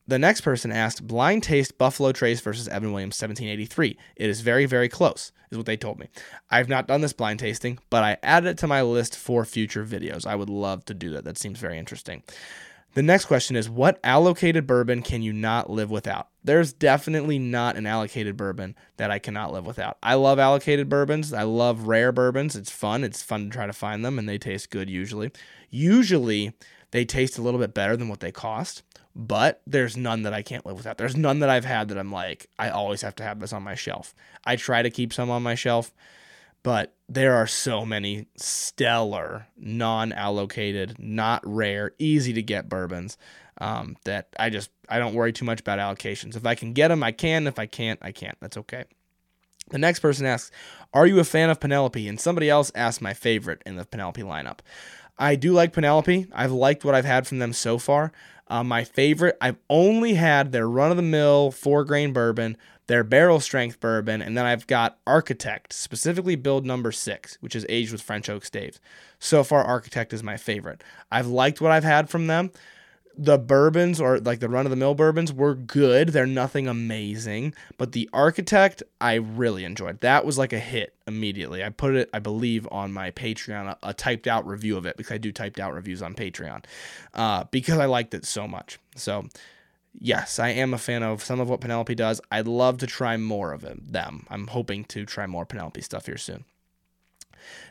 The 0.09 0.19
next 0.21 0.43
person 0.43 0.71
asked 0.71 1.07
blind 1.07 1.43
taste 1.43 1.79
Buffalo 1.79 2.13
Trace 2.13 2.41
versus 2.41 2.69
Evan 2.69 2.93
Williams 2.93 3.21
1783. 3.21 3.99
It 4.15 4.31
is 4.31 4.41
very, 4.41 4.65
very 4.65 4.89
close, 4.89 5.33
is 5.51 5.59
what 5.59 5.67
they 5.67 5.77
told 5.77 5.99
me. 5.99 6.09
I've 6.49 6.69
not 6.69 6.87
done 6.87 7.01
this 7.01 7.13
blind 7.13 7.41
tasting, 7.41 7.81
but 7.91 8.05
I 8.05 8.17
added 8.23 8.51
it 8.51 8.59
to 8.59 8.69
my 8.69 8.83
list 8.83 9.17
for 9.17 9.45
future 9.45 9.85
videos. 9.85 10.25
I 10.25 10.37
would 10.37 10.49
love 10.49 10.85
to 10.85 10.95
do 10.95 11.11
that. 11.11 11.25
That 11.25 11.39
seems 11.39 11.59
very 11.59 11.77
interesting. 11.77 12.23
The 12.97 13.03
next 13.03 13.27
question 13.27 13.57
is 13.57 13.69
What 13.69 14.01
allocated 14.05 14.67
bourbon 14.67 15.03
can 15.03 15.23
you 15.23 15.33
not 15.33 15.69
live 15.69 15.91
without? 15.91 16.29
There's 16.45 16.73
definitely 16.73 17.39
not 17.39 17.77
an 17.77 17.85
allocated 17.85 18.37
bourbon 18.37 18.75
that 18.97 19.11
I 19.11 19.19
cannot 19.19 19.53
live 19.53 19.67
without. 19.67 19.99
I 20.03 20.15
love 20.15 20.39
allocated 20.39 20.89
bourbons. 20.89 21.33
I 21.33 21.43
love 21.43 21.89
rare 21.89 22.11
bourbons. 22.13 22.55
It's 22.55 22.71
fun. 22.71 23.03
It's 23.05 23.23
fun 23.23 23.45
to 23.45 23.51
try 23.51 23.67
to 23.67 23.73
find 23.73 24.05
them, 24.05 24.19
and 24.19 24.29
they 24.29 24.39
taste 24.39 24.71
good 24.71 24.89
usually. 24.89 25.31
Usually, 25.69 26.55
they 26.97 27.05
taste 27.05 27.39
a 27.39 27.43
little 27.43 27.61
bit 27.61 27.75
better 27.75 27.97
than 27.97 28.09
what 28.09 28.21
they 28.21 28.33
cost 28.33 28.83
but 29.17 29.63
there's 29.67 29.97
none 29.97 30.23
that 30.23 30.35
I 30.35 30.43
can't 30.43 30.67
live 30.67 30.77
without. 30.77 30.99
There's 30.99 31.17
none 31.17 31.39
that 31.39 31.49
I've 31.49 31.65
had 31.65 31.89
that 31.89 31.97
I'm 31.97 32.13
like, 32.13 32.49
I 32.59 32.69
always 32.69 33.01
have 33.01 33.17
to 33.17 33.23
have 33.23 33.41
this 33.41 33.55
on 33.55 33.63
my 33.63 33.75
shelf. 33.75 34.15
I 34.45 34.57
try 34.57 34.83
to 34.83 34.91
keep 34.91 35.15
some 35.15 35.31
on 35.31 35.43
my 35.43 35.55
shelf, 35.55 35.95
but 36.63 36.95
there 37.09 37.35
are 37.35 37.47
so 37.47 37.87
many 37.87 38.27
stellar, 38.37 39.47
non 39.57 40.13
allocated, 40.13 40.97
not 40.99 41.41
rare, 41.47 41.93
easy 41.99 42.35
to 42.35 42.43
get 42.43 42.69
bourbons 42.69 43.17
um, 43.59 43.97
that 44.05 44.29
I 44.39 44.51
just, 44.51 44.71
I 44.87 44.99
don't 44.99 45.15
worry 45.15 45.33
too 45.33 45.47
much 45.47 45.61
about 45.61 45.79
allocations. 45.79 46.37
If 46.37 46.45
I 46.45 46.55
can 46.55 46.75
get 46.75 46.89
them, 46.89 47.03
I 47.03 47.13
can. 47.13 47.47
If 47.47 47.59
I 47.59 47.65
can't, 47.65 47.99
I 48.03 48.13
can't. 48.13 48.37
That's 48.41 48.59
okay. 48.59 48.85
The 49.71 49.79
next 49.79 50.01
person 50.01 50.27
asks, 50.27 50.51
Are 50.95 51.07
you 51.07 51.19
a 51.19 51.25
fan 51.25 51.51
of 51.51 51.61
Penelope? 51.61 52.09
And 52.09 52.21
somebody 52.21 52.49
else 52.49 52.71
asked 52.75 53.03
my 53.03 53.15
favorite 53.15 53.63
in 53.67 53.77
the 53.77 53.85
Penelope 53.85 54.23
lineup. 54.23 54.59
I 55.19 55.35
do 55.35 55.53
like 55.53 55.73
Penelope. 55.73 56.27
I've 56.33 56.53
liked 56.53 56.85
what 56.85 56.95
I've 56.95 57.05
had 57.05 57.27
from 57.27 57.39
them 57.39 57.53
so 57.53 57.79
far. 57.79 58.13
Uh, 58.49 58.63
my 58.63 58.85
favorite, 58.85 59.37
I've 59.41 59.57
only 59.69 60.15
had 60.15 60.53
their 60.53 60.69
run 60.69 60.91
of 60.91 60.97
the 60.97 61.03
mill 61.03 61.51
four 61.51 61.85
grain 61.85 62.13
bourbon, 62.13 62.57
their 62.87 63.03
barrel 63.03 63.41
strength 63.41 63.81
bourbon, 63.81 64.23
and 64.23 64.37
then 64.39 64.47
I've 64.47 64.69
got 64.69 64.99
Architect, 65.07 65.73
specifically 65.73 66.37
build 66.37 66.65
number 66.65 66.93
six, 66.93 67.39
which 67.41 67.57
is 67.57 67.67
aged 67.69 67.91
with 67.91 68.03
French 68.03 68.29
oak 68.29 68.45
staves. 68.45 68.79
So 69.19 69.43
far, 69.43 69.65
Architect 69.65 70.13
is 70.13 70.23
my 70.23 70.37
favorite. 70.37 70.85
I've 71.11 71.27
liked 71.27 71.61
what 71.61 71.73
I've 71.73 71.83
had 71.83 72.09
from 72.09 72.29
them. 72.29 72.53
The 73.17 73.39
bourbons 73.39 74.01
or 74.01 74.19
like 74.19 74.41
the 74.41 74.49
run 74.49 74.67
of 74.67 74.71
the 74.71 74.77
mill 74.77 74.95
bourbons 74.95 75.33
were 75.33 75.55
good. 75.55 76.09
They're 76.09 76.27
nothing 76.27 76.69
amazing, 76.69 77.55
but 77.79 77.93
the 77.93 78.09
Architect 78.13 78.83
I 79.01 79.15
really 79.15 79.65
enjoyed. 79.65 80.01
That 80.01 80.27
was 80.27 80.37
like 80.39 80.53
a 80.53 80.59
hit 80.59 80.95
immediately. 81.07 81.65
I 81.65 81.71
put 81.71 81.95
it, 81.95 82.11
I 82.13 82.19
believe, 82.19 82.69
on 82.71 82.93
my 82.93 83.11
Patreon, 83.11 83.69
a, 83.69 83.79
a 83.83 83.95
typed 83.95 84.27
out 84.27 84.47
review 84.47 84.77
of 84.77 84.87
it 84.87 84.97
because 84.97 85.13
I 85.13 85.19
do 85.19 85.33
typed 85.33 85.59
out 85.59 85.75
reviews 85.75 86.03
on 86.03 86.15
Patreon 86.15 86.65
uh, 87.15 87.45
because 87.51 87.79
I 87.79 87.87
liked 87.87 88.15
it 88.15 88.27
so 88.27 88.47
much. 88.47 88.79
So, 88.97 89.27
yes, 89.99 90.39
I 90.39 90.49
am 90.49 90.75
a 90.75 90.79
fan 90.79 91.03
of 91.03 91.23
some 91.23 91.41
of 91.41 91.49
what 91.49 91.61
Penelope 91.61 91.95
does. 91.95 92.21
I'd 92.31 92.47
love 92.49 92.79
to 92.79 92.87
try 92.87 93.17
more 93.17 93.53
of 93.53 93.63
them. 93.63 94.27
I'm 94.29 94.49
hoping 94.49 94.85
to 94.85 95.07
try 95.07 95.27
more 95.27 95.47
Penelope 95.47 95.81
stuff 95.81 96.07
here 96.07 96.19
soon. 96.19 96.45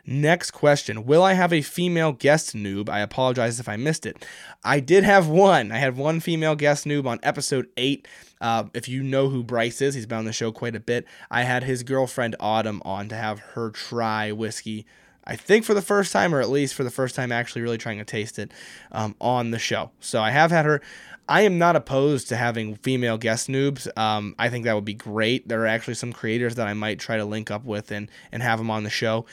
Next 0.05 0.51
question 0.51 1.05
Will 1.05 1.23
I 1.23 1.33
have 1.33 1.53
a 1.53 1.61
female 1.61 2.11
guest 2.11 2.55
noob? 2.55 2.89
I 2.89 2.99
apologize 2.99 3.59
if 3.59 3.69
I 3.69 3.75
missed 3.75 4.05
it. 4.05 4.25
I 4.63 4.79
did 4.79 5.03
have 5.03 5.27
one. 5.27 5.71
I 5.71 5.77
had 5.77 5.97
one 5.97 6.19
female 6.19 6.55
guest 6.55 6.85
noob 6.85 7.05
on 7.05 7.19
episode 7.23 7.67
8. 7.77 8.07
Uh, 8.41 8.65
if 8.73 8.87
you 8.87 9.03
know 9.03 9.29
who 9.29 9.43
Bryce 9.43 9.81
is, 9.81 9.95
he's 9.95 10.05
been 10.05 10.19
on 10.19 10.25
the 10.25 10.33
show 10.33 10.51
quite 10.51 10.75
a 10.75 10.79
bit. 10.79 11.05
I 11.31 11.43
had 11.43 11.63
his 11.63 11.83
girlfriend 11.83 12.35
Autumn 12.39 12.81
on 12.85 13.09
to 13.09 13.15
have 13.15 13.39
her 13.39 13.71
try 13.71 14.31
whiskey. 14.31 14.85
I 15.27 15.35
think 15.35 15.65
for 15.65 15.73
the 15.73 15.81
first 15.81 16.13
time, 16.13 16.35
or 16.35 16.41
at 16.41 16.49
least 16.49 16.75
for 16.75 16.83
the 16.83 16.91
first 16.91 17.15
time, 17.15 17.31
actually 17.31 17.63
really 17.63 17.77
trying 17.77 17.97
to 17.97 18.05
taste 18.05 18.37
it 18.37 18.51
um, 18.91 19.15
on 19.19 19.51
the 19.51 19.59
show. 19.59 19.91
So 19.99 20.21
I 20.21 20.31
have 20.31 20.51
had 20.51 20.65
her. 20.65 20.81
I 21.27 21.41
am 21.41 21.57
not 21.57 21.75
opposed 21.75 22.29
to 22.29 22.35
having 22.35 22.75
female 22.75 23.17
guest 23.17 23.49
noobs. 23.49 23.87
Um, 23.97 24.35
I 24.37 24.49
think 24.49 24.65
that 24.65 24.75
would 24.75 24.85
be 24.85 24.93
great. 24.93 25.47
There 25.47 25.63
are 25.63 25.67
actually 25.67 25.95
some 25.95 26.13
creators 26.13 26.55
that 26.55 26.67
I 26.67 26.73
might 26.73 26.99
try 26.99 27.17
to 27.17 27.25
link 27.25 27.49
up 27.49 27.65
with 27.65 27.91
and 27.91 28.11
and 28.31 28.43
have 28.43 28.59
them 28.59 28.69
on 28.69 28.83
the 28.83 28.91
show. 28.91 29.25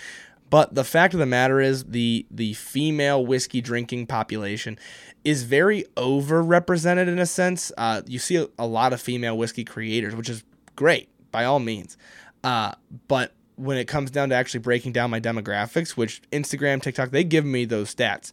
But 0.52 0.74
the 0.74 0.84
fact 0.84 1.14
of 1.14 1.20
the 1.20 1.24
matter 1.24 1.62
is, 1.62 1.82
the 1.84 2.26
the 2.30 2.52
female 2.52 3.24
whiskey 3.24 3.62
drinking 3.62 4.06
population 4.06 4.78
is 5.24 5.44
very 5.44 5.86
overrepresented 5.96 7.08
in 7.08 7.18
a 7.18 7.24
sense. 7.24 7.72
Uh, 7.78 8.02
you 8.06 8.18
see 8.18 8.36
a, 8.36 8.48
a, 8.58 8.66
lot 8.66 8.92
of 8.92 9.00
female 9.00 9.38
whiskey 9.38 9.64
creators, 9.64 10.14
which 10.14 10.28
is 10.28 10.44
great 10.76 11.08
by 11.30 11.46
all 11.46 11.58
means. 11.58 11.96
Uh, 12.44 12.72
but 13.08 13.32
when 13.56 13.78
it 13.78 13.86
comes 13.86 14.10
down 14.10 14.28
to 14.28 14.34
actually 14.34 14.60
breaking 14.60 14.92
down 14.92 15.08
my 15.08 15.20
demographics, 15.20 15.92
which 15.92 16.20
Instagram, 16.32 16.82
TikTok, 16.82 17.12
they 17.12 17.24
give 17.24 17.46
me 17.46 17.64
those 17.64 17.94
stats, 17.94 18.30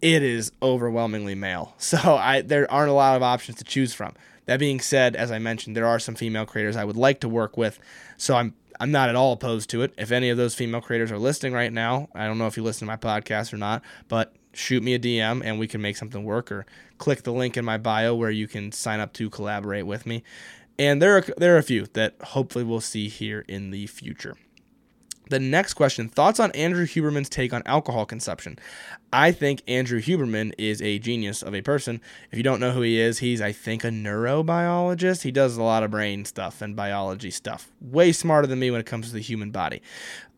it 0.00 0.24
is 0.24 0.50
overwhelmingly 0.62 1.36
male. 1.36 1.76
So 1.78 2.16
I 2.16 2.42
there 2.42 2.68
aren't 2.72 2.90
a 2.90 2.94
lot 2.94 3.14
of 3.14 3.22
options 3.22 3.58
to 3.58 3.64
choose 3.64 3.94
from. 3.94 4.14
That 4.46 4.58
being 4.58 4.80
said, 4.80 5.14
as 5.14 5.30
I 5.30 5.38
mentioned, 5.38 5.76
there 5.76 5.86
are 5.86 6.00
some 6.00 6.16
female 6.16 6.44
creators 6.44 6.74
I 6.74 6.82
would 6.82 6.96
like 6.96 7.20
to 7.20 7.28
work 7.28 7.56
with. 7.56 7.78
So 8.16 8.34
I'm 8.34 8.54
I'm 8.82 8.90
not 8.90 9.08
at 9.08 9.14
all 9.14 9.34
opposed 9.34 9.70
to 9.70 9.82
it. 9.82 9.94
If 9.96 10.10
any 10.10 10.28
of 10.28 10.36
those 10.36 10.56
female 10.56 10.80
creators 10.80 11.12
are 11.12 11.18
listening 11.18 11.52
right 11.52 11.72
now, 11.72 12.08
I 12.16 12.26
don't 12.26 12.36
know 12.36 12.48
if 12.48 12.56
you 12.56 12.64
listen 12.64 12.80
to 12.80 12.90
my 12.90 12.96
podcast 12.96 13.52
or 13.52 13.56
not, 13.56 13.80
but 14.08 14.34
shoot 14.54 14.82
me 14.82 14.94
a 14.94 14.98
DM 14.98 15.40
and 15.44 15.60
we 15.60 15.68
can 15.68 15.80
make 15.80 15.96
something 15.96 16.24
work 16.24 16.50
or 16.50 16.66
click 16.98 17.22
the 17.22 17.32
link 17.32 17.56
in 17.56 17.64
my 17.64 17.78
bio 17.78 18.12
where 18.16 18.32
you 18.32 18.48
can 18.48 18.72
sign 18.72 18.98
up 18.98 19.12
to 19.12 19.30
collaborate 19.30 19.86
with 19.86 20.04
me. 20.04 20.24
And 20.80 21.00
there 21.00 21.16
are 21.16 21.24
there 21.36 21.54
are 21.54 21.58
a 21.58 21.62
few 21.62 21.86
that 21.92 22.16
hopefully 22.20 22.64
we'll 22.64 22.80
see 22.80 23.08
here 23.08 23.44
in 23.46 23.70
the 23.70 23.86
future. 23.86 24.36
The 25.28 25.38
next 25.38 25.74
question 25.74 26.08
thoughts 26.08 26.40
on 26.40 26.50
Andrew 26.52 26.86
Huberman's 26.86 27.28
take 27.28 27.52
on 27.52 27.62
alcohol 27.64 28.04
consumption. 28.04 28.58
I 29.12 29.32
think 29.32 29.62
Andrew 29.68 30.00
Huberman 30.00 30.52
is 30.58 30.82
a 30.82 30.98
genius 30.98 31.42
of 31.42 31.54
a 31.54 31.62
person. 31.62 32.00
If 32.30 32.36
you 32.36 32.42
don't 32.42 32.60
know 32.60 32.72
who 32.72 32.82
he 32.82 32.98
is, 32.98 33.18
he's, 33.18 33.40
I 33.40 33.52
think, 33.52 33.84
a 33.84 33.88
neurobiologist. 33.88 35.22
He 35.22 35.30
does 35.30 35.56
a 35.56 35.62
lot 35.62 35.82
of 35.82 35.90
brain 35.90 36.24
stuff 36.24 36.60
and 36.60 36.74
biology 36.74 37.30
stuff. 37.30 37.70
Way 37.80 38.12
smarter 38.12 38.46
than 38.46 38.58
me 38.58 38.70
when 38.70 38.80
it 38.80 38.86
comes 38.86 39.08
to 39.08 39.14
the 39.14 39.20
human 39.20 39.50
body. 39.50 39.80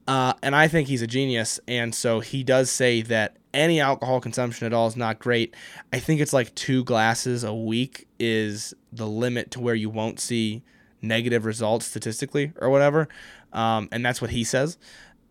Uh, 0.06 0.34
and 0.42 0.54
I 0.54 0.68
think 0.68 0.88
he's 0.88 1.02
a 1.02 1.06
genius. 1.06 1.58
And 1.66 1.94
so 1.94 2.20
he 2.20 2.44
does 2.44 2.70
say 2.70 3.02
that 3.02 3.36
any 3.54 3.80
alcohol 3.80 4.20
consumption 4.20 4.66
at 4.66 4.72
all 4.74 4.86
is 4.86 4.96
not 4.96 5.18
great. 5.18 5.54
I 5.92 5.98
think 5.98 6.20
it's 6.20 6.32
like 6.32 6.54
two 6.54 6.84
glasses 6.84 7.44
a 7.44 7.54
week 7.54 8.06
is 8.18 8.74
the 8.92 9.06
limit 9.06 9.50
to 9.52 9.60
where 9.60 9.74
you 9.74 9.88
won't 9.88 10.20
see 10.20 10.62
negative 11.00 11.44
results 11.44 11.86
statistically 11.86 12.52
or 12.60 12.70
whatever. 12.70 13.08
Um, 13.54 13.88
and 13.92 14.04
that's 14.04 14.20
what 14.20 14.30
he 14.30 14.44
says. 14.44 14.76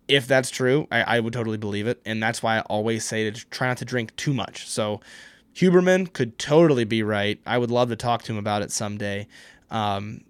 If 0.08 0.28
that's 0.28 0.50
true, 0.50 0.88
I, 0.92 1.02
I 1.04 1.20
would 1.20 1.34
totally 1.34 1.58
believe 1.58 1.88
it. 1.88 2.02
And 2.06 2.22
that's 2.22 2.42
why 2.42 2.58
I 2.58 2.62
always 2.62 3.06
say 3.06 3.30
to 3.30 3.46
try 3.50 3.68
not 3.68 3.78
to 3.78 3.86
drink 3.86 4.16
too 4.16 4.34
much. 4.34 4.68
So 4.68 5.02
Huberman 5.56 6.12
could 6.12 6.40
totally 6.40 6.84
be 6.84 7.04
right. 7.04 7.40
I 7.46 7.58
would 7.58 7.72
love 7.72 7.90
to 7.90 7.96
talk 7.96 8.24
to 8.24 8.32
him 8.32 8.38
about 8.38 8.64
it 8.64 8.72
someday. 8.72 9.28
Um, 9.70 10.22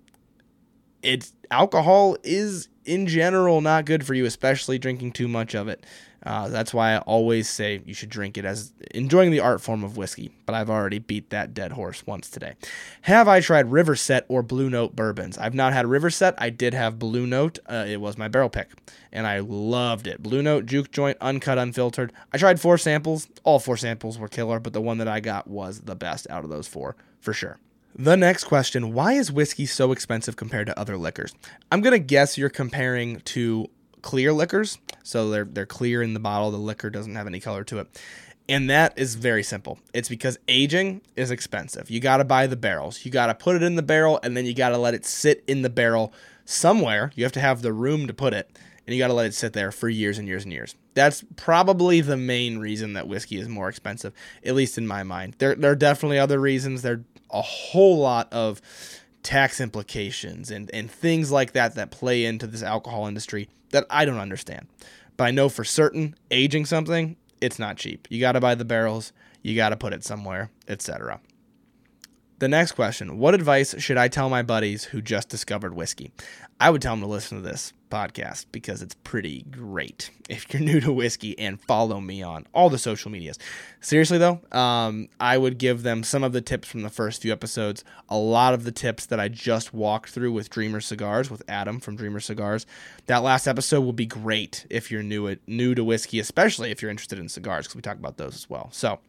alcohol 1.50 2.18
is 2.24 2.70
in 2.86 3.08
general 3.08 3.62
not 3.62 3.86
good 3.86 4.06
for 4.06 4.14
you, 4.14 4.26
especially 4.26 4.78
drinking 4.78 5.14
too 5.14 5.28
much 5.28 5.56
of 5.56 5.68
it. 5.68 5.86
Uh, 6.26 6.48
that's 6.48 6.74
why 6.74 6.94
I 6.94 7.00
always 7.00 7.50
say 7.50 7.82
you 7.86 7.94
should 7.94 8.10
drink 8.10 8.38
it 8.38 8.46
as 8.46 8.74
enjoying 8.92 9.32
the 9.32 9.42
art 9.42 9.62
form 9.62 9.84
of 9.84 9.98
whiskey, 9.98 10.32
but 10.46 10.56
I've 10.56 10.70
already 10.70 11.00
beat 11.00 11.30
that 11.32 11.54
dead 11.54 11.74
horse 11.74 12.06
once 12.06 12.30
today. 12.30 12.56
Have 13.02 13.28
I 13.28 13.42
tried 13.42 13.68
Riverset 13.68 14.24
or 14.30 14.42
Blue 14.42 14.70
Note 14.70 14.96
bourbons? 14.96 15.38
I've 15.38 15.54
not 15.54 15.74
had 15.74 15.86
Riverset. 15.86 16.36
I 16.38 16.50
did 16.50 16.74
have 16.74 16.98
Blue 16.98 17.28
Note. 17.28 17.60
Uh, 17.68 17.86
it 17.88 18.00
was 18.00 18.18
my 18.18 18.30
barrel 18.30 18.50
pick, 18.50 18.72
and 19.12 19.28
I 19.28 19.40
loved 19.40 20.08
it. 20.08 20.24
Blue 20.24 20.42
Note, 20.42 20.66
juke 20.66 20.92
joint, 20.92 21.18
uncut, 21.20 21.58
unfiltered. 21.58 22.14
I 22.32 22.38
tried 22.38 22.60
four 22.60 22.78
samples. 22.78 23.28
All 23.44 23.60
four 23.60 23.76
samples 23.76 24.18
were 24.18 24.30
killer, 24.30 24.60
but 24.60 24.74
the 24.74 24.82
one 24.82 25.00
that 25.00 25.08
I 25.08 25.20
got 25.20 25.48
was 25.48 25.82
the 25.82 25.96
best 25.96 26.28
out 26.30 26.44
of 26.46 26.50
those 26.50 26.68
four, 26.68 26.96
for 27.20 27.34
sure. 27.34 27.60
The 27.96 28.18
next 28.18 28.46
question 28.46 28.94
Why 28.94 29.14
is 29.14 29.32
whiskey 29.32 29.66
so 29.66 29.92
expensive 29.92 30.36
compared 30.36 30.68
to 30.68 30.80
other 30.80 30.98
liquors? 30.98 31.34
I'm 31.72 31.82
going 31.82 31.92
to 31.92 32.00
guess 32.00 32.38
you're 32.38 32.50
comparing 32.50 33.20
to 33.22 33.70
clear 34.04 34.32
liquors. 34.32 34.78
So 35.02 35.32
they're 35.32 35.46
they're 35.46 35.66
clear 35.66 36.04
in 36.04 36.13
the 36.13 36.20
bottle. 36.20 36.52
The 36.52 36.58
liquor 36.58 36.92
doesn't 36.92 37.16
have 37.16 37.26
any 37.26 37.39
color 37.39 37.63
to 37.63 37.80
it. 37.80 38.00
And 38.48 38.70
that 38.70 38.94
is 38.98 39.16
very 39.16 39.42
simple. 39.42 39.80
It's 39.94 40.10
because 40.10 40.38
aging 40.48 41.02
is 41.16 41.32
expensive. 41.32 41.89
You 41.89 42.00
got 42.00 42.18
to 42.18 42.26
buy 42.26 42.46
the 42.46 42.58
barrels. 42.58 43.06
You 43.06 43.12
got 43.12 43.28
to 43.28 43.36
put 43.36 43.56
it 43.56 43.63
in 43.63 43.76
the 43.76 43.82
barrel 43.82 44.20
and 44.22 44.36
then 44.36 44.46
you 44.46 44.54
got 44.54 44.70
to 44.70 44.78
let 44.78 44.94
it 44.94 45.06
sit 45.06 45.44
in 45.48 45.62
the 45.62 45.70
barrel 45.70 46.13
somewhere. 46.46 47.12
You 47.16 47.24
have 47.24 47.32
to 47.34 47.39
have 47.39 47.62
the 47.62 47.72
room 47.72 48.06
to 48.08 48.13
put 48.13 48.34
it 48.34 48.50
and 48.86 48.94
you 48.94 49.02
got 49.02 49.08
to 49.08 49.13
let 49.13 49.28
it 49.28 49.34
sit 49.34 49.54
there 49.54 49.72
for 49.72 49.88
years 49.88 50.18
and 50.18 50.28
years 50.28 50.44
and 50.44 50.52
years. 50.52 50.76
That's 50.94 51.24
probably 51.38 52.02
the 52.02 52.18
main 52.18 52.58
reason 52.60 52.94
that 52.94 53.08
whiskey 53.08 53.38
is 53.38 53.48
more 53.48 53.70
expensive, 53.70 54.13
at 54.46 54.56
least 54.56 54.78
in 54.78 54.86
my 54.86 55.04
mind. 55.04 55.36
There, 55.38 55.56
there 55.56 55.72
are 55.72 55.76
definitely 55.76 56.20
other 56.20 56.39
reasons. 56.39 56.82
There 56.82 56.94
are 56.96 57.04
a 57.30 57.42
whole 57.42 57.98
lot 57.98 58.32
of 58.34 58.62
tax 59.24 59.60
implications 59.60 60.52
and, 60.52 60.70
and 60.74 60.92
things 60.92 61.32
like 61.32 61.54
that 61.54 61.76
that 61.76 61.92
play 61.92 62.26
into 62.26 62.46
this 62.46 62.62
alcohol 62.62 63.08
industry 63.08 63.50
that 63.72 63.86
I 63.90 64.06
don't 64.06 64.20
understand. 64.20 64.68
But 65.18 65.26
I 65.26 65.32
know 65.32 65.50
for 65.50 65.64
certain 65.64 66.16
aging 66.30 66.66
something, 66.66 67.16
it's 67.42 67.60
not 67.60 67.78
cheap. 67.78 68.08
You 68.10 68.20
got 68.20 68.34
to 68.34 68.40
buy 68.40 68.56
the 68.56 68.66
barrels, 68.66 69.14
you 69.42 69.56
got 69.56 69.70
to 69.70 69.78
put 69.78 69.94
it 69.94 70.04
somewhere, 70.04 70.50
etc. 70.68 71.20
The 72.40 72.48
next 72.48 72.74
question 72.74 73.18
What 73.18 73.34
advice 73.34 73.80
should 73.82 73.98
I 73.98 74.08
tell 74.08 74.30
my 74.30 74.42
buddies 74.42 74.86
who 74.86 75.02
just 75.02 75.30
discovered 75.30 75.74
whiskey? 75.74 76.12
I 76.60 76.70
would 76.70 76.82
tell 76.82 76.94
them 76.94 77.02
to 77.02 77.08
listen 77.08 77.38
to 77.38 77.44
this 77.44 77.74
podcast 77.94 78.48
because 78.52 78.82
it's 78.82 78.96
pretty 79.04 79.44
great 79.52 80.10
if 80.30 80.52
you're 80.52 80.62
new 80.62 80.80
to 80.80 80.92
whiskey 80.92 81.38
and 81.38 81.62
follow 81.62 82.02
me 82.02 82.24
on 82.24 82.48
all 82.54 82.70
the 82.70 82.78
social 82.80 83.12
medias. 83.12 83.38
Seriously, 83.82 84.18
though, 84.18 84.42
um, 84.52 85.10
I 85.20 85.38
would 85.38 85.60
give 85.60 85.84
them 85.84 86.04
some 86.04 86.24
of 86.24 86.34
the 86.34 86.42
tips 86.42 86.68
from 86.68 86.82
the 86.82 86.90
first 86.90 87.22
few 87.22 87.32
episodes, 87.32 87.84
a 88.10 88.18
lot 88.18 88.54
of 88.54 88.64
the 88.64 88.72
tips 88.72 89.06
that 89.08 89.20
I 89.20 89.28
just 89.28 89.74
walked 89.74 90.10
through 90.10 90.32
with 90.32 90.50
Dreamer 90.50 90.82
Cigars, 90.82 91.30
with 91.30 91.44
Adam 91.48 91.80
from 91.80 91.96
Dreamer 91.96 92.20
Cigars. 92.20 92.66
That 93.06 93.22
last 93.22 93.48
episode 93.48 93.82
will 93.82 93.94
be 93.94 94.08
great 94.08 94.66
if 94.70 94.90
you're 94.90 95.04
new, 95.04 95.28
at, 95.28 95.40
new 95.48 95.76
to 95.76 95.84
whiskey, 95.84 96.20
especially 96.20 96.72
if 96.72 96.82
you're 96.82 96.92
interested 96.92 97.20
in 97.20 97.30
cigars, 97.30 97.66
because 97.66 97.76
we 97.76 97.82
talk 97.82 97.98
about 97.98 98.18
those 98.18 98.34
as 98.34 98.50
well. 98.50 98.70
So, 98.72 99.00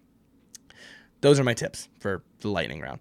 those 1.24 1.40
are 1.40 1.44
my 1.44 1.54
tips 1.54 1.88
for 1.98 2.22
the 2.40 2.48
lightning 2.48 2.82
round. 2.82 3.00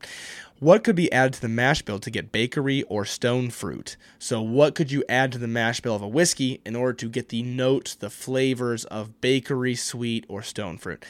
What 0.60 0.86
could 0.86 0.96
be 0.96 1.12
added 1.12 1.34
to 1.34 1.42
the 1.42 1.50
mash 1.50 1.82
bill 1.82 2.00
to 2.00 2.10
get 2.10 2.32
bakery 2.32 2.84
or 2.84 3.04
stone 3.04 3.50
fruit? 3.50 3.98
So, 4.18 4.42
what 4.42 4.76
could 4.76 4.94
you 4.94 5.04
add 5.10 5.34
to 5.34 5.38
the 5.38 5.48
mash 5.48 5.82
bill 5.82 5.94
of 5.94 6.02
a 6.02 6.08
whiskey 6.08 6.62
in 6.66 6.74
order 6.74 6.94
to 6.94 7.10
get 7.10 7.28
the 7.28 7.44
notes, 7.44 7.96
the 7.96 8.10
flavors 8.10 8.86
of 8.86 9.20
bakery, 9.20 9.76
sweet, 9.76 10.26
or 10.30 10.42
stone 10.42 10.78
fruit? 10.78 11.04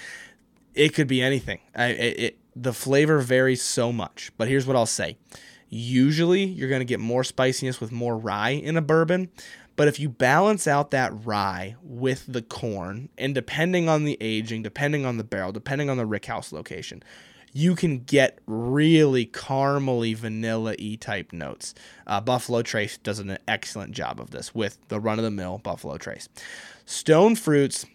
It 0.73 0.95
could 0.95 1.07
be 1.07 1.21
anything. 1.21 1.59
I, 1.75 1.85
it, 1.89 2.19
it, 2.19 2.37
the 2.55 2.73
flavor 2.73 3.19
varies 3.19 3.61
so 3.61 3.91
much, 3.91 4.31
but 4.35 4.47
here's 4.47 4.65
what 4.65 4.75
I'll 4.75 4.87
say. 4.87 5.17
Usually, 5.69 6.43
you're 6.43 6.69
going 6.69 6.81
to 6.81 6.85
get 6.85 6.99
more 6.99 7.23
spiciness 7.23 7.79
with 7.79 7.91
more 7.91 8.17
rye 8.17 8.49
in 8.49 8.75
a 8.75 8.81
bourbon, 8.81 9.29
but 9.75 9.87
if 9.87 9.99
you 9.99 10.09
balance 10.09 10.67
out 10.67 10.91
that 10.91 11.11
rye 11.25 11.75
with 11.81 12.25
the 12.27 12.41
corn, 12.41 13.09
and 13.17 13.33
depending 13.33 13.89
on 13.89 14.03
the 14.03 14.17
aging, 14.21 14.61
depending 14.61 15.05
on 15.05 15.17
the 15.17 15.23
barrel, 15.23 15.51
depending 15.51 15.89
on 15.89 15.97
the 15.97 16.05
rickhouse 16.05 16.51
location, 16.51 17.03
you 17.53 17.75
can 17.75 17.99
get 17.99 18.39
really 18.47 19.25
caramely, 19.27 20.15
vanilla 20.15 20.75
y 20.79 20.97
type 20.99 21.31
notes. 21.31 21.73
Uh, 22.07 22.19
Buffalo 22.19 22.63
Trace 22.63 22.97
does 22.97 23.19
an 23.19 23.37
excellent 23.47 23.93
job 23.93 24.19
of 24.19 24.31
this 24.31 24.53
with 24.53 24.79
the 24.87 24.99
run 24.99 25.19
of 25.19 25.23
the 25.23 25.31
mill 25.31 25.59
Buffalo 25.59 25.97
Trace. 25.97 26.27
Stone 26.85 27.35
fruits, 27.35 27.85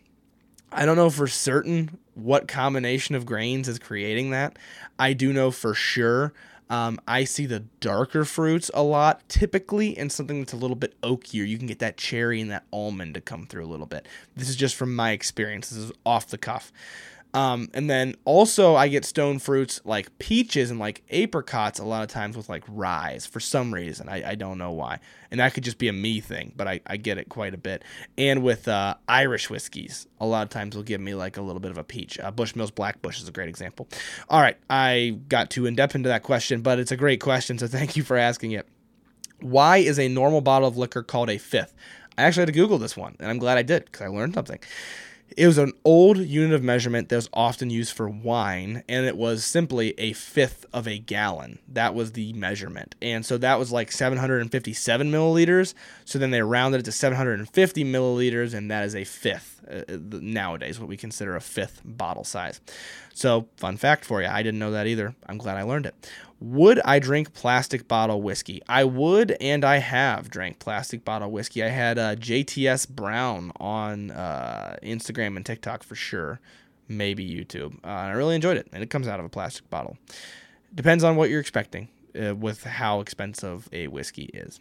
I 0.72 0.86
don't 0.86 0.96
know 0.96 1.10
for 1.10 1.26
certain 1.26 1.98
what 2.14 2.48
combination 2.48 3.14
of 3.14 3.26
grains 3.26 3.68
is 3.68 3.78
creating 3.78 4.30
that. 4.30 4.58
I 4.98 5.12
do 5.12 5.32
know 5.32 5.50
for 5.50 5.74
sure 5.74 6.32
um, 6.70 7.00
I 7.08 7.24
see 7.24 7.46
the 7.46 7.60
darker 7.80 8.24
fruits 8.24 8.70
a 8.74 8.82
lot, 8.82 9.26
typically, 9.28 9.96
and 9.96 10.12
something 10.12 10.40
that's 10.40 10.52
a 10.52 10.56
little 10.56 10.76
bit 10.76 11.00
oakier. 11.00 11.46
You 11.46 11.58
can 11.58 11.66
get 11.66 11.78
that 11.78 11.96
cherry 11.96 12.40
and 12.40 12.50
that 12.50 12.64
almond 12.72 13.14
to 13.14 13.20
come 13.20 13.46
through 13.46 13.64
a 13.64 13.66
little 13.68 13.86
bit. 13.86 14.06
This 14.36 14.48
is 14.48 14.56
just 14.56 14.76
from 14.76 14.94
my 14.94 15.12
experience. 15.12 15.70
This 15.70 15.78
is 15.78 15.92
off 16.04 16.28
the 16.28 16.38
cuff. 16.38 16.72
Um, 17.34 17.68
and 17.74 17.90
then 17.90 18.14
also 18.24 18.74
I 18.74 18.88
get 18.88 19.04
stone 19.04 19.38
fruits 19.38 19.80
like 19.84 20.18
peaches 20.18 20.70
and 20.70 20.80
like 20.80 21.02
apricots 21.10 21.78
a 21.78 21.84
lot 21.84 22.02
of 22.02 22.08
times 22.08 22.36
with 22.36 22.48
like 22.48 22.64
rye 22.68 23.18
for 23.18 23.38
some 23.38 23.72
reason. 23.72 24.08
I, 24.08 24.30
I 24.30 24.34
don't 24.34 24.56
know 24.56 24.72
why. 24.72 24.98
And 25.30 25.40
that 25.40 25.52
could 25.52 25.62
just 25.62 25.78
be 25.78 25.88
a 25.88 25.92
me 25.92 26.20
thing, 26.20 26.52
but 26.56 26.66
I, 26.66 26.80
I 26.86 26.96
get 26.96 27.18
it 27.18 27.28
quite 27.28 27.52
a 27.52 27.58
bit. 27.58 27.84
And 28.16 28.42
with 28.42 28.66
uh, 28.66 28.94
Irish 29.08 29.50
whiskeys, 29.50 30.06
a 30.20 30.26
lot 30.26 30.42
of 30.42 30.48
times 30.48 30.74
will 30.74 30.82
give 30.82 31.02
me 31.02 31.14
like 31.14 31.36
a 31.36 31.42
little 31.42 31.60
bit 31.60 31.70
of 31.70 31.76
a 31.76 31.84
peach. 31.84 32.18
Uh, 32.18 32.32
Bushmills 32.32 32.74
Black 32.74 33.02
Bush 33.02 33.20
is 33.20 33.28
a 33.28 33.32
great 33.32 33.48
example. 33.48 33.88
All 34.30 34.40
right, 34.40 34.56
I 34.70 35.18
got 35.28 35.50
too 35.50 35.66
in 35.66 35.74
depth 35.74 35.94
into 35.94 36.08
that 36.08 36.22
question, 36.22 36.62
but 36.62 36.78
it's 36.78 36.92
a 36.92 36.96
great 36.96 37.20
question, 37.20 37.58
so 37.58 37.66
thank 37.68 37.96
you 37.96 38.02
for 38.02 38.16
asking 38.16 38.52
it. 38.52 38.66
Why 39.40 39.76
is 39.76 39.98
a 39.98 40.08
normal 40.08 40.40
bottle 40.40 40.66
of 40.66 40.76
liquor 40.78 41.02
called 41.02 41.30
a 41.30 41.38
fifth? 41.38 41.74
I 42.16 42.22
actually 42.22 42.42
had 42.42 42.46
to 42.46 42.52
Google 42.52 42.78
this 42.78 42.96
one, 42.96 43.14
and 43.20 43.30
I'm 43.30 43.38
glad 43.38 43.58
I 43.58 43.62
did 43.62 43.84
because 43.84 44.00
I 44.00 44.08
learned 44.08 44.34
something. 44.34 44.58
It 45.36 45.46
was 45.46 45.58
an 45.58 45.72
old 45.84 46.18
unit 46.18 46.52
of 46.52 46.62
measurement 46.62 47.08
that 47.08 47.16
was 47.16 47.30
often 47.32 47.70
used 47.70 47.94
for 47.94 48.08
wine, 48.08 48.82
and 48.88 49.06
it 49.06 49.16
was 49.16 49.44
simply 49.44 49.94
a 49.98 50.12
fifth 50.14 50.66
of 50.72 50.88
a 50.88 50.98
gallon. 50.98 51.58
That 51.68 51.94
was 51.94 52.12
the 52.12 52.32
measurement. 52.32 52.94
And 53.02 53.24
so 53.24 53.38
that 53.38 53.58
was 53.58 53.70
like 53.70 53.92
757 53.92 55.10
milliliters. 55.10 55.74
So 56.04 56.18
then 56.18 56.30
they 56.30 56.42
rounded 56.42 56.80
it 56.80 56.84
to 56.84 56.92
750 56.92 57.84
milliliters, 57.84 58.54
and 58.54 58.70
that 58.70 58.84
is 58.84 58.96
a 58.96 59.04
fifth 59.04 59.57
uh, 59.70 59.82
nowadays, 59.88 60.78
what 60.78 60.88
we 60.88 60.96
consider 60.96 61.36
a 61.36 61.40
fifth 61.40 61.80
bottle 61.84 62.24
size. 62.24 62.60
So, 63.14 63.48
fun 63.56 63.76
fact 63.76 64.04
for 64.04 64.22
you 64.22 64.28
I 64.28 64.42
didn't 64.42 64.60
know 64.60 64.70
that 64.72 64.86
either. 64.86 65.14
I'm 65.26 65.38
glad 65.38 65.56
I 65.56 65.62
learned 65.62 65.86
it. 65.86 65.94
Would 66.40 66.78
I 66.84 67.00
drink 67.00 67.34
plastic 67.34 67.88
bottle 67.88 68.22
whiskey? 68.22 68.62
I 68.68 68.84
would, 68.84 69.36
and 69.40 69.64
I 69.64 69.78
have 69.78 70.30
drank 70.30 70.60
plastic 70.60 71.04
bottle 71.04 71.32
whiskey. 71.32 71.64
I 71.64 71.68
had 71.68 71.98
uh, 71.98 72.14
JTS 72.14 72.88
Brown 72.88 73.50
on 73.58 74.12
uh, 74.12 74.76
Instagram 74.82 75.36
and 75.36 75.44
TikTok 75.44 75.82
for 75.82 75.96
sure, 75.96 76.38
maybe 76.86 77.28
YouTube. 77.28 77.74
Uh, 77.84 77.88
I 77.88 78.10
really 78.10 78.36
enjoyed 78.36 78.56
it, 78.56 78.68
and 78.72 78.84
it 78.84 78.90
comes 78.90 79.08
out 79.08 79.18
of 79.18 79.26
a 79.26 79.28
plastic 79.28 79.68
bottle. 79.68 79.98
Depends 80.72 81.02
on 81.02 81.16
what 81.16 81.28
you're 81.28 81.40
expecting 81.40 81.88
uh, 82.20 82.36
with 82.36 82.62
how 82.62 83.00
expensive 83.00 83.68
a 83.72 83.88
whiskey 83.88 84.30
is. 84.32 84.60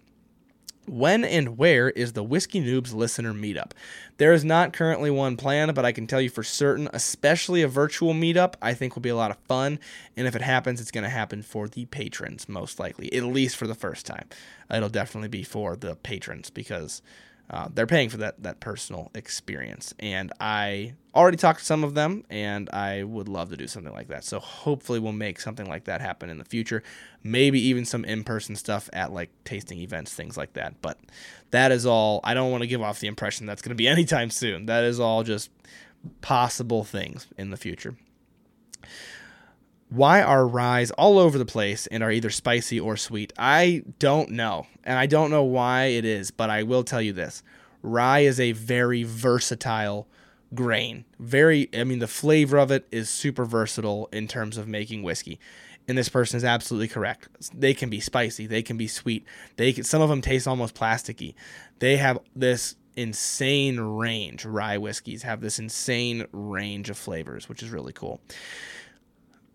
When 0.88 1.26
and 1.26 1.58
where 1.58 1.90
is 1.90 2.14
the 2.14 2.24
Whiskey 2.24 2.62
Noobs 2.62 2.94
listener 2.94 3.34
meetup? 3.34 3.72
There 4.16 4.32
is 4.32 4.46
not 4.46 4.72
currently 4.72 5.12
one 5.12 5.36
planned, 5.36 5.76
but 5.76 5.84
I 5.84 5.92
can 5.92 6.08
tell 6.08 6.22
you 6.22 6.30
for 6.30 6.44
certain, 6.44 6.88
especially 6.94 7.62
a 7.62 7.68
virtual 7.68 8.14
meetup, 8.14 8.54
I 8.62 8.74
think 8.74 8.96
will 8.96 9.02
be 9.02 9.10
a 9.10 9.16
lot 9.16 9.30
of 9.30 9.38
fun. 9.50 9.80
And 10.16 10.28
if 10.28 10.36
it 10.36 10.42
happens, 10.42 10.80
it's 10.80 10.92
going 10.92 11.04
to 11.04 11.10
happen 11.10 11.42
for 11.42 11.68
the 11.68 11.86
patrons, 11.88 12.48
most 12.48 12.80
likely, 12.80 13.12
at 13.12 13.24
least 13.24 13.58
for 13.58 13.68
the 13.68 13.76
first 13.76 14.06
time. 14.06 14.30
It'll 14.72 14.88
definitely 14.88 15.28
be 15.28 15.44
for 15.44 15.76
the 15.76 15.98
patrons 15.98 16.50
because 16.50 17.02
uh, 17.50 17.70
they're 17.74 17.88
paying 17.88 18.10
for 18.10 18.18
that 18.18 18.44
that 18.44 18.60
personal 18.60 19.10
experience. 19.16 19.94
And 20.00 20.34
I 20.40 20.94
already 21.16 21.38
talked 21.38 21.60
to 21.60 21.66
some 21.66 21.84
of 21.84 21.94
them, 21.94 22.26
and 22.30 22.70
I 22.72 23.04
would 23.04 23.30
love 23.30 23.50
to 23.52 23.58
do 23.58 23.68
something 23.68 23.94
like 23.94 24.10
that. 24.10 24.26
So 24.26 24.40
hopefully, 24.40 25.00
we'll 25.00 25.14
make 25.14 25.40
something 25.40 25.68
like 25.68 25.86
that 25.86 26.02
happen 26.02 26.30
in 26.30 26.38
the 26.38 26.46
future. 26.46 26.84
Maybe 27.24 27.60
even 27.68 27.86
some 27.86 28.04
in 28.04 28.24
person 28.24 28.56
stuff 28.56 28.90
at 28.92 29.14
like 29.14 29.30
tasting 29.46 29.80
events, 29.80 30.14
things 30.14 30.36
like 30.36 30.54
that. 30.54 30.82
But 30.82 31.00
that 31.52 31.72
is 31.72 31.86
all. 31.86 32.20
I 32.24 32.34
don't 32.34 32.52
want 32.52 32.64
to 32.64 32.68
give 32.68 32.82
off 32.82 33.00
the 33.00 33.08
impression 33.08 33.46
that's 33.46 33.62
going 33.62 33.72
to 33.72 33.76
be 33.76 33.88
anytime 33.88 34.30
soon. 34.30 34.66
That 34.66 34.84
is 34.84 35.00
all 35.00 35.24
just 35.24 35.50
possible 36.22 36.84
things 36.84 37.28
in 37.38 37.50
the 37.50 37.58
future. 37.58 37.96
Why 39.90 40.22
are 40.22 40.46
ryes 40.46 40.92
all 40.92 41.18
over 41.18 41.38
the 41.38 41.46
place 41.46 41.88
and 41.88 42.04
are 42.04 42.12
either 42.12 42.30
spicy 42.30 42.80
or 42.80 42.98
sweet? 42.98 43.32
I 43.38 43.84
don't 44.00 44.32
know. 44.32 44.68
And 44.84 45.00
I 45.00 45.06
don't 45.06 45.32
know 45.32 45.44
why 45.44 45.86
it 45.86 46.04
is, 46.04 46.30
but 46.30 46.50
I 46.50 46.64
will 46.64 46.84
tell 46.84 47.02
you 47.02 47.14
this. 47.14 47.42
Rye 47.82 48.20
is 48.20 48.40
a 48.40 48.52
very 48.52 49.04
versatile 49.04 50.08
grain. 50.54 51.06
Very 51.20 51.70
I 51.74 51.84
mean 51.84 52.00
the 52.00 52.08
flavor 52.08 52.58
of 52.58 52.72
it 52.72 52.88
is 52.92 53.10
super 53.10 53.46
versatile 53.46 54.10
in 54.12 54.28
terms 54.28 54.58
of 54.58 54.68
making 54.68 55.04
whiskey. 55.04 55.40
And 55.88 55.98
this 55.98 56.10
person 56.10 56.36
is 56.36 56.44
absolutely 56.44 56.90
correct. 56.90 57.30
They 57.54 57.74
can 57.74 57.90
be 57.90 58.02
spicy, 58.02 58.46
they 58.46 58.62
can 58.62 58.76
be 58.76 58.88
sweet. 58.88 59.26
They 59.56 59.72
can, 59.72 59.86
some 59.86 60.02
of 60.02 60.10
them 60.10 60.22
taste 60.22 60.48
almost 60.48 60.76
plasticky. 60.76 61.34
They 61.80 61.96
have 61.96 62.20
this 62.36 62.76
insane 62.98 63.80
range. 63.80 64.44
Rye 64.44 64.78
whiskeys 64.78 65.24
have 65.24 65.40
this 65.40 65.60
insane 65.60 66.26
range 66.34 66.90
of 66.90 66.98
flavors, 66.98 67.48
which 67.48 67.64
is 67.64 67.70
really 67.70 67.94
cool. 67.94 68.20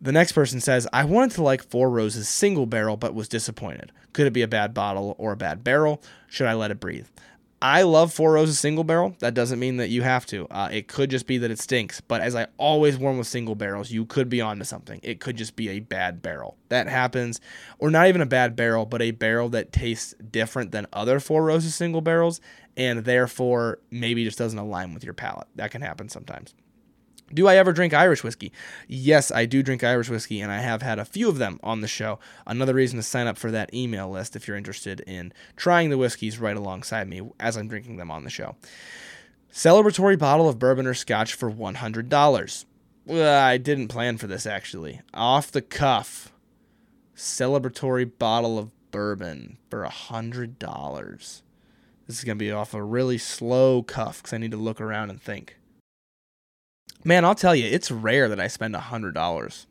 The 0.03 0.11
next 0.11 0.33
person 0.33 0.61
says, 0.61 0.89
I 0.93 1.05
wanted 1.05 1.31
to 1.37 1.45
like 1.45 1.63
Four 1.63 1.89
Roses 1.89 2.29
single 2.29 2.67
barrel, 2.67 2.97
but 2.97 3.15
was 3.15 3.29
disappointed. 3.29 3.93
Could 4.13 4.27
it 4.27 4.33
be 4.33 4.43
a 4.43 4.49
bad 4.49 4.75
bottle 4.75 5.15
or 5.17 5.31
a 5.31 5.37
bad 5.37 5.63
barrel? 5.63 6.03
Should 6.27 6.49
I 6.49 6.55
let 6.55 6.73
it 6.73 6.81
breathe? 6.81 7.07
I 7.63 7.83
love 7.83 8.13
Four 8.13 8.33
Roses 8.33 8.59
single 8.59 8.83
barrel. 8.83 9.15
That 9.21 9.35
doesn't 9.35 9.61
mean 9.61 9.77
that 9.77 9.91
you 9.91 10.03
have 10.03 10.27
to. 10.27 10.49
Uh, 10.49 10.69
it 10.73 10.89
could 10.89 11.09
just 11.09 11.29
be 11.29 11.39
that 11.39 11.53
it 11.53 11.61
stinks. 11.61 12.01
But 12.01 12.21
as 12.21 12.35
I 12.35 12.49
always 12.59 12.99
warn 12.99 13.17
with 13.17 13.29
single 13.29 13.55
barrels, 13.55 13.93
you 13.93 14.05
could 14.05 14.29
be 14.29 14.41
onto 14.41 14.65
something. 14.65 14.99
It 15.05 15.21
could 15.21 15.37
just 15.37 15.55
be 15.55 15.69
a 15.69 15.79
bad 15.79 16.21
barrel. 16.21 16.57
That 16.69 16.89
happens. 16.89 17.41
Or 17.79 17.89
not 17.89 18.09
even 18.09 18.21
a 18.21 18.27
bad 18.27 18.57
barrel, 18.57 18.85
but 18.85 19.03
a 19.03 19.13
barrel 19.13 19.51
that 19.51 19.71
tastes 19.71 20.15
different 20.15 20.73
than 20.73 20.89
other 20.93 21.21
Four 21.21 21.45
Roses 21.45 21.77
single 21.77 22.01
barrels 22.01 22.41
and 22.77 23.05
therefore 23.05 23.79
maybe 23.93 24.25
just 24.25 24.39
doesn't 24.39 24.59
align 24.59 24.95
with 24.95 25.05
your 25.05 25.15
palate. 25.15 25.47
That 25.55 25.71
can 25.71 25.83
happen 25.83 26.09
sometimes. 26.09 26.55
Do 27.35 27.49
I 27.49 27.57
ever 27.57 27.73
drink 27.73 27.95
Irish 27.95 28.23
whiskey? 28.23 28.53
Yes, 28.89 29.31
I 29.31 29.47
do 29.47 29.63
drink 29.63 29.83
Irish 29.83 30.09
whiskey, 30.09 30.41
and 30.41 30.53
I 30.53 30.59
have 30.59 30.83
had 30.83 30.99
a 30.99 31.05
few 31.05 31.29
of 31.29 31.39
them 31.39 31.59
on 31.63 31.81
the 31.81 31.89
show. 31.89 32.19
Another 32.47 32.75
reason 32.75 32.99
to 32.99 33.03
sign 33.03 33.27
up 33.27 33.39
for 33.39 33.51
that 33.51 33.73
email 33.73 34.11
list 34.11 34.37
if 34.37 34.47
you're 34.47 34.57
interested 34.57 35.01
in 35.01 35.33
trying 35.57 35.91
the 35.91 35.99
whiskeys 35.99 36.39
right 36.39 36.57
alongside 36.57 37.09
me 37.09 37.23
as 37.41 37.57
I'm 37.57 37.69
drinking 37.69 37.97
them 37.97 38.11
on 38.11 38.25
the 38.25 38.31
show. 38.31 38.57
Celebratory 39.53 40.19
bottle 40.19 40.49
of 40.49 40.59
bourbon 40.59 40.87
or 40.87 40.95
scotch 40.95 41.35
for 41.35 41.51
$100. 41.51 42.65
Well, 43.05 43.45
I 43.45 43.59
didn't 43.59 43.89
plan 43.89 44.17
for 44.17 44.27
this 44.27 44.47
actually. 44.47 45.01
Off 45.13 45.51
the 45.51 45.63
cuff, 45.63 46.33
celebratory 47.17 48.11
bottle 48.19 48.59
of 48.59 48.71
bourbon 48.91 49.59
for 49.69 49.85
$100. 49.85 51.43
This 52.07 52.19
is 52.19 52.25
going 52.25 52.39
to 52.39 52.45
be 52.45 52.53
off 52.53 52.75
a 52.75 52.83
really 52.83 53.19
slow 53.19 53.83
cuff 53.83 54.19
because 54.19 54.33
I 54.33 54.39
need 54.39 54.51
to 54.53 54.57
look 54.57 54.81
around 54.81 55.11
and 55.11 55.21
think. 55.21 55.57
Man, 57.05 57.25
I'll 57.25 57.35
tell 57.35 57.55
you, 57.55 57.65
it's 57.65 57.91
rare 57.91 58.29
that 58.29 58.41
I 58.41 58.47
spend 58.47 58.77
hundred 58.77 59.15
dollars 59.15 59.67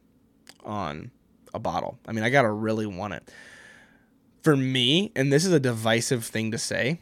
on 0.64 1.12
a 1.54 1.60
bottle. 1.60 1.98
I 2.08 2.12
mean, 2.12 2.24
I 2.24 2.30
gotta 2.30 2.52
really 2.52 2.86
want 2.86 3.14
it. 3.14 3.32
For 4.44 4.56
me, 4.58 5.12
and 5.16 5.32
this 5.32 5.46
is 5.46 5.54
a 5.54 5.60
divisive 5.60 6.26
thing 6.26 6.52
to 6.52 6.58
say, 6.58 7.00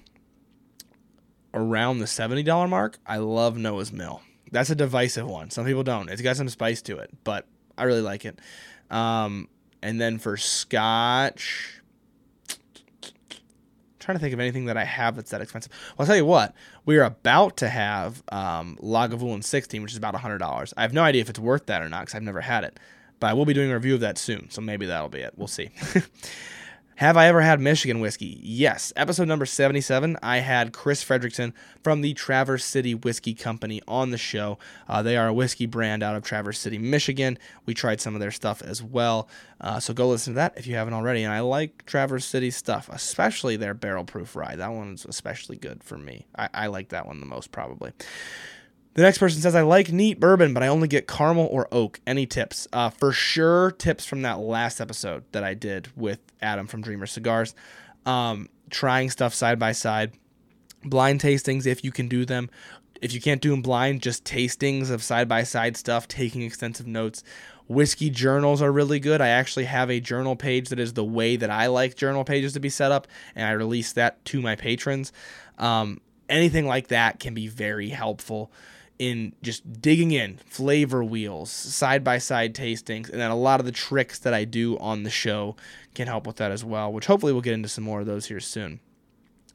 around 1.53 1.99
the 1.99 2.07
seventy 2.07 2.43
dollar 2.43 2.67
mark, 2.67 2.99
I 3.05 3.17
love 3.17 3.57
Noah's 3.57 3.91
Mill. 3.91 4.21
That's 4.51 4.69
a 4.69 4.75
divisive 4.75 5.27
one. 5.27 5.49
Some 5.51 5.65
people 5.65 5.83
don't. 5.83 6.09
It's 6.09 6.21
got 6.21 6.37
some 6.37 6.49
spice 6.49 6.81
to 6.83 6.97
it, 6.97 7.11
but 7.23 7.45
I 7.77 7.83
really 7.83 8.01
like 8.01 8.25
it. 8.25 8.39
Um, 8.89 9.47
and 9.81 10.01
then 10.01 10.17
for 10.19 10.37
Scotch, 10.37 11.78
trying 13.99 14.17
to 14.17 14.21
think 14.21 14.33
of 14.33 14.39
anything 14.39 14.65
that 14.65 14.77
I 14.77 14.85
have 14.85 15.15
that's 15.15 15.31
that 15.31 15.41
expensive. 15.41 15.71
Well, 15.89 16.03
I'll 16.03 16.05
tell 16.07 16.15
you 16.15 16.25
what, 16.25 16.53
we 16.85 16.97
are 16.97 17.03
about 17.03 17.57
to 17.57 17.69
have 17.69 18.23
um, 18.31 18.77
Lagavulin 18.81 19.43
16, 19.43 19.81
which 19.81 19.91
is 19.91 19.97
about 19.97 20.15
$100. 20.15 20.73
I 20.77 20.81
have 20.81 20.93
no 20.93 21.03
idea 21.03 21.21
if 21.21 21.29
it's 21.29 21.39
worth 21.39 21.65
that 21.67 21.81
or 21.81 21.89
not 21.89 22.01
because 22.01 22.15
I've 22.15 22.23
never 22.23 22.41
had 22.41 22.63
it, 22.63 22.79
but 23.19 23.27
I 23.27 23.33
will 23.33 23.45
be 23.45 23.53
doing 23.53 23.71
a 23.71 23.75
review 23.75 23.95
of 23.95 24.01
that 24.01 24.17
soon, 24.17 24.49
so 24.49 24.61
maybe 24.61 24.85
that'll 24.85 25.09
be 25.09 25.19
it. 25.19 25.33
We'll 25.37 25.47
see. 25.47 25.71
Have 26.99 27.15
I 27.15 27.27
ever 27.27 27.39
had 27.39 27.61
Michigan 27.61 28.01
whiskey? 28.01 28.41
Yes. 28.43 28.91
Episode 28.97 29.29
number 29.29 29.45
77, 29.45 30.17
I 30.21 30.39
had 30.39 30.73
Chris 30.73 31.01
Fredrickson 31.01 31.53
from 31.81 32.01
the 32.01 32.13
Traverse 32.13 32.65
City 32.65 32.93
Whiskey 32.93 33.33
Company 33.33 33.81
on 33.87 34.11
the 34.11 34.17
show. 34.17 34.57
Uh, 34.85 35.01
they 35.01 35.15
are 35.15 35.29
a 35.29 35.33
whiskey 35.33 35.65
brand 35.65 36.03
out 36.03 36.17
of 36.17 36.25
Traverse 36.25 36.59
City, 36.59 36.77
Michigan. 36.77 37.39
We 37.65 37.73
tried 37.73 38.01
some 38.01 38.15
of 38.15 38.19
their 38.19 38.31
stuff 38.31 38.61
as 38.61 38.83
well. 38.83 39.29
Uh, 39.61 39.79
so 39.79 39.93
go 39.93 40.09
listen 40.09 40.33
to 40.33 40.39
that 40.39 40.57
if 40.57 40.67
you 40.67 40.75
haven't 40.75 40.93
already. 40.93 41.23
And 41.23 41.31
I 41.31 41.39
like 41.39 41.85
Traverse 41.85 42.25
City 42.25 42.51
stuff, 42.51 42.89
especially 42.91 43.55
their 43.55 43.73
barrel 43.73 44.03
proof 44.03 44.35
rye. 44.35 44.57
That 44.57 44.73
one's 44.73 45.05
especially 45.05 45.55
good 45.55 45.81
for 45.81 45.97
me. 45.97 46.27
I, 46.37 46.49
I 46.53 46.67
like 46.67 46.89
that 46.89 47.07
one 47.07 47.21
the 47.21 47.25
most, 47.25 47.53
probably. 47.53 47.93
The 48.99 49.05
next 49.05 49.19
person 49.19 49.41
says, 49.41 49.55
I 49.55 49.61
like 49.61 49.93
neat 49.93 50.19
bourbon, 50.19 50.53
but 50.53 50.61
I 50.61 50.67
only 50.67 50.89
get 50.89 51.07
caramel 51.07 51.47
or 51.49 51.69
oak. 51.71 52.01
Any 52.05 52.25
tips? 52.25 52.67
Uh, 52.73 52.89
for 52.89 53.13
sure, 53.13 53.71
tips 53.71 54.05
from 54.05 54.23
that 54.23 54.39
last 54.39 54.81
episode 54.81 55.23
that 55.31 55.41
I 55.41 55.53
did 55.53 55.87
with 55.95 56.19
Adam 56.41 56.67
from 56.67 56.81
Dreamer 56.81 57.05
Cigars. 57.05 57.55
Um, 58.05 58.49
trying 58.69 59.09
stuff 59.09 59.33
side 59.33 59.57
by 59.57 59.71
side. 59.71 60.11
Blind 60.83 61.21
tastings, 61.21 61.65
if 61.65 61.81
you 61.81 61.93
can 61.93 62.09
do 62.09 62.25
them. 62.25 62.49
If 63.01 63.13
you 63.13 63.21
can't 63.21 63.41
do 63.41 63.51
them 63.51 63.61
blind, 63.61 64.01
just 64.01 64.25
tastings 64.25 64.91
of 64.91 65.01
side 65.01 65.29
by 65.29 65.43
side 65.43 65.77
stuff, 65.77 66.05
taking 66.09 66.41
extensive 66.41 66.85
notes. 66.85 67.23
Whiskey 67.69 68.09
journals 68.09 68.61
are 68.61 68.69
really 68.69 68.99
good. 68.99 69.21
I 69.21 69.29
actually 69.29 69.63
have 69.63 69.89
a 69.89 70.01
journal 70.01 70.35
page 70.35 70.67
that 70.67 70.79
is 70.79 70.91
the 70.91 71.05
way 71.05 71.37
that 71.37 71.49
I 71.49 71.67
like 71.67 71.95
journal 71.95 72.25
pages 72.25 72.51
to 72.51 72.59
be 72.59 72.69
set 72.69 72.91
up, 72.91 73.07
and 73.33 73.47
I 73.47 73.51
release 73.51 73.93
that 73.93 74.25
to 74.25 74.41
my 74.41 74.57
patrons. 74.57 75.13
Um, 75.57 76.01
anything 76.27 76.67
like 76.67 76.89
that 76.89 77.21
can 77.21 77.33
be 77.33 77.47
very 77.47 77.87
helpful 77.87 78.51
in 78.99 79.33
just 79.41 79.81
digging 79.81 80.11
in 80.11 80.37
flavor 80.45 81.03
wheels, 81.03 81.49
side 81.49 82.03
by 82.03 82.17
side 82.17 82.53
tastings, 82.53 83.09
and 83.09 83.19
then 83.19 83.31
a 83.31 83.35
lot 83.35 83.59
of 83.59 83.65
the 83.65 83.71
tricks 83.71 84.19
that 84.19 84.33
I 84.33 84.43
do 84.43 84.77
on 84.77 85.03
the 85.03 85.09
show 85.09 85.55
can 85.95 86.07
help 86.07 86.27
with 86.27 86.35
that 86.35 86.51
as 86.51 86.63
well, 86.63 86.91
which 86.91 87.05
hopefully 87.05 87.31
we'll 87.31 87.41
get 87.41 87.53
into 87.53 87.69
some 87.69 87.85
more 87.85 88.01
of 88.01 88.05
those 88.05 88.27
here 88.27 88.41
soon. 88.41 88.81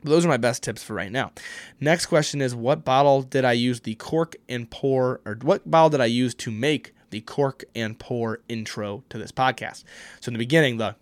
But 0.02 0.10
Those 0.10 0.24
are 0.24 0.28
my 0.28 0.38
best 0.38 0.62
tips 0.62 0.82
for 0.82 0.94
right 0.94 1.12
now. 1.12 1.32
Next 1.78 2.06
question 2.06 2.40
is 2.40 2.54
what 2.54 2.84
bottle 2.84 3.22
did 3.22 3.44
I 3.44 3.52
use 3.52 3.80
the 3.80 3.94
cork 3.94 4.36
and 4.48 4.70
pour, 4.70 5.20
or 5.24 5.38
what 5.42 5.70
bottle 5.70 5.90
did 5.90 6.00
I 6.00 6.06
use 6.06 6.34
to 6.36 6.50
make 6.50 6.94
the 7.10 7.20
cork 7.20 7.64
and 7.74 7.98
pour 7.98 8.40
intro 8.48 9.04
to 9.10 9.18
this 9.18 9.32
podcast? 9.32 9.84
So 10.20 10.30
in 10.30 10.34
the 10.34 10.38
beginning, 10.38 10.78
the 10.78 10.96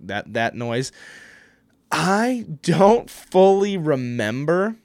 that 0.00 0.32
that 0.32 0.54
noise. 0.54 0.92
I 1.92 2.46
don't 2.62 3.10
fully 3.10 3.76
remember. 3.76 4.76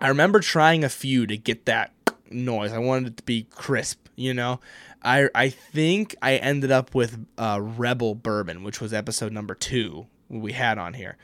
I 0.00 0.08
remember 0.08 0.40
trying 0.40 0.84
a 0.84 0.88
few 0.88 1.26
to 1.26 1.36
get 1.36 1.66
that 1.66 1.92
noise. 2.30 2.72
I 2.72 2.78
wanted 2.78 3.08
it 3.08 3.16
to 3.18 3.22
be 3.24 3.46
crisp, 3.50 4.08
you 4.16 4.34
know. 4.34 4.60
I 5.02 5.28
I 5.34 5.48
think 5.48 6.14
I 6.22 6.36
ended 6.36 6.70
up 6.70 6.94
with 6.94 7.24
uh, 7.36 7.60
Rebel 7.62 8.14
Bourbon, 8.14 8.62
which 8.62 8.80
was 8.80 8.92
episode 8.92 9.32
number 9.32 9.54
two 9.54 10.06
we 10.28 10.52
had 10.52 10.78
on 10.78 10.94
here. 10.94 11.16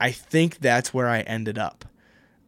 I 0.00 0.10
think 0.12 0.58
that's 0.58 0.92
where 0.92 1.08
I 1.08 1.20
ended 1.20 1.58
up. 1.58 1.84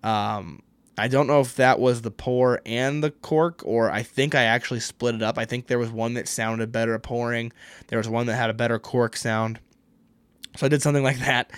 Um, 0.03 0.63
I 0.97 1.09
don't 1.09 1.27
know 1.27 1.41
if 1.41 1.55
that 1.57 1.79
was 1.79 2.03
the 2.03 2.11
pour 2.11 2.61
and 2.67 3.03
the 3.03 3.11
cork, 3.11 3.63
or 3.65 3.91
I 3.91 4.03
think 4.03 4.35
I 4.35 4.43
actually 4.43 4.81
split 4.81 5.15
it 5.15 5.23
up. 5.23 5.39
I 5.39 5.45
think 5.45 5.67
there 5.67 5.79
was 5.79 5.91
one 5.91 6.15
that 6.15 6.29
sounded 6.29 6.73
better 6.73 6.99
pouring. 6.99 7.53
There 7.87 7.99
was 7.99 8.09
one 8.09 8.27
that 8.27 8.35
had 8.35 8.51
a 8.51 8.55
better 8.55 8.79
cork 8.79 9.17
sound. 9.17 9.61
So 10.59 10.67
I 10.67 10.69
did 10.69 10.83
something 10.83 11.05
like 11.05 11.21
that. 11.21 11.53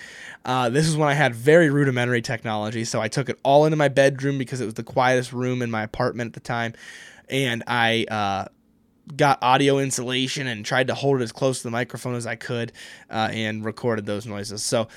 Uh, 0.45 0.69
this 0.69 0.87
is 0.87 0.95
when 0.95 1.09
I 1.09 1.15
had 1.15 1.33
very 1.33 1.71
rudimentary 1.71 2.21
technology. 2.21 2.85
So 2.85 3.01
I 3.01 3.07
took 3.07 3.29
it 3.29 3.39
all 3.41 3.65
into 3.65 3.75
my 3.75 3.87
bedroom 3.87 4.37
because 4.37 4.61
it 4.61 4.65
was 4.65 4.75
the 4.75 4.83
quietest 4.83 5.33
room 5.33 5.63
in 5.63 5.71
my 5.71 5.81
apartment 5.81 6.29
at 6.29 6.33
the 6.33 6.39
time. 6.39 6.73
And 7.27 7.63
I 7.65 8.05
uh, 8.11 8.45
got 9.17 9.39
audio 9.41 9.79
insulation 9.79 10.45
and 10.45 10.63
tried 10.63 10.85
to 10.87 10.93
hold 10.93 11.19
it 11.19 11.23
as 11.23 11.31
close 11.31 11.57
to 11.59 11.63
the 11.63 11.71
microphone 11.71 12.13
as 12.13 12.27
I 12.27 12.35
could 12.35 12.73
uh, 13.09 13.29
and 13.31 13.65
recorded 13.65 14.05
those 14.05 14.27
noises. 14.27 14.63
So 14.63 14.87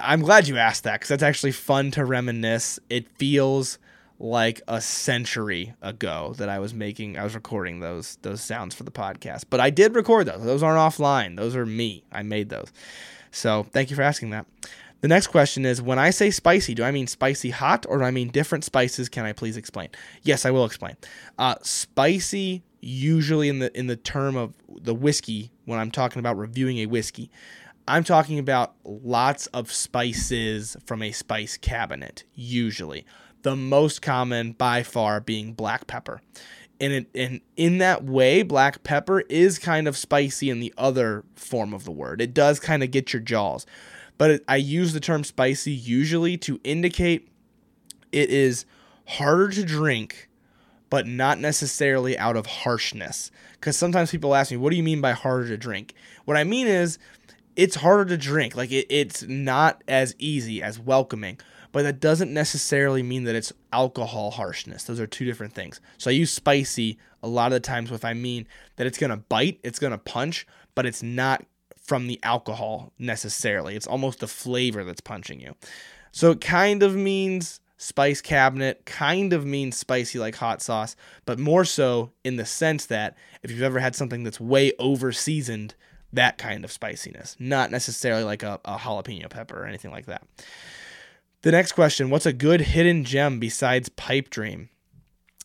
I'm 0.00 0.20
glad 0.20 0.46
you 0.46 0.56
asked 0.56 0.84
that 0.84 1.00
because 1.00 1.08
that's 1.08 1.24
actually 1.24 1.52
fun 1.52 1.90
to 1.92 2.04
reminisce. 2.04 2.78
It 2.88 3.08
feels 3.18 3.78
like 4.20 4.62
a 4.68 4.80
century 4.80 5.74
ago 5.82 6.34
that 6.38 6.48
I 6.48 6.60
was 6.60 6.74
making, 6.74 7.18
I 7.18 7.24
was 7.24 7.34
recording 7.34 7.80
those 7.80 8.18
those 8.22 8.40
sounds 8.40 8.76
for 8.76 8.84
the 8.84 8.92
podcast. 8.92 9.46
But 9.50 9.58
I 9.58 9.70
did 9.70 9.96
record 9.96 10.28
those. 10.28 10.44
Those 10.44 10.62
aren't 10.62 10.78
offline. 10.78 11.36
Those 11.36 11.56
are 11.56 11.66
me. 11.66 12.04
I 12.12 12.22
made 12.22 12.50
those. 12.50 12.72
So 13.30 13.64
thank 13.64 13.90
you 13.90 13.96
for 13.96 14.02
asking 14.02 14.30
that. 14.30 14.46
The 15.00 15.08
next 15.08 15.28
question 15.28 15.64
is 15.64 15.80
when 15.80 15.98
I 15.98 16.10
say 16.10 16.30
spicy, 16.30 16.74
do 16.74 16.82
I 16.82 16.90
mean 16.90 17.06
spicy 17.06 17.50
hot 17.50 17.86
or 17.88 17.98
do 17.98 18.04
I 18.04 18.10
mean 18.10 18.28
different 18.28 18.64
spices? 18.64 19.08
Can 19.08 19.24
I 19.24 19.32
please 19.32 19.56
explain? 19.56 19.90
Yes, 20.22 20.44
I 20.44 20.50
will 20.50 20.64
explain. 20.64 20.96
Uh, 21.38 21.54
spicy 21.62 22.64
usually 22.80 23.48
in 23.48 23.58
the 23.58 23.76
in 23.76 23.88
the 23.88 23.96
term 23.96 24.36
of 24.36 24.54
the 24.68 24.94
whiskey 24.94 25.50
when 25.64 25.78
I'm 25.78 25.90
talking 25.90 26.20
about 26.20 26.36
reviewing 26.36 26.78
a 26.78 26.86
whiskey 26.86 27.30
I'm 27.88 28.04
talking 28.04 28.38
about 28.38 28.74
lots 28.84 29.46
of 29.46 29.72
spices 29.72 30.76
from 30.84 31.02
a 31.02 31.10
spice 31.10 31.56
cabinet, 31.56 32.24
usually. 32.34 33.06
The 33.42 33.56
most 33.56 34.02
common 34.02 34.52
by 34.52 34.82
far 34.82 35.22
being 35.22 35.54
black 35.54 35.86
pepper. 35.86 36.20
And, 36.80 36.92
it, 36.92 37.06
and 37.14 37.40
in 37.56 37.78
that 37.78 38.04
way, 38.04 38.42
black 38.42 38.84
pepper 38.84 39.20
is 39.22 39.58
kind 39.58 39.88
of 39.88 39.96
spicy 39.96 40.48
in 40.48 40.60
the 40.60 40.72
other 40.78 41.24
form 41.34 41.74
of 41.74 41.84
the 41.84 41.90
word. 41.90 42.20
It 42.20 42.32
does 42.32 42.60
kind 42.60 42.82
of 42.82 42.90
get 42.90 43.12
your 43.12 43.20
jaws. 43.20 43.66
But 44.16 44.30
it, 44.30 44.44
I 44.48 44.56
use 44.56 44.92
the 44.92 45.00
term 45.00 45.24
spicy 45.24 45.72
usually 45.72 46.36
to 46.38 46.60
indicate 46.62 47.28
it 48.12 48.30
is 48.30 48.64
harder 49.06 49.48
to 49.50 49.64
drink, 49.64 50.28
but 50.90 51.06
not 51.06 51.38
necessarily 51.38 52.18
out 52.18 52.36
of 52.36 52.46
harshness. 52.46 53.30
Because 53.54 53.76
sometimes 53.76 54.10
people 54.10 54.34
ask 54.34 54.50
me, 54.50 54.56
what 54.56 54.70
do 54.70 54.76
you 54.76 54.82
mean 54.82 55.00
by 55.00 55.12
harder 55.12 55.48
to 55.48 55.56
drink? 55.56 55.94
What 56.24 56.36
I 56.36 56.44
mean 56.44 56.66
is 56.66 56.98
it's 57.56 57.76
harder 57.76 58.04
to 58.06 58.16
drink. 58.16 58.54
Like 58.56 58.70
it, 58.70 58.86
it's 58.88 59.22
not 59.24 59.82
as 59.88 60.14
easy 60.18 60.62
as 60.62 60.78
welcoming, 60.78 61.38
but 61.72 61.82
that 61.82 62.00
doesn't 62.00 62.32
necessarily 62.32 63.02
mean 63.02 63.24
that 63.24 63.34
it's 63.34 63.52
alcohol 63.72 64.30
harshness. 64.30 64.84
Those 64.84 65.00
are 65.00 65.06
two 65.06 65.24
different 65.24 65.52
things. 65.52 65.80
So 65.98 66.10
I 66.10 66.14
use 66.14 66.30
spicy 66.30 66.98
a 67.22 67.28
lot 67.28 67.52
of 67.52 67.54
the 67.54 67.60
times 67.60 67.90
if 67.90 68.04
I 68.04 68.14
mean 68.14 68.46
that 68.76 68.86
it's 68.86 68.98
gonna 68.98 69.16
bite, 69.16 69.60
it's 69.62 69.78
gonna 69.78 69.98
punch, 69.98 70.46
but 70.74 70.86
it's 70.86 71.02
not 71.02 71.44
from 71.82 72.06
the 72.06 72.20
alcohol 72.22 72.92
necessarily. 72.98 73.74
It's 73.74 73.86
almost 73.86 74.20
the 74.20 74.28
flavor 74.28 74.84
that's 74.84 75.00
punching 75.00 75.40
you. 75.40 75.54
So 76.12 76.30
it 76.32 76.40
kind 76.40 76.82
of 76.82 76.94
means 76.94 77.60
spice 77.78 78.20
cabinet, 78.20 78.84
kind 78.84 79.32
of 79.32 79.46
means 79.46 79.76
spicy 79.76 80.18
like 80.18 80.34
hot 80.34 80.60
sauce, 80.60 80.96
but 81.24 81.38
more 81.38 81.64
so 81.64 82.12
in 82.24 82.36
the 82.36 82.44
sense 82.44 82.86
that 82.86 83.16
if 83.42 83.50
you've 83.50 83.62
ever 83.62 83.78
had 83.78 83.94
something 83.94 84.24
that's 84.24 84.40
way 84.40 84.72
over 84.78 85.12
seasoned, 85.12 85.74
that 86.12 86.38
kind 86.38 86.64
of 86.64 86.72
spiciness, 86.72 87.36
not 87.38 87.70
necessarily 87.70 88.24
like 88.24 88.42
a, 88.42 88.60
a 88.64 88.76
jalapeno 88.78 89.30
pepper 89.30 89.62
or 89.62 89.66
anything 89.66 89.90
like 89.90 90.06
that. 90.06 90.26
The 91.42 91.52
next 91.52 91.72
question 91.72 92.10
What's 92.10 92.26
a 92.26 92.32
good 92.32 92.60
hidden 92.62 93.04
gem 93.04 93.38
besides 93.38 93.88
Pipe 93.88 94.28
Dream? 94.28 94.70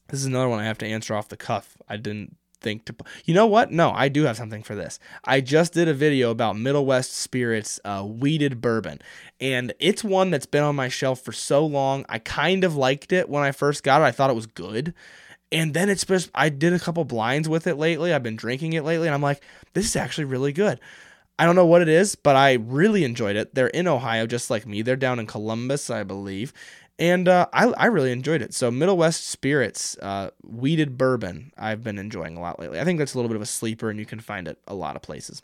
This 0.07 0.19
is 0.19 0.25
another 0.25 0.49
one 0.49 0.59
I 0.59 0.65
have 0.65 0.79
to 0.79 0.87
answer 0.87 1.13
off 1.13 1.29
the 1.29 1.37
cuff. 1.37 1.77
I 1.87 1.97
didn't 1.97 2.35
think 2.61 2.85
to. 2.85 2.95
You 3.25 3.35
know 3.35 3.45
what? 3.45 3.71
No, 3.71 3.91
I 3.91 4.09
do 4.09 4.23
have 4.23 4.37
something 4.37 4.63
for 4.63 4.73
this. 4.73 4.97
I 5.23 5.39
just 5.39 5.73
did 5.73 5.87
a 5.87 5.93
video 5.93 6.31
about 6.31 6.57
Middle 6.57 6.87
West 6.87 7.15
Spirits 7.15 7.79
uh, 7.85 8.03
wheated 8.03 8.59
bourbon, 8.59 9.01
and 9.39 9.73
it's 9.79 10.03
one 10.03 10.31
that's 10.31 10.47
been 10.47 10.63
on 10.63 10.75
my 10.75 10.89
shelf 10.89 11.21
for 11.21 11.31
so 11.31 11.63
long. 11.63 12.05
I 12.09 12.17
kind 12.17 12.63
of 12.63 12.75
liked 12.75 13.11
it 13.11 13.29
when 13.29 13.43
I 13.43 13.51
first 13.51 13.83
got 13.83 14.01
it. 14.01 14.05
I 14.05 14.11
thought 14.11 14.31
it 14.31 14.35
was 14.35 14.47
good. 14.47 14.95
And 15.51 15.75
then 15.75 15.87
it's 15.87 16.03
just, 16.03 16.31
I 16.33 16.49
did 16.49 16.73
a 16.73 16.79
couple 16.79 17.05
blinds 17.05 17.47
with 17.47 17.67
it 17.67 17.75
lately. 17.75 18.11
I've 18.11 18.23
been 18.23 18.35
drinking 18.35 18.73
it 18.73 18.83
lately, 18.83 19.07
and 19.07 19.13
I'm 19.13 19.21
like, 19.21 19.43
this 19.73 19.85
is 19.85 19.95
actually 19.95 20.25
really 20.25 20.51
good. 20.51 20.79
I 21.39 21.45
don't 21.45 21.55
know 21.55 21.65
what 21.65 21.81
it 21.81 21.89
is, 21.89 22.15
but 22.15 22.35
I 22.35 22.53
really 22.53 23.03
enjoyed 23.03 23.35
it. 23.35 23.55
They're 23.55 23.67
in 23.67 23.87
Ohio, 23.87 24.27
just 24.27 24.49
like 24.49 24.67
me. 24.67 24.81
They're 24.81 24.95
down 24.95 25.19
in 25.19 25.25
Columbus, 25.25 25.89
I 25.89 26.03
believe. 26.03 26.53
And 26.99 27.27
uh, 27.27 27.47
I, 27.51 27.65
I 27.69 27.85
really 27.87 28.11
enjoyed 28.11 28.43
it. 28.43 28.53
So, 28.53 28.69
Middle 28.69 28.97
West 28.97 29.27
Spirits, 29.27 29.97
uh, 29.97 30.29
wheated 30.43 30.97
bourbon, 30.97 31.51
I've 31.57 31.83
been 31.83 31.97
enjoying 31.97 32.37
a 32.37 32.41
lot 32.41 32.59
lately. 32.59 32.79
I 32.79 32.83
think 32.83 32.99
that's 32.99 33.15
a 33.15 33.17
little 33.17 33.29
bit 33.29 33.35
of 33.35 33.41
a 33.41 33.47
sleeper, 33.47 33.89
and 33.89 33.99
you 33.99 34.05
can 34.05 34.19
find 34.19 34.47
it 34.47 34.59
a 34.67 34.75
lot 34.75 34.95
of 34.95 35.01
places. 35.01 35.41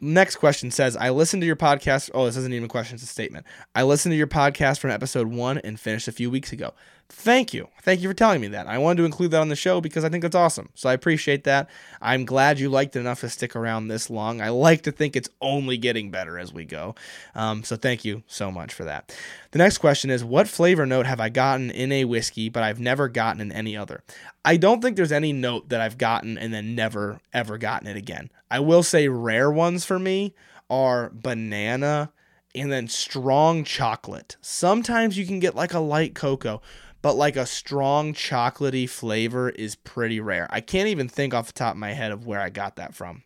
Next 0.00 0.36
question 0.36 0.70
says, 0.70 0.96
I 0.96 1.08
listened 1.10 1.40
to 1.42 1.46
your 1.46 1.56
podcast. 1.56 2.10
Oh, 2.12 2.26
this 2.26 2.36
isn't 2.36 2.52
even 2.52 2.66
a 2.66 2.68
question, 2.68 2.96
it's 2.96 3.02
a 3.02 3.06
statement. 3.06 3.46
I 3.74 3.82
listened 3.82 4.12
to 4.12 4.16
your 4.16 4.26
podcast 4.26 4.78
from 4.78 4.90
episode 4.90 5.28
one 5.28 5.58
and 5.58 5.80
finished 5.80 6.06
a 6.06 6.12
few 6.12 6.30
weeks 6.30 6.52
ago. 6.52 6.74
Thank 7.10 7.52
you. 7.52 7.68
Thank 7.82 8.00
you 8.00 8.08
for 8.08 8.14
telling 8.14 8.40
me 8.40 8.48
that. 8.48 8.66
I 8.66 8.78
wanted 8.78 8.98
to 8.98 9.04
include 9.04 9.30
that 9.32 9.40
on 9.40 9.48
the 9.48 9.56
show 9.56 9.80
because 9.80 10.04
I 10.04 10.08
think 10.08 10.22
that's 10.22 10.34
awesome. 10.34 10.70
So 10.74 10.88
I 10.88 10.94
appreciate 10.94 11.44
that. 11.44 11.68
I'm 12.00 12.24
glad 12.24 12.58
you 12.58 12.68
liked 12.70 12.96
it 12.96 13.00
enough 13.00 13.20
to 13.20 13.28
stick 13.28 13.54
around 13.54 13.88
this 13.88 14.08
long. 14.08 14.40
I 14.40 14.48
like 14.48 14.82
to 14.82 14.92
think 14.92 15.14
it's 15.14 15.28
only 15.40 15.76
getting 15.76 16.10
better 16.10 16.38
as 16.38 16.52
we 16.52 16.64
go. 16.64 16.94
Um, 17.34 17.62
so 17.62 17.76
thank 17.76 18.04
you 18.04 18.22
so 18.26 18.50
much 18.50 18.72
for 18.72 18.84
that. 18.84 19.14
The 19.50 19.58
next 19.58 19.78
question 19.78 20.10
is 20.10 20.24
What 20.24 20.48
flavor 20.48 20.86
note 20.86 21.06
have 21.06 21.20
I 21.20 21.28
gotten 21.28 21.70
in 21.70 21.92
a 21.92 22.04
whiskey, 22.04 22.48
but 22.48 22.62
I've 22.62 22.80
never 22.80 23.08
gotten 23.08 23.40
in 23.40 23.52
any 23.52 23.76
other? 23.76 24.02
I 24.44 24.56
don't 24.56 24.80
think 24.80 24.96
there's 24.96 25.12
any 25.12 25.32
note 25.32 25.68
that 25.68 25.80
I've 25.80 25.98
gotten 25.98 26.38
and 26.38 26.52
then 26.54 26.74
never, 26.74 27.20
ever 27.32 27.58
gotten 27.58 27.86
it 27.86 27.96
again. 27.96 28.30
I 28.50 28.60
will 28.60 28.82
say 28.82 29.08
rare 29.08 29.50
ones 29.50 29.84
for 29.84 29.98
me 29.98 30.34
are 30.70 31.10
banana 31.14 32.12
and 32.54 32.70
then 32.70 32.88
strong 32.88 33.64
chocolate. 33.64 34.36
Sometimes 34.40 35.18
you 35.18 35.26
can 35.26 35.40
get 35.40 35.56
like 35.56 35.74
a 35.74 35.80
light 35.80 36.14
cocoa, 36.14 36.62
but 37.04 37.16
like 37.16 37.36
a 37.36 37.44
strong 37.44 38.14
chocolatey 38.14 38.88
flavor 38.88 39.50
is 39.50 39.74
pretty 39.74 40.20
rare. 40.20 40.46
I 40.48 40.62
can't 40.62 40.88
even 40.88 41.06
think 41.06 41.34
off 41.34 41.48
the 41.48 41.52
top 41.52 41.74
of 41.74 41.78
my 41.78 41.92
head 41.92 42.12
of 42.12 42.24
where 42.24 42.40
I 42.40 42.48
got 42.48 42.76
that 42.76 42.94
from. 42.94 43.22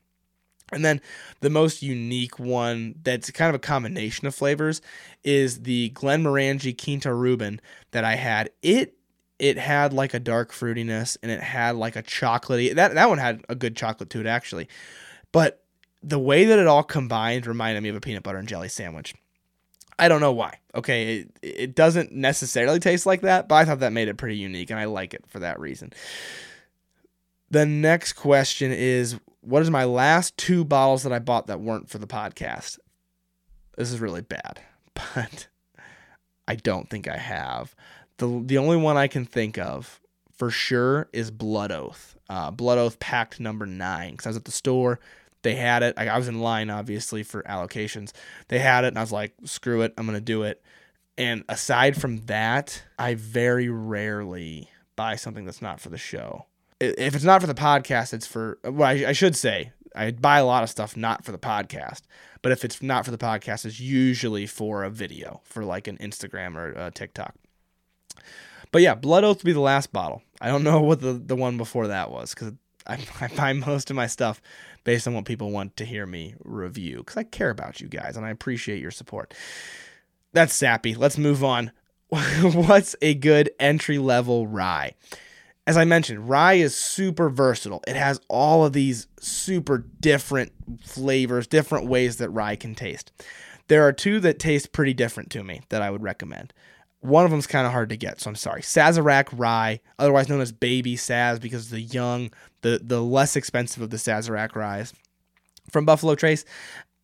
And 0.72 0.84
then 0.84 1.00
the 1.42 1.48
most 1.48 1.80
unique 1.80 2.40
one 2.40 2.96
that's 3.04 3.30
kind 3.30 3.48
of 3.48 3.54
a 3.54 3.60
combination 3.60 4.26
of 4.26 4.34
flavors 4.34 4.82
is 5.22 5.62
the 5.62 5.90
Glenmorangie 5.90 6.76
Quinta 6.76 7.10
Ruban 7.10 7.60
that 7.92 8.02
I 8.02 8.16
had. 8.16 8.50
It 8.62 8.94
it 9.38 9.58
had 9.58 9.92
like 9.92 10.12
a 10.12 10.18
dark 10.18 10.50
fruitiness 10.50 11.16
and 11.22 11.30
it 11.30 11.40
had 11.40 11.76
like 11.76 11.94
a 11.94 12.02
chocolatey 12.02 12.74
that 12.74 12.94
that 12.94 13.08
one 13.08 13.18
had 13.18 13.44
a 13.48 13.54
good 13.54 13.76
chocolate 13.76 14.10
to 14.10 14.18
it 14.18 14.26
actually. 14.26 14.66
But 15.30 15.62
the 16.02 16.18
way 16.18 16.46
that 16.46 16.58
it 16.58 16.66
all 16.66 16.82
combined 16.82 17.46
reminded 17.46 17.84
me 17.84 17.90
of 17.90 17.96
a 17.96 18.00
peanut 18.00 18.24
butter 18.24 18.38
and 18.38 18.48
jelly 18.48 18.70
sandwich. 18.70 19.14
I 19.98 20.08
don't 20.08 20.20
know 20.20 20.32
why. 20.32 20.58
Okay, 20.74 21.18
it, 21.18 21.38
it 21.42 21.74
doesn't 21.74 22.12
necessarily 22.12 22.78
taste 22.78 23.06
like 23.06 23.22
that, 23.22 23.48
but 23.48 23.56
I 23.56 23.64
thought 23.64 23.80
that 23.80 23.92
made 23.92 24.08
it 24.08 24.16
pretty 24.16 24.36
unique, 24.36 24.70
and 24.70 24.78
I 24.78 24.84
like 24.84 25.14
it 25.14 25.24
for 25.26 25.40
that 25.40 25.58
reason. 25.58 25.92
The 27.50 27.66
next 27.66 28.12
question 28.12 28.70
is 28.70 29.18
What 29.40 29.62
is 29.62 29.70
my 29.70 29.84
last 29.84 30.36
two 30.36 30.64
bottles 30.64 31.02
that 31.02 31.12
I 31.12 31.18
bought 31.18 31.46
that 31.46 31.60
weren't 31.60 31.88
for 31.88 31.98
the 31.98 32.06
podcast? 32.06 32.78
This 33.76 33.92
is 33.92 34.00
really 34.00 34.22
bad, 34.22 34.60
but 34.94 35.48
I 36.46 36.54
don't 36.56 36.88
think 36.88 37.08
I 37.08 37.16
have. 37.16 37.74
The, 38.18 38.42
the 38.44 38.58
only 38.58 38.76
one 38.76 38.96
I 38.96 39.06
can 39.06 39.24
think 39.24 39.58
of 39.58 40.00
for 40.32 40.50
sure 40.50 41.08
is 41.12 41.30
Blood 41.30 41.72
Oath. 41.72 42.16
Uh, 42.28 42.50
Blood 42.50 42.78
Oath 42.78 42.98
Pact 43.00 43.40
number 43.40 43.66
nine 43.66 44.12
because 44.12 44.26
I 44.26 44.30
was 44.30 44.36
at 44.36 44.44
the 44.44 44.50
store 44.50 45.00
they 45.42 45.54
had 45.54 45.82
it. 45.82 45.94
I, 45.96 46.08
I 46.08 46.18
was 46.18 46.28
in 46.28 46.40
line, 46.40 46.70
obviously, 46.70 47.22
for 47.22 47.42
allocations. 47.42 48.12
They 48.48 48.58
had 48.58 48.84
it, 48.84 48.88
and 48.88 48.98
I 48.98 49.02
was 49.02 49.12
like, 49.12 49.34
screw 49.44 49.82
it, 49.82 49.94
I'm 49.96 50.06
to 50.06 50.20
do 50.20 50.42
it. 50.42 50.62
And 51.16 51.44
aside 51.48 52.00
from 52.00 52.18
that, 52.26 52.82
I 52.98 53.14
very 53.14 53.68
rarely 53.68 54.70
buy 54.96 55.16
something 55.16 55.44
that's 55.44 55.62
not 55.62 55.80
for 55.80 55.88
the 55.88 55.98
show. 55.98 56.46
If 56.80 57.14
it's 57.14 57.24
not 57.24 57.40
for 57.40 57.48
the 57.48 57.54
podcast, 57.54 58.12
it's 58.12 58.26
for, 58.26 58.58
well, 58.62 58.88
I, 58.88 59.08
I 59.08 59.12
should 59.12 59.34
say, 59.34 59.72
I 59.96 60.12
buy 60.12 60.38
a 60.38 60.46
lot 60.46 60.62
of 60.62 60.70
stuff 60.70 60.96
not 60.96 61.24
for 61.24 61.32
the 61.32 61.38
podcast, 61.38 62.02
but 62.42 62.52
if 62.52 62.64
it's 62.64 62.80
not 62.82 63.04
for 63.04 63.10
the 63.10 63.18
podcast, 63.18 63.64
it's 63.64 63.80
usually 63.80 64.46
for 64.46 64.84
a 64.84 64.90
video, 64.90 65.40
for 65.44 65.64
like 65.64 65.88
an 65.88 65.98
Instagram 65.98 66.56
or 66.56 66.90
TikTok. 66.92 67.34
But 68.70 68.82
yeah, 68.82 68.94
Blood 68.94 69.24
Oath 69.24 69.38
would 69.38 69.44
be 69.44 69.52
the 69.52 69.60
last 69.60 69.92
bottle. 69.92 70.22
I 70.40 70.48
don't 70.48 70.62
know 70.62 70.80
what 70.82 71.00
the, 71.00 71.14
the 71.14 71.36
one 71.36 71.56
before 71.56 71.88
that 71.88 72.10
was 72.10 72.34
because 72.34 72.52
I, 73.20 73.28
buy 73.36 73.52
most 73.52 73.90
of 73.90 73.96
my 73.96 74.06
stuff 74.06 74.40
based 74.84 75.06
on 75.06 75.14
what 75.14 75.26
people 75.26 75.50
want 75.50 75.76
to 75.76 75.84
hear 75.84 76.06
me 76.06 76.34
review 76.42 76.98
because 76.98 77.16
I 77.16 77.24
care 77.24 77.50
about 77.50 77.80
you 77.80 77.88
guys 77.88 78.16
and 78.16 78.24
I 78.24 78.30
appreciate 78.30 78.80
your 78.80 78.90
support. 78.90 79.34
That's 80.32 80.54
sappy. 80.54 80.94
Let's 80.94 81.18
move 81.18 81.44
on. 81.44 81.72
What's 82.08 82.96
a 83.02 83.14
good 83.14 83.50
entry 83.60 83.98
level 83.98 84.46
rye? 84.46 84.94
As 85.66 85.76
I 85.76 85.84
mentioned, 85.84 86.30
rye 86.30 86.54
is 86.54 86.74
super 86.74 87.28
versatile. 87.28 87.82
It 87.86 87.96
has 87.96 88.20
all 88.28 88.64
of 88.64 88.72
these 88.72 89.06
super 89.20 89.84
different 90.00 90.52
flavors, 90.82 91.46
different 91.46 91.86
ways 91.86 92.16
that 92.16 92.30
rye 92.30 92.56
can 92.56 92.74
taste. 92.74 93.12
There 93.68 93.86
are 93.86 93.92
two 93.92 94.18
that 94.20 94.38
taste 94.38 94.72
pretty 94.72 94.94
different 94.94 95.30
to 95.32 95.44
me 95.44 95.60
that 95.68 95.82
I 95.82 95.90
would 95.90 96.02
recommend. 96.02 96.54
One 97.00 97.24
of 97.24 97.30
them 97.30 97.38
is 97.38 97.46
kind 97.46 97.66
of 97.66 97.72
hard 97.72 97.90
to 97.90 97.96
get, 97.96 98.20
so 98.20 98.30
I'm 98.30 98.36
sorry. 98.36 98.62
Sazerac 98.62 99.28
rye, 99.32 99.80
otherwise 99.98 100.28
known 100.28 100.40
as 100.40 100.50
baby 100.50 100.96
Saz, 100.96 101.40
because 101.40 101.70
the 101.70 101.80
young, 101.80 102.30
the 102.62 102.80
the 102.82 103.02
less 103.02 103.36
expensive 103.36 103.82
of 103.82 103.90
the 103.90 103.96
Sazerac 103.98 104.56
rye 104.56 104.84
from 105.70 105.84
Buffalo 105.84 106.14
Trace. 106.14 106.44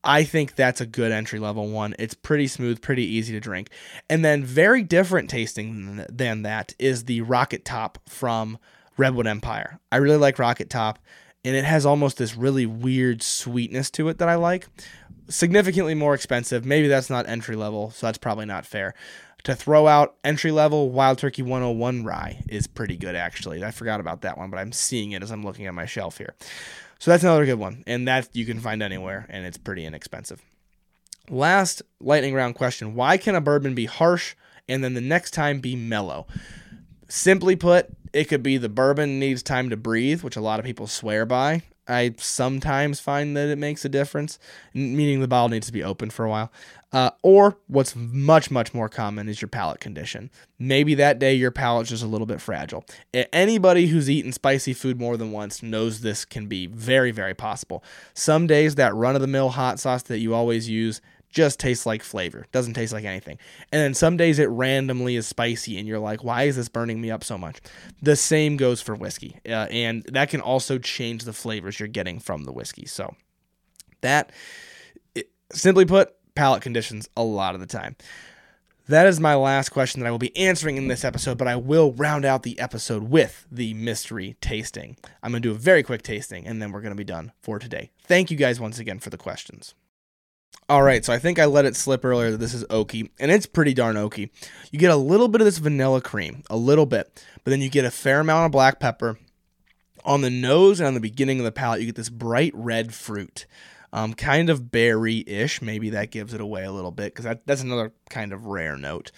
I 0.03 0.25
think 0.25 0.55
that's 0.55 0.83
a 0.83 0.87
good 0.87 1.13
entry 1.13 1.39
level 1.39 1.69
one. 1.69 1.95
It's 1.99 2.13
pretty 2.13 2.47
smooth, 2.47 2.83
pretty 2.83 3.05
easy 3.05 3.33
to 3.33 3.41
drink. 3.41 3.71
And 4.11 4.23
then 4.23 4.45
very 4.45 4.83
different 4.83 5.31
tasting 5.31 6.05
than 6.11 6.43
that 6.43 6.75
is 6.79 7.05
the 7.05 7.23
Rocket 7.23 7.65
Top 7.65 7.99
from 8.07 8.59
Redwood 8.99 9.27
Empire. 9.27 9.81
I 9.91 9.97
really 9.97 10.19
like 10.19 10.39
Rocket 10.39 10.69
Top, 10.69 10.99
and 11.43 11.57
it 11.57 11.65
has 11.65 11.87
almost 11.87 12.19
this 12.19 12.37
really 12.37 12.67
weird 12.67 13.23
sweetness 13.23 13.91
to 13.93 14.09
it 14.09 14.19
that 14.19 14.29
I 14.29 14.35
like. 14.35 14.67
Significantly 15.31 15.95
more 15.95 16.15
expensive. 16.15 16.67
Maybe 16.67 16.87
that's 16.87 17.09
not 17.09 17.27
entry 17.27 17.57
level, 17.57 17.91
so 17.91 18.07
that's 18.07 18.19
probably 18.19 18.45
not 18.45 18.67
fair 18.67 18.95
to 19.45 19.55
throw 19.55 19.87
out 19.87 20.17
entry 20.25 20.51
level 20.51 20.91
Wild 20.91 21.19
Turkey 21.19 21.43
101 21.43 22.05
rye 22.05 22.43
is 22.49 22.67
pretty 22.67 22.97
good 22.97 23.15
actually. 23.15 23.63
I 23.63 23.71
forgot 23.71 24.01
about 24.01 24.23
that 24.23 24.37
one, 24.37 24.51
but 24.51 24.59
I'm 24.59 24.73
seeing 24.73 25.13
it 25.13 25.23
as 25.23 25.31
I'm 25.31 25.45
looking 25.45 25.67
at 25.67 25.75
my 25.75 25.87
shelf 25.87 26.19
here. 26.19 26.35
So 26.99 27.11
that's 27.11 27.23
another 27.23 27.45
good 27.45 27.59
one, 27.59 27.85
and 27.87 28.09
that 28.09 28.29
you 28.33 28.47
can 28.47 28.61
find 28.61 28.83
anywhere, 28.83 29.27
and 29.29 29.45
it's 29.45 29.59
pretty 29.59 29.85
inexpensive. 29.85 30.41
Last 31.29 31.83
lightning 32.01 32.35
round 32.35 32.55
question: 32.55 32.95
Why 32.95 33.17
can 33.19 33.35
a 33.35 33.41
bourbon 33.41 33.75
be 33.75 33.87
harsh 33.87 34.35
and 34.69 34.83
then 34.83 34.95
the 34.95 35.01
next 35.01 35.33
time 35.33 35.61
be 35.61 35.77
mellow? 35.77 36.27
Simply 37.09 37.57
put, 37.57 37.89
it 38.15 38.25
could 38.25 38.43
be 38.43 38.57
the 38.57 38.71
bourbon 38.71 39.19
needs 39.19 39.43
time 39.43 39.69
to 39.71 39.77
breathe, 39.77 40.23
which 40.23 40.37
a 40.37 40.41
lot 40.41 40.59
of 40.59 40.65
people 40.65 40.87
swear 40.87 41.27
by. 41.27 41.63
I 41.87 42.15
sometimes 42.19 43.01
find 43.01 43.37
that 43.37 43.49
it 43.49 43.59
makes 43.59 43.85
a 43.85 43.89
difference, 43.89 44.39
meaning 44.73 45.21
the 45.21 45.29
bottle 45.29 45.51
needs 45.51 45.67
to 45.67 45.73
be 45.73 45.83
open 45.83 46.11
for 46.11 46.25
a 46.25 46.31
while. 46.31 46.51
Uh, 46.93 47.11
or 47.23 47.59
what's 47.67 47.97
much, 47.97 48.53
much 48.53 48.73
more 48.73 48.89
common 48.89 49.29
is 49.29 49.43
your 49.43 49.49
palate 49.49 49.81
condition. 49.81 50.31
Maybe 50.61 50.95
that 50.95 51.19
day 51.19 51.35
your 51.35 51.51
palate's 51.51 51.91
just 51.91 52.05
a 52.05 52.07
little 52.07 52.27
bit 52.27 52.41
fragile. 52.41 52.85
Anybody 53.13 53.89
who's 53.89 54.09
eaten 54.09 54.31
spicy 54.31 54.75
food 54.75 55.01
more 55.01 55.17
than 55.17 55.33
once 55.33 55.61
knows 55.63 56.03
this 56.03 56.25
can 56.25 56.47
be 56.47 56.67
very, 56.67 57.11
very 57.11 57.35
possible. 57.35 57.83
Some 58.15 58.47
days 58.47 58.77
that 58.77 58.95
run 58.95 59.17
of 59.17 59.21
the 59.21 59.27
mill 59.27 59.51
hot 59.51 59.81
sauce 59.81 60.05
that 60.05 60.21
you 60.21 60.35
always 60.35 60.69
use 60.69 61.01
just 61.35 61.61
tastes 61.61 61.85
like 61.85 62.03
flavor, 62.03 62.47
doesn't 62.53 62.75
taste 62.75 62.93
like 62.93 63.05
anything. 63.05 63.39
And 63.73 63.83
then 63.83 63.95
some 63.95 64.17
days 64.17 64.39
it 64.39 64.49
randomly 64.49 65.17
is 65.17 65.27
spicy, 65.27 65.77
and 65.77 65.87
you're 65.87 65.99
like, 65.99 66.25
why 66.25 66.45
is 66.45 66.57
this 66.57 66.69
burning 66.69 67.01
me 67.01 67.11
up 67.11 67.25
so 67.25 67.37
much? 67.37 67.61
The 68.01 68.17
same 68.17 68.57
goes 68.57 68.81
for 68.81 68.95
whiskey, 68.95 69.39
uh, 69.47 69.67
and 69.71 70.05
that 70.05 70.31
can 70.31 70.41
also 70.41 70.79
change 70.79 71.25
the 71.25 71.33
flavors 71.33 71.79
you're 71.79 71.89
getting 71.89 72.21
from 72.21 72.45
the 72.45 72.53
whiskey. 72.53 72.87
So, 72.87 73.15
that, 74.01 74.33
it, 75.15 75.31
simply 75.53 75.85
put, 75.85 76.15
palate 76.35 76.63
conditions 76.63 77.09
a 77.17 77.23
lot 77.23 77.55
of 77.55 77.61
the 77.61 77.67
time. 77.67 77.97
That 78.87 79.07
is 79.07 79.19
my 79.19 79.35
last 79.35 79.71
question 79.71 80.01
that 80.01 80.07
I 80.07 80.11
will 80.11 80.19
be 80.19 80.37
answering 80.37 80.77
in 80.77 80.89
this 80.89 81.05
episode, 81.05 81.39
but 81.39 81.49
I 81.49 81.57
will 81.57 81.93
round 81.93 82.27
out 82.27 82.43
the 82.43 82.59
episode 82.59 83.05
with 83.05 83.47
the 83.51 83.73
mystery 83.73 84.37
tasting. 84.43 84.99
I'm 85.23 85.33
going 85.33 85.43
to 85.43 85.49
do 85.49 85.55
a 85.55 85.59
very 85.59 85.83
quick 85.83 86.03
tasting, 86.03 86.47
and 86.47 86.61
then 86.61 86.71
we're 86.71 86.83
going 86.83 86.93
to 86.93 86.97
be 86.97 87.03
done 87.03 87.33
for 87.41 87.59
today. 87.59 87.91
Thank 88.03 88.31
you 88.31 88.37
guys 88.37 88.61
once 88.61 88.79
again 88.79 88.99
for 88.99 89.09
the 89.09 89.17
questions. 89.17 89.75
All 90.67 90.83
right, 90.83 91.05
so 91.05 91.13
I 91.13 91.19
think 91.19 91.39
I 91.39 91.45
let 91.45 91.67
it 91.67 91.77
slip 91.77 92.07
earlier 92.07 92.31
that 92.31 92.39
this 92.39 92.55
is 92.55 92.65
oaky, 92.65 93.11
and 93.21 93.31
it's 93.31 93.45
pretty 93.45 93.75
darn 93.75 93.97
oaky. 93.97 94.31
You 94.71 94.79
get 94.79 94.91
a 94.91 94.97
little 94.97 95.29
bit 95.29 95.43
of 95.43 95.45
this 95.45 95.59
vanilla 95.59 96.01
cream, 96.01 96.43
a 96.49 96.57
little 96.57 96.87
bit, 96.87 97.23
but 97.43 97.51
then 97.51 97.61
you 97.61 97.69
get 97.69 97.85
a 97.85 97.91
fair 97.91 98.21
amount 98.21 98.47
of 98.47 98.53
black 98.53 98.81
pepper. 98.81 99.19
On 100.07 100.23
the 100.23 100.31
nose 100.31 100.81
and 100.81 100.87
on 100.87 100.95
the 100.95 101.01
beginning 101.01 101.39
of 101.39 101.45
the 101.45 101.53
palate, 101.53 101.81
you 101.81 101.87
get 101.87 101.97
this 101.97 102.09
bright 102.09 102.53
red 102.55 102.95
fruit, 102.95 103.45
um, 103.93 104.15
kind 104.15 104.49
of 104.49 104.71
berry-ish. 104.71 105.61
Maybe 105.61 105.91
that 105.91 106.11
gives 106.11 106.33
it 106.33 106.41
away 106.41 106.65
a 106.65 106.73
little 106.73 106.91
bit 106.91 107.13
because 107.13 107.27
that, 107.27 107.47
that's 107.47 107.63
another 107.63 107.93
kind 108.09 108.33
of 108.33 108.47
rare 108.47 108.79
note. 108.79 109.13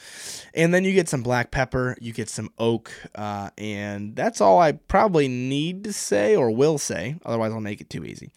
And 0.53 0.75
then 0.75 0.85
you 0.85 0.95
get 0.95 1.09
some 1.09 1.23
black 1.23 1.53
pepper, 1.53 1.97
you 2.01 2.13
get 2.13 2.29
some 2.29 2.51
oak, 2.59 2.93
uh, 3.15 3.51
and 3.57 4.17
that's 4.17 4.41
all 4.41 4.61
I 4.61 4.73
probably 4.73 5.29
need 5.29 5.85
to 5.85 5.93
say 5.93 6.35
or 6.35 6.51
will 6.51 6.79
say. 6.79 7.17
Otherwise, 7.25 7.53
I'll 7.53 7.61
make 7.61 7.81
it 7.81 7.89
too 7.89 8.05
easy. 8.05 8.31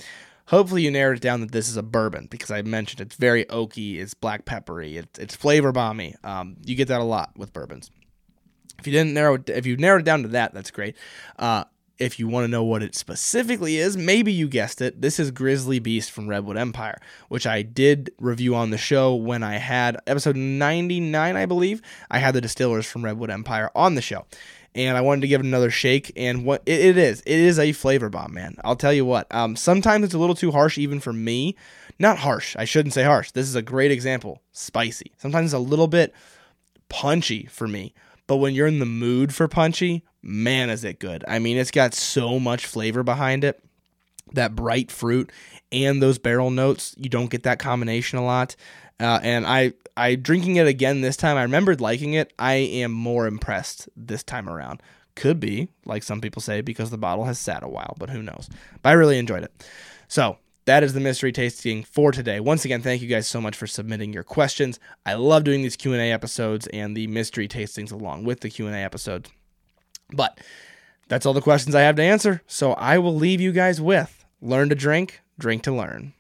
Hopefully, 0.50 0.82
you 0.82 0.90
narrowed 0.90 1.18
it 1.18 1.22
down 1.22 1.42
that 1.42 1.52
this 1.52 1.70
is 1.70 1.78
a 1.78 1.84
bourbon 1.84 2.28
because 2.28 2.50
I 2.50 2.64
mentioned 2.64 3.02
it's 3.02 3.16
very 3.16 3.46
oaky, 3.46 4.00
it's 4.00 4.16
black 4.16 4.46
peppery, 4.46 4.98
it's, 4.98 5.20
it's 5.20 5.36
flavor 5.36 5.72
bomby. 5.72 6.16
Um, 6.26 6.58
you 6.66 6.74
get 6.74 6.88
that 6.88 7.02
a 7.02 7.04
lot 7.04 7.38
with 7.38 7.54
bourbons. 7.54 7.92
If 8.80 8.88
you 8.88 8.94
didn't 8.94 9.14
narrow, 9.14 9.36
it, 9.36 9.48
if 9.50 9.68
you 9.68 9.78
narrowed 9.78 10.02
it 10.02 10.06
down 10.06 10.24
to 10.24 10.30
that, 10.30 10.56
that's 10.56 10.72
great. 10.72 10.98
Uh, 11.38 11.66
if 12.00 12.18
you 12.18 12.28
want 12.28 12.46
to 12.46 12.48
know 12.48 12.64
what 12.64 12.82
it 12.82 12.96
specifically 12.96 13.78
is, 13.78 13.96
maybe 13.96 14.32
you 14.32 14.48
guessed 14.48 14.82
it. 14.82 15.02
This 15.02 15.20
is 15.20 15.30
Grizzly 15.30 15.78
Beast 15.78 16.10
from 16.10 16.28
Redwood 16.28 16.58
Empire, 16.58 17.00
which 17.28 17.46
I 17.46 17.62
did 17.62 18.10
review 18.18 18.56
on 18.56 18.72
the 18.72 18.78
show 18.78 19.14
when 19.14 19.44
I 19.44 19.58
had 19.58 19.98
episode 20.08 20.36
99, 20.36 21.36
I 21.36 21.46
believe. 21.46 21.82
I 22.10 22.18
had 22.18 22.34
the 22.34 22.42
distillers 22.42 22.88
from 22.88 23.06
Redwood 23.06 23.30
Empire 23.30 23.70
on 23.76 23.94
the 23.94 24.02
show 24.02 24.26
and 24.76 24.98
I 24.98 25.02
wanted 25.02 25.22
to 25.22 25.28
give 25.28 25.42
it 25.42 25.46
another 25.46 25.72
shake. 25.72 26.12
And 26.16 26.46
what 26.46 26.62
it, 26.66 26.80
it 26.80 26.98
is, 26.98 27.22
it 27.22 27.40
is 27.40 27.60
a 27.60 27.72
flavor 27.72 28.10
bomb, 28.10 28.34
man. 28.34 28.56
I'll 28.64 28.76
tell 28.76 28.94
you 28.94 29.06
what. 29.06 29.28
Um, 29.34 29.56
sometimes 29.56 30.06
it's 30.06 30.14
a 30.14 30.20
little 30.20 30.36
too 30.36 30.52
harsh, 30.52 30.78
even 30.78 31.00
for 31.00 31.14
me. 31.14 31.56
Not 31.98 32.20
harsh. 32.20 32.56
I 32.58 32.66
shouldn't 32.66 32.94
say 32.94 33.04
harsh. 33.04 33.32
This 33.32 33.48
is 33.48 33.56
a 33.56 33.62
great 33.62 33.92
example. 33.92 34.42
Spicy. 34.52 35.12
Sometimes 35.18 35.54
a 35.54 35.60
little 35.60 35.88
bit 35.88 36.14
punchy 36.88 37.46
for 37.48 37.68
me. 37.68 37.94
But 38.28 38.38
when 38.38 38.54
you're 38.54 38.68
in 38.68 38.80
the 38.80 38.86
mood 38.86 39.34
for 39.34 39.48
punchy, 39.48 40.04
man, 40.22 40.70
is 40.70 40.84
it 40.84 41.00
good. 41.00 41.26
I 41.28 41.40
mean, 41.40 41.58
it's 41.58 41.72
got 41.72 41.94
so 41.94 42.40
much 42.40 42.66
flavor 42.66 43.04
behind 43.04 43.44
it. 43.44 43.62
That 44.34 44.56
bright 44.56 44.92
fruit 44.92 45.32
and 45.72 46.02
those 46.02 46.20
barrel 46.20 46.52
notes, 46.52 46.94
you 46.98 47.10
don't 47.10 47.32
get 47.32 47.44
that 47.44 47.58
combination 47.58 48.20
a 48.20 48.24
lot. 48.26 48.56
Uh, 49.00 49.20
and 49.24 49.46
I, 49.46 49.74
I 49.96 50.16
drinking 50.16 50.58
it 50.58 50.68
again 50.68 51.02
this 51.02 51.18
time. 51.18 51.38
I 51.38 51.44
remembered 51.44 51.80
liking 51.82 52.14
it. 52.14 52.34
I 52.38 52.56
am 52.56 52.92
more 52.92 53.28
impressed 53.28 53.88
this 53.96 54.24
time 54.24 54.50
around. 54.50 54.82
Could 55.16 55.40
be, 55.40 55.70
like 55.86 56.04
some 56.04 56.22
people 56.22 56.42
say, 56.42 56.62
because 56.62 56.90
the 56.90 56.98
bottle 56.98 57.26
has 57.26 57.40
sat 57.40 57.64
a 57.64 57.68
while, 57.68 57.96
but 57.98 58.10
who 58.10 58.22
knows? 58.22 58.50
But 58.82 58.90
I 58.90 58.94
really 58.94 59.18
enjoyed 59.18 59.44
it. 59.44 59.66
So 60.08 60.38
that 60.66 60.84
is 60.84 60.94
the 60.94 61.00
mystery 61.00 61.32
tasting 61.32 61.84
for 61.84 62.12
today. 62.12 62.40
Once 62.40 62.64
again, 62.64 62.82
thank 62.82 63.02
you 63.02 63.08
guys 63.08 63.28
so 63.28 63.42
much 63.42 63.56
for 63.56 63.68
submitting 63.68 64.14
your 64.14 64.24
questions. 64.24 64.80
I 65.06 65.16
love 65.16 65.44
doing 65.44 65.62
these 65.62 65.76
Q 65.76 65.94
and 65.94 66.02
A 66.02 66.12
episodes 66.12 66.68
and 66.68 66.96
the 66.96 67.08
mystery 67.08 67.48
tastings 67.48 67.92
along 67.92 68.24
with 68.24 68.42
the 68.42 68.50
Q 68.50 68.68
and 68.68 68.76
A 68.76 68.80
episodes. 68.80 69.30
But 70.12 70.40
that's 71.08 71.26
all 71.26 71.34
the 71.34 71.42
questions 71.42 71.76
I 71.76 71.82
have 71.82 71.96
to 71.96 72.04
answer. 72.04 72.42
So 72.48 72.74
I 72.74 72.98
will 72.98 73.16
leave 73.16 73.42
you 73.42 73.52
guys 73.52 73.82
with 73.82 74.26
learn 74.42 74.70
to 74.70 74.76
drink, 74.76 75.22
drink 75.38 75.64
to 75.64 75.72
learn. 75.72 76.14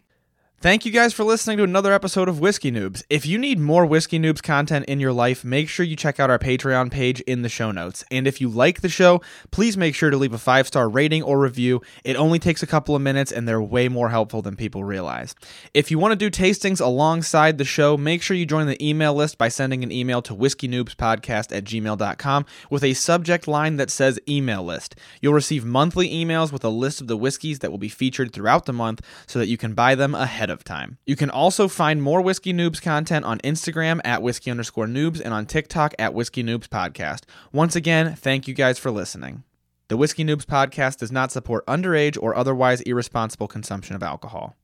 Thank 0.61 0.85
you 0.85 0.91
guys 0.91 1.13
for 1.13 1.23
listening 1.23 1.55
to 1.59 1.63
another 1.63 1.93
episode 1.93 2.27
of 2.27 2.41
Whiskey 2.41 2.69
Noobs. 2.69 3.01
If 3.09 3.25
you 3.25 3.37
need 3.37 3.59
more 3.59 3.85
Whiskey 3.85 4.19
Noobs 4.19 4.43
content 4.43 4.83
in 4.87 4.99
your 4.99 5.13
life, 5.13 5.45
make 5.45 5.69
sure 5.69 5.85
you 5.85 5.95
check 5.95 6.19
out 6.19 6.29
our 6.29 6.37
Patreon 6.37 6.91
page 6.91 7.21
in 7.21 7.43
the 7.43 7.47
show 7.47 7.71
notes. 7.71 8.03
And 8.11 8.27
if 8.27 8.41
you 8.41 8.49
like 8.49 8.81
the 8.81 8.89
show, 8.89 9.21
please 9.51 9.77
make 9.77 9.95
sure 9.95 10.09
to 10.09 10.17
leave 10.17 10.33
a 10.33 10.37
five 10.37 10.67
star 10.67 10.89
rating 10.89 11.23
or 11.23 11.39
review. 11.39 11.81
It 12.03 12.17
only 12.17 12.39
takes 12.39 12.61
a 12.61 12.67
couple 12.67 12.93
of 12.93 13.01
minutes 13.01 13.31
and 13.31 13.47
they're 13.47 13.61
way 13.61 13.87
more 13.87 14.09
helpful 14.09 14.41
than 14.41 14.57
people 14.57 14.83
realize. 14.83 15.33
If 15.73 15.91
you 15.91 15.97
want 15.97 16.11
to 16.11 16.17
do 16.17 16.29
tastings 16.29 16.81
alongside 16.81 17.57
the 17.57 17.63
show, 17.63 17.95
make 17.95 18.21
sure 18.21 18.35
you 18.35 18.45
join 18.45 18.67
the 18.67 18.85
email 18.85 19.13
list 19.13 19.37
by 19.37 19.47
sending 19.47 19.81
an 19.81 19.93
email 19.93 20.21
to 20.23 20.35
whiskeynoobspodcast 20.35 21.55
at 21.55 21.63
gmail.com 21.63 22.45
with 22.69 22.83
a 22.83 22.93
subject 22.95 23.47
line 23.47 23.77
that 23.77 23.89
says 23.89 24.19
email 24.27 24.65
list. 24.65 24.97
You'll 25.21 25.31
receive 25.31 25.63
monthly 25.63 26.09
emails 26.09 26.51
with 26.51 26.65
a 26.65 26.69
list 26.69 26.99
of 26.99 27.07
the 27.07 27.15
whiskeys 27.15 27.59
that 27.59 27.71
will 27.71 27.77
be 27.77 27.87
featured 27.87 28.33
throughout 28.33 28.65
the 28.65 28.73
month 28.73 28.99
so 29.25 29.39
that 29.39 29.47
you 29.47 29.55
can 29.55 29.73
buy 29.73 29.95
them 29.95 30.13
ahead 30.13 30.48
ahead 30.49 30.59
of 30.59 30.63
time. 30.63 30.97
You 31.05 31.15
can 31.15 31.29
also 31.29 31.67
find 31.67 32.01
more 32.01 32.21
Whiskey 32.21 32.53
Noobs 32.53 32.81
content 32.81 33.25
on 33.25 33.39
Instagram 33.39 34.01
at 34.03 34.21
whiskey 34.21 34.51
underscore 34.51 34.87
noobs 34.87 35.21
and 35.21 35.33
on 35.33 35.45
TikTok 35.45 35.93
at 35.99 36.13
Whiskey 36.13 36.43
Noobs 36.43 36.67
Podcast. 36.67 37.21
Once 37.53 37.75
again, 37.75 38.15
thank 38.15 38.47
you 38.47 38.53
guys 38.53 38.79
for 38.79 38.91
listening. 38.91 39.43
The 39.87 39.97
Whiskey 39.97 40.23
Noobs 40.23 40.45
Podcast 40.45 40.97
does 40.97 41.11
not 41.11 41.31
support 41.31 41.65
underage 41.65 42.17
or 42.21 42.35
otherwise 42.35 42.81
irresponsible 42.81 43.47
consumption 43.47 43.95
of 43.95 44.03
alcohol. 44.03 44.55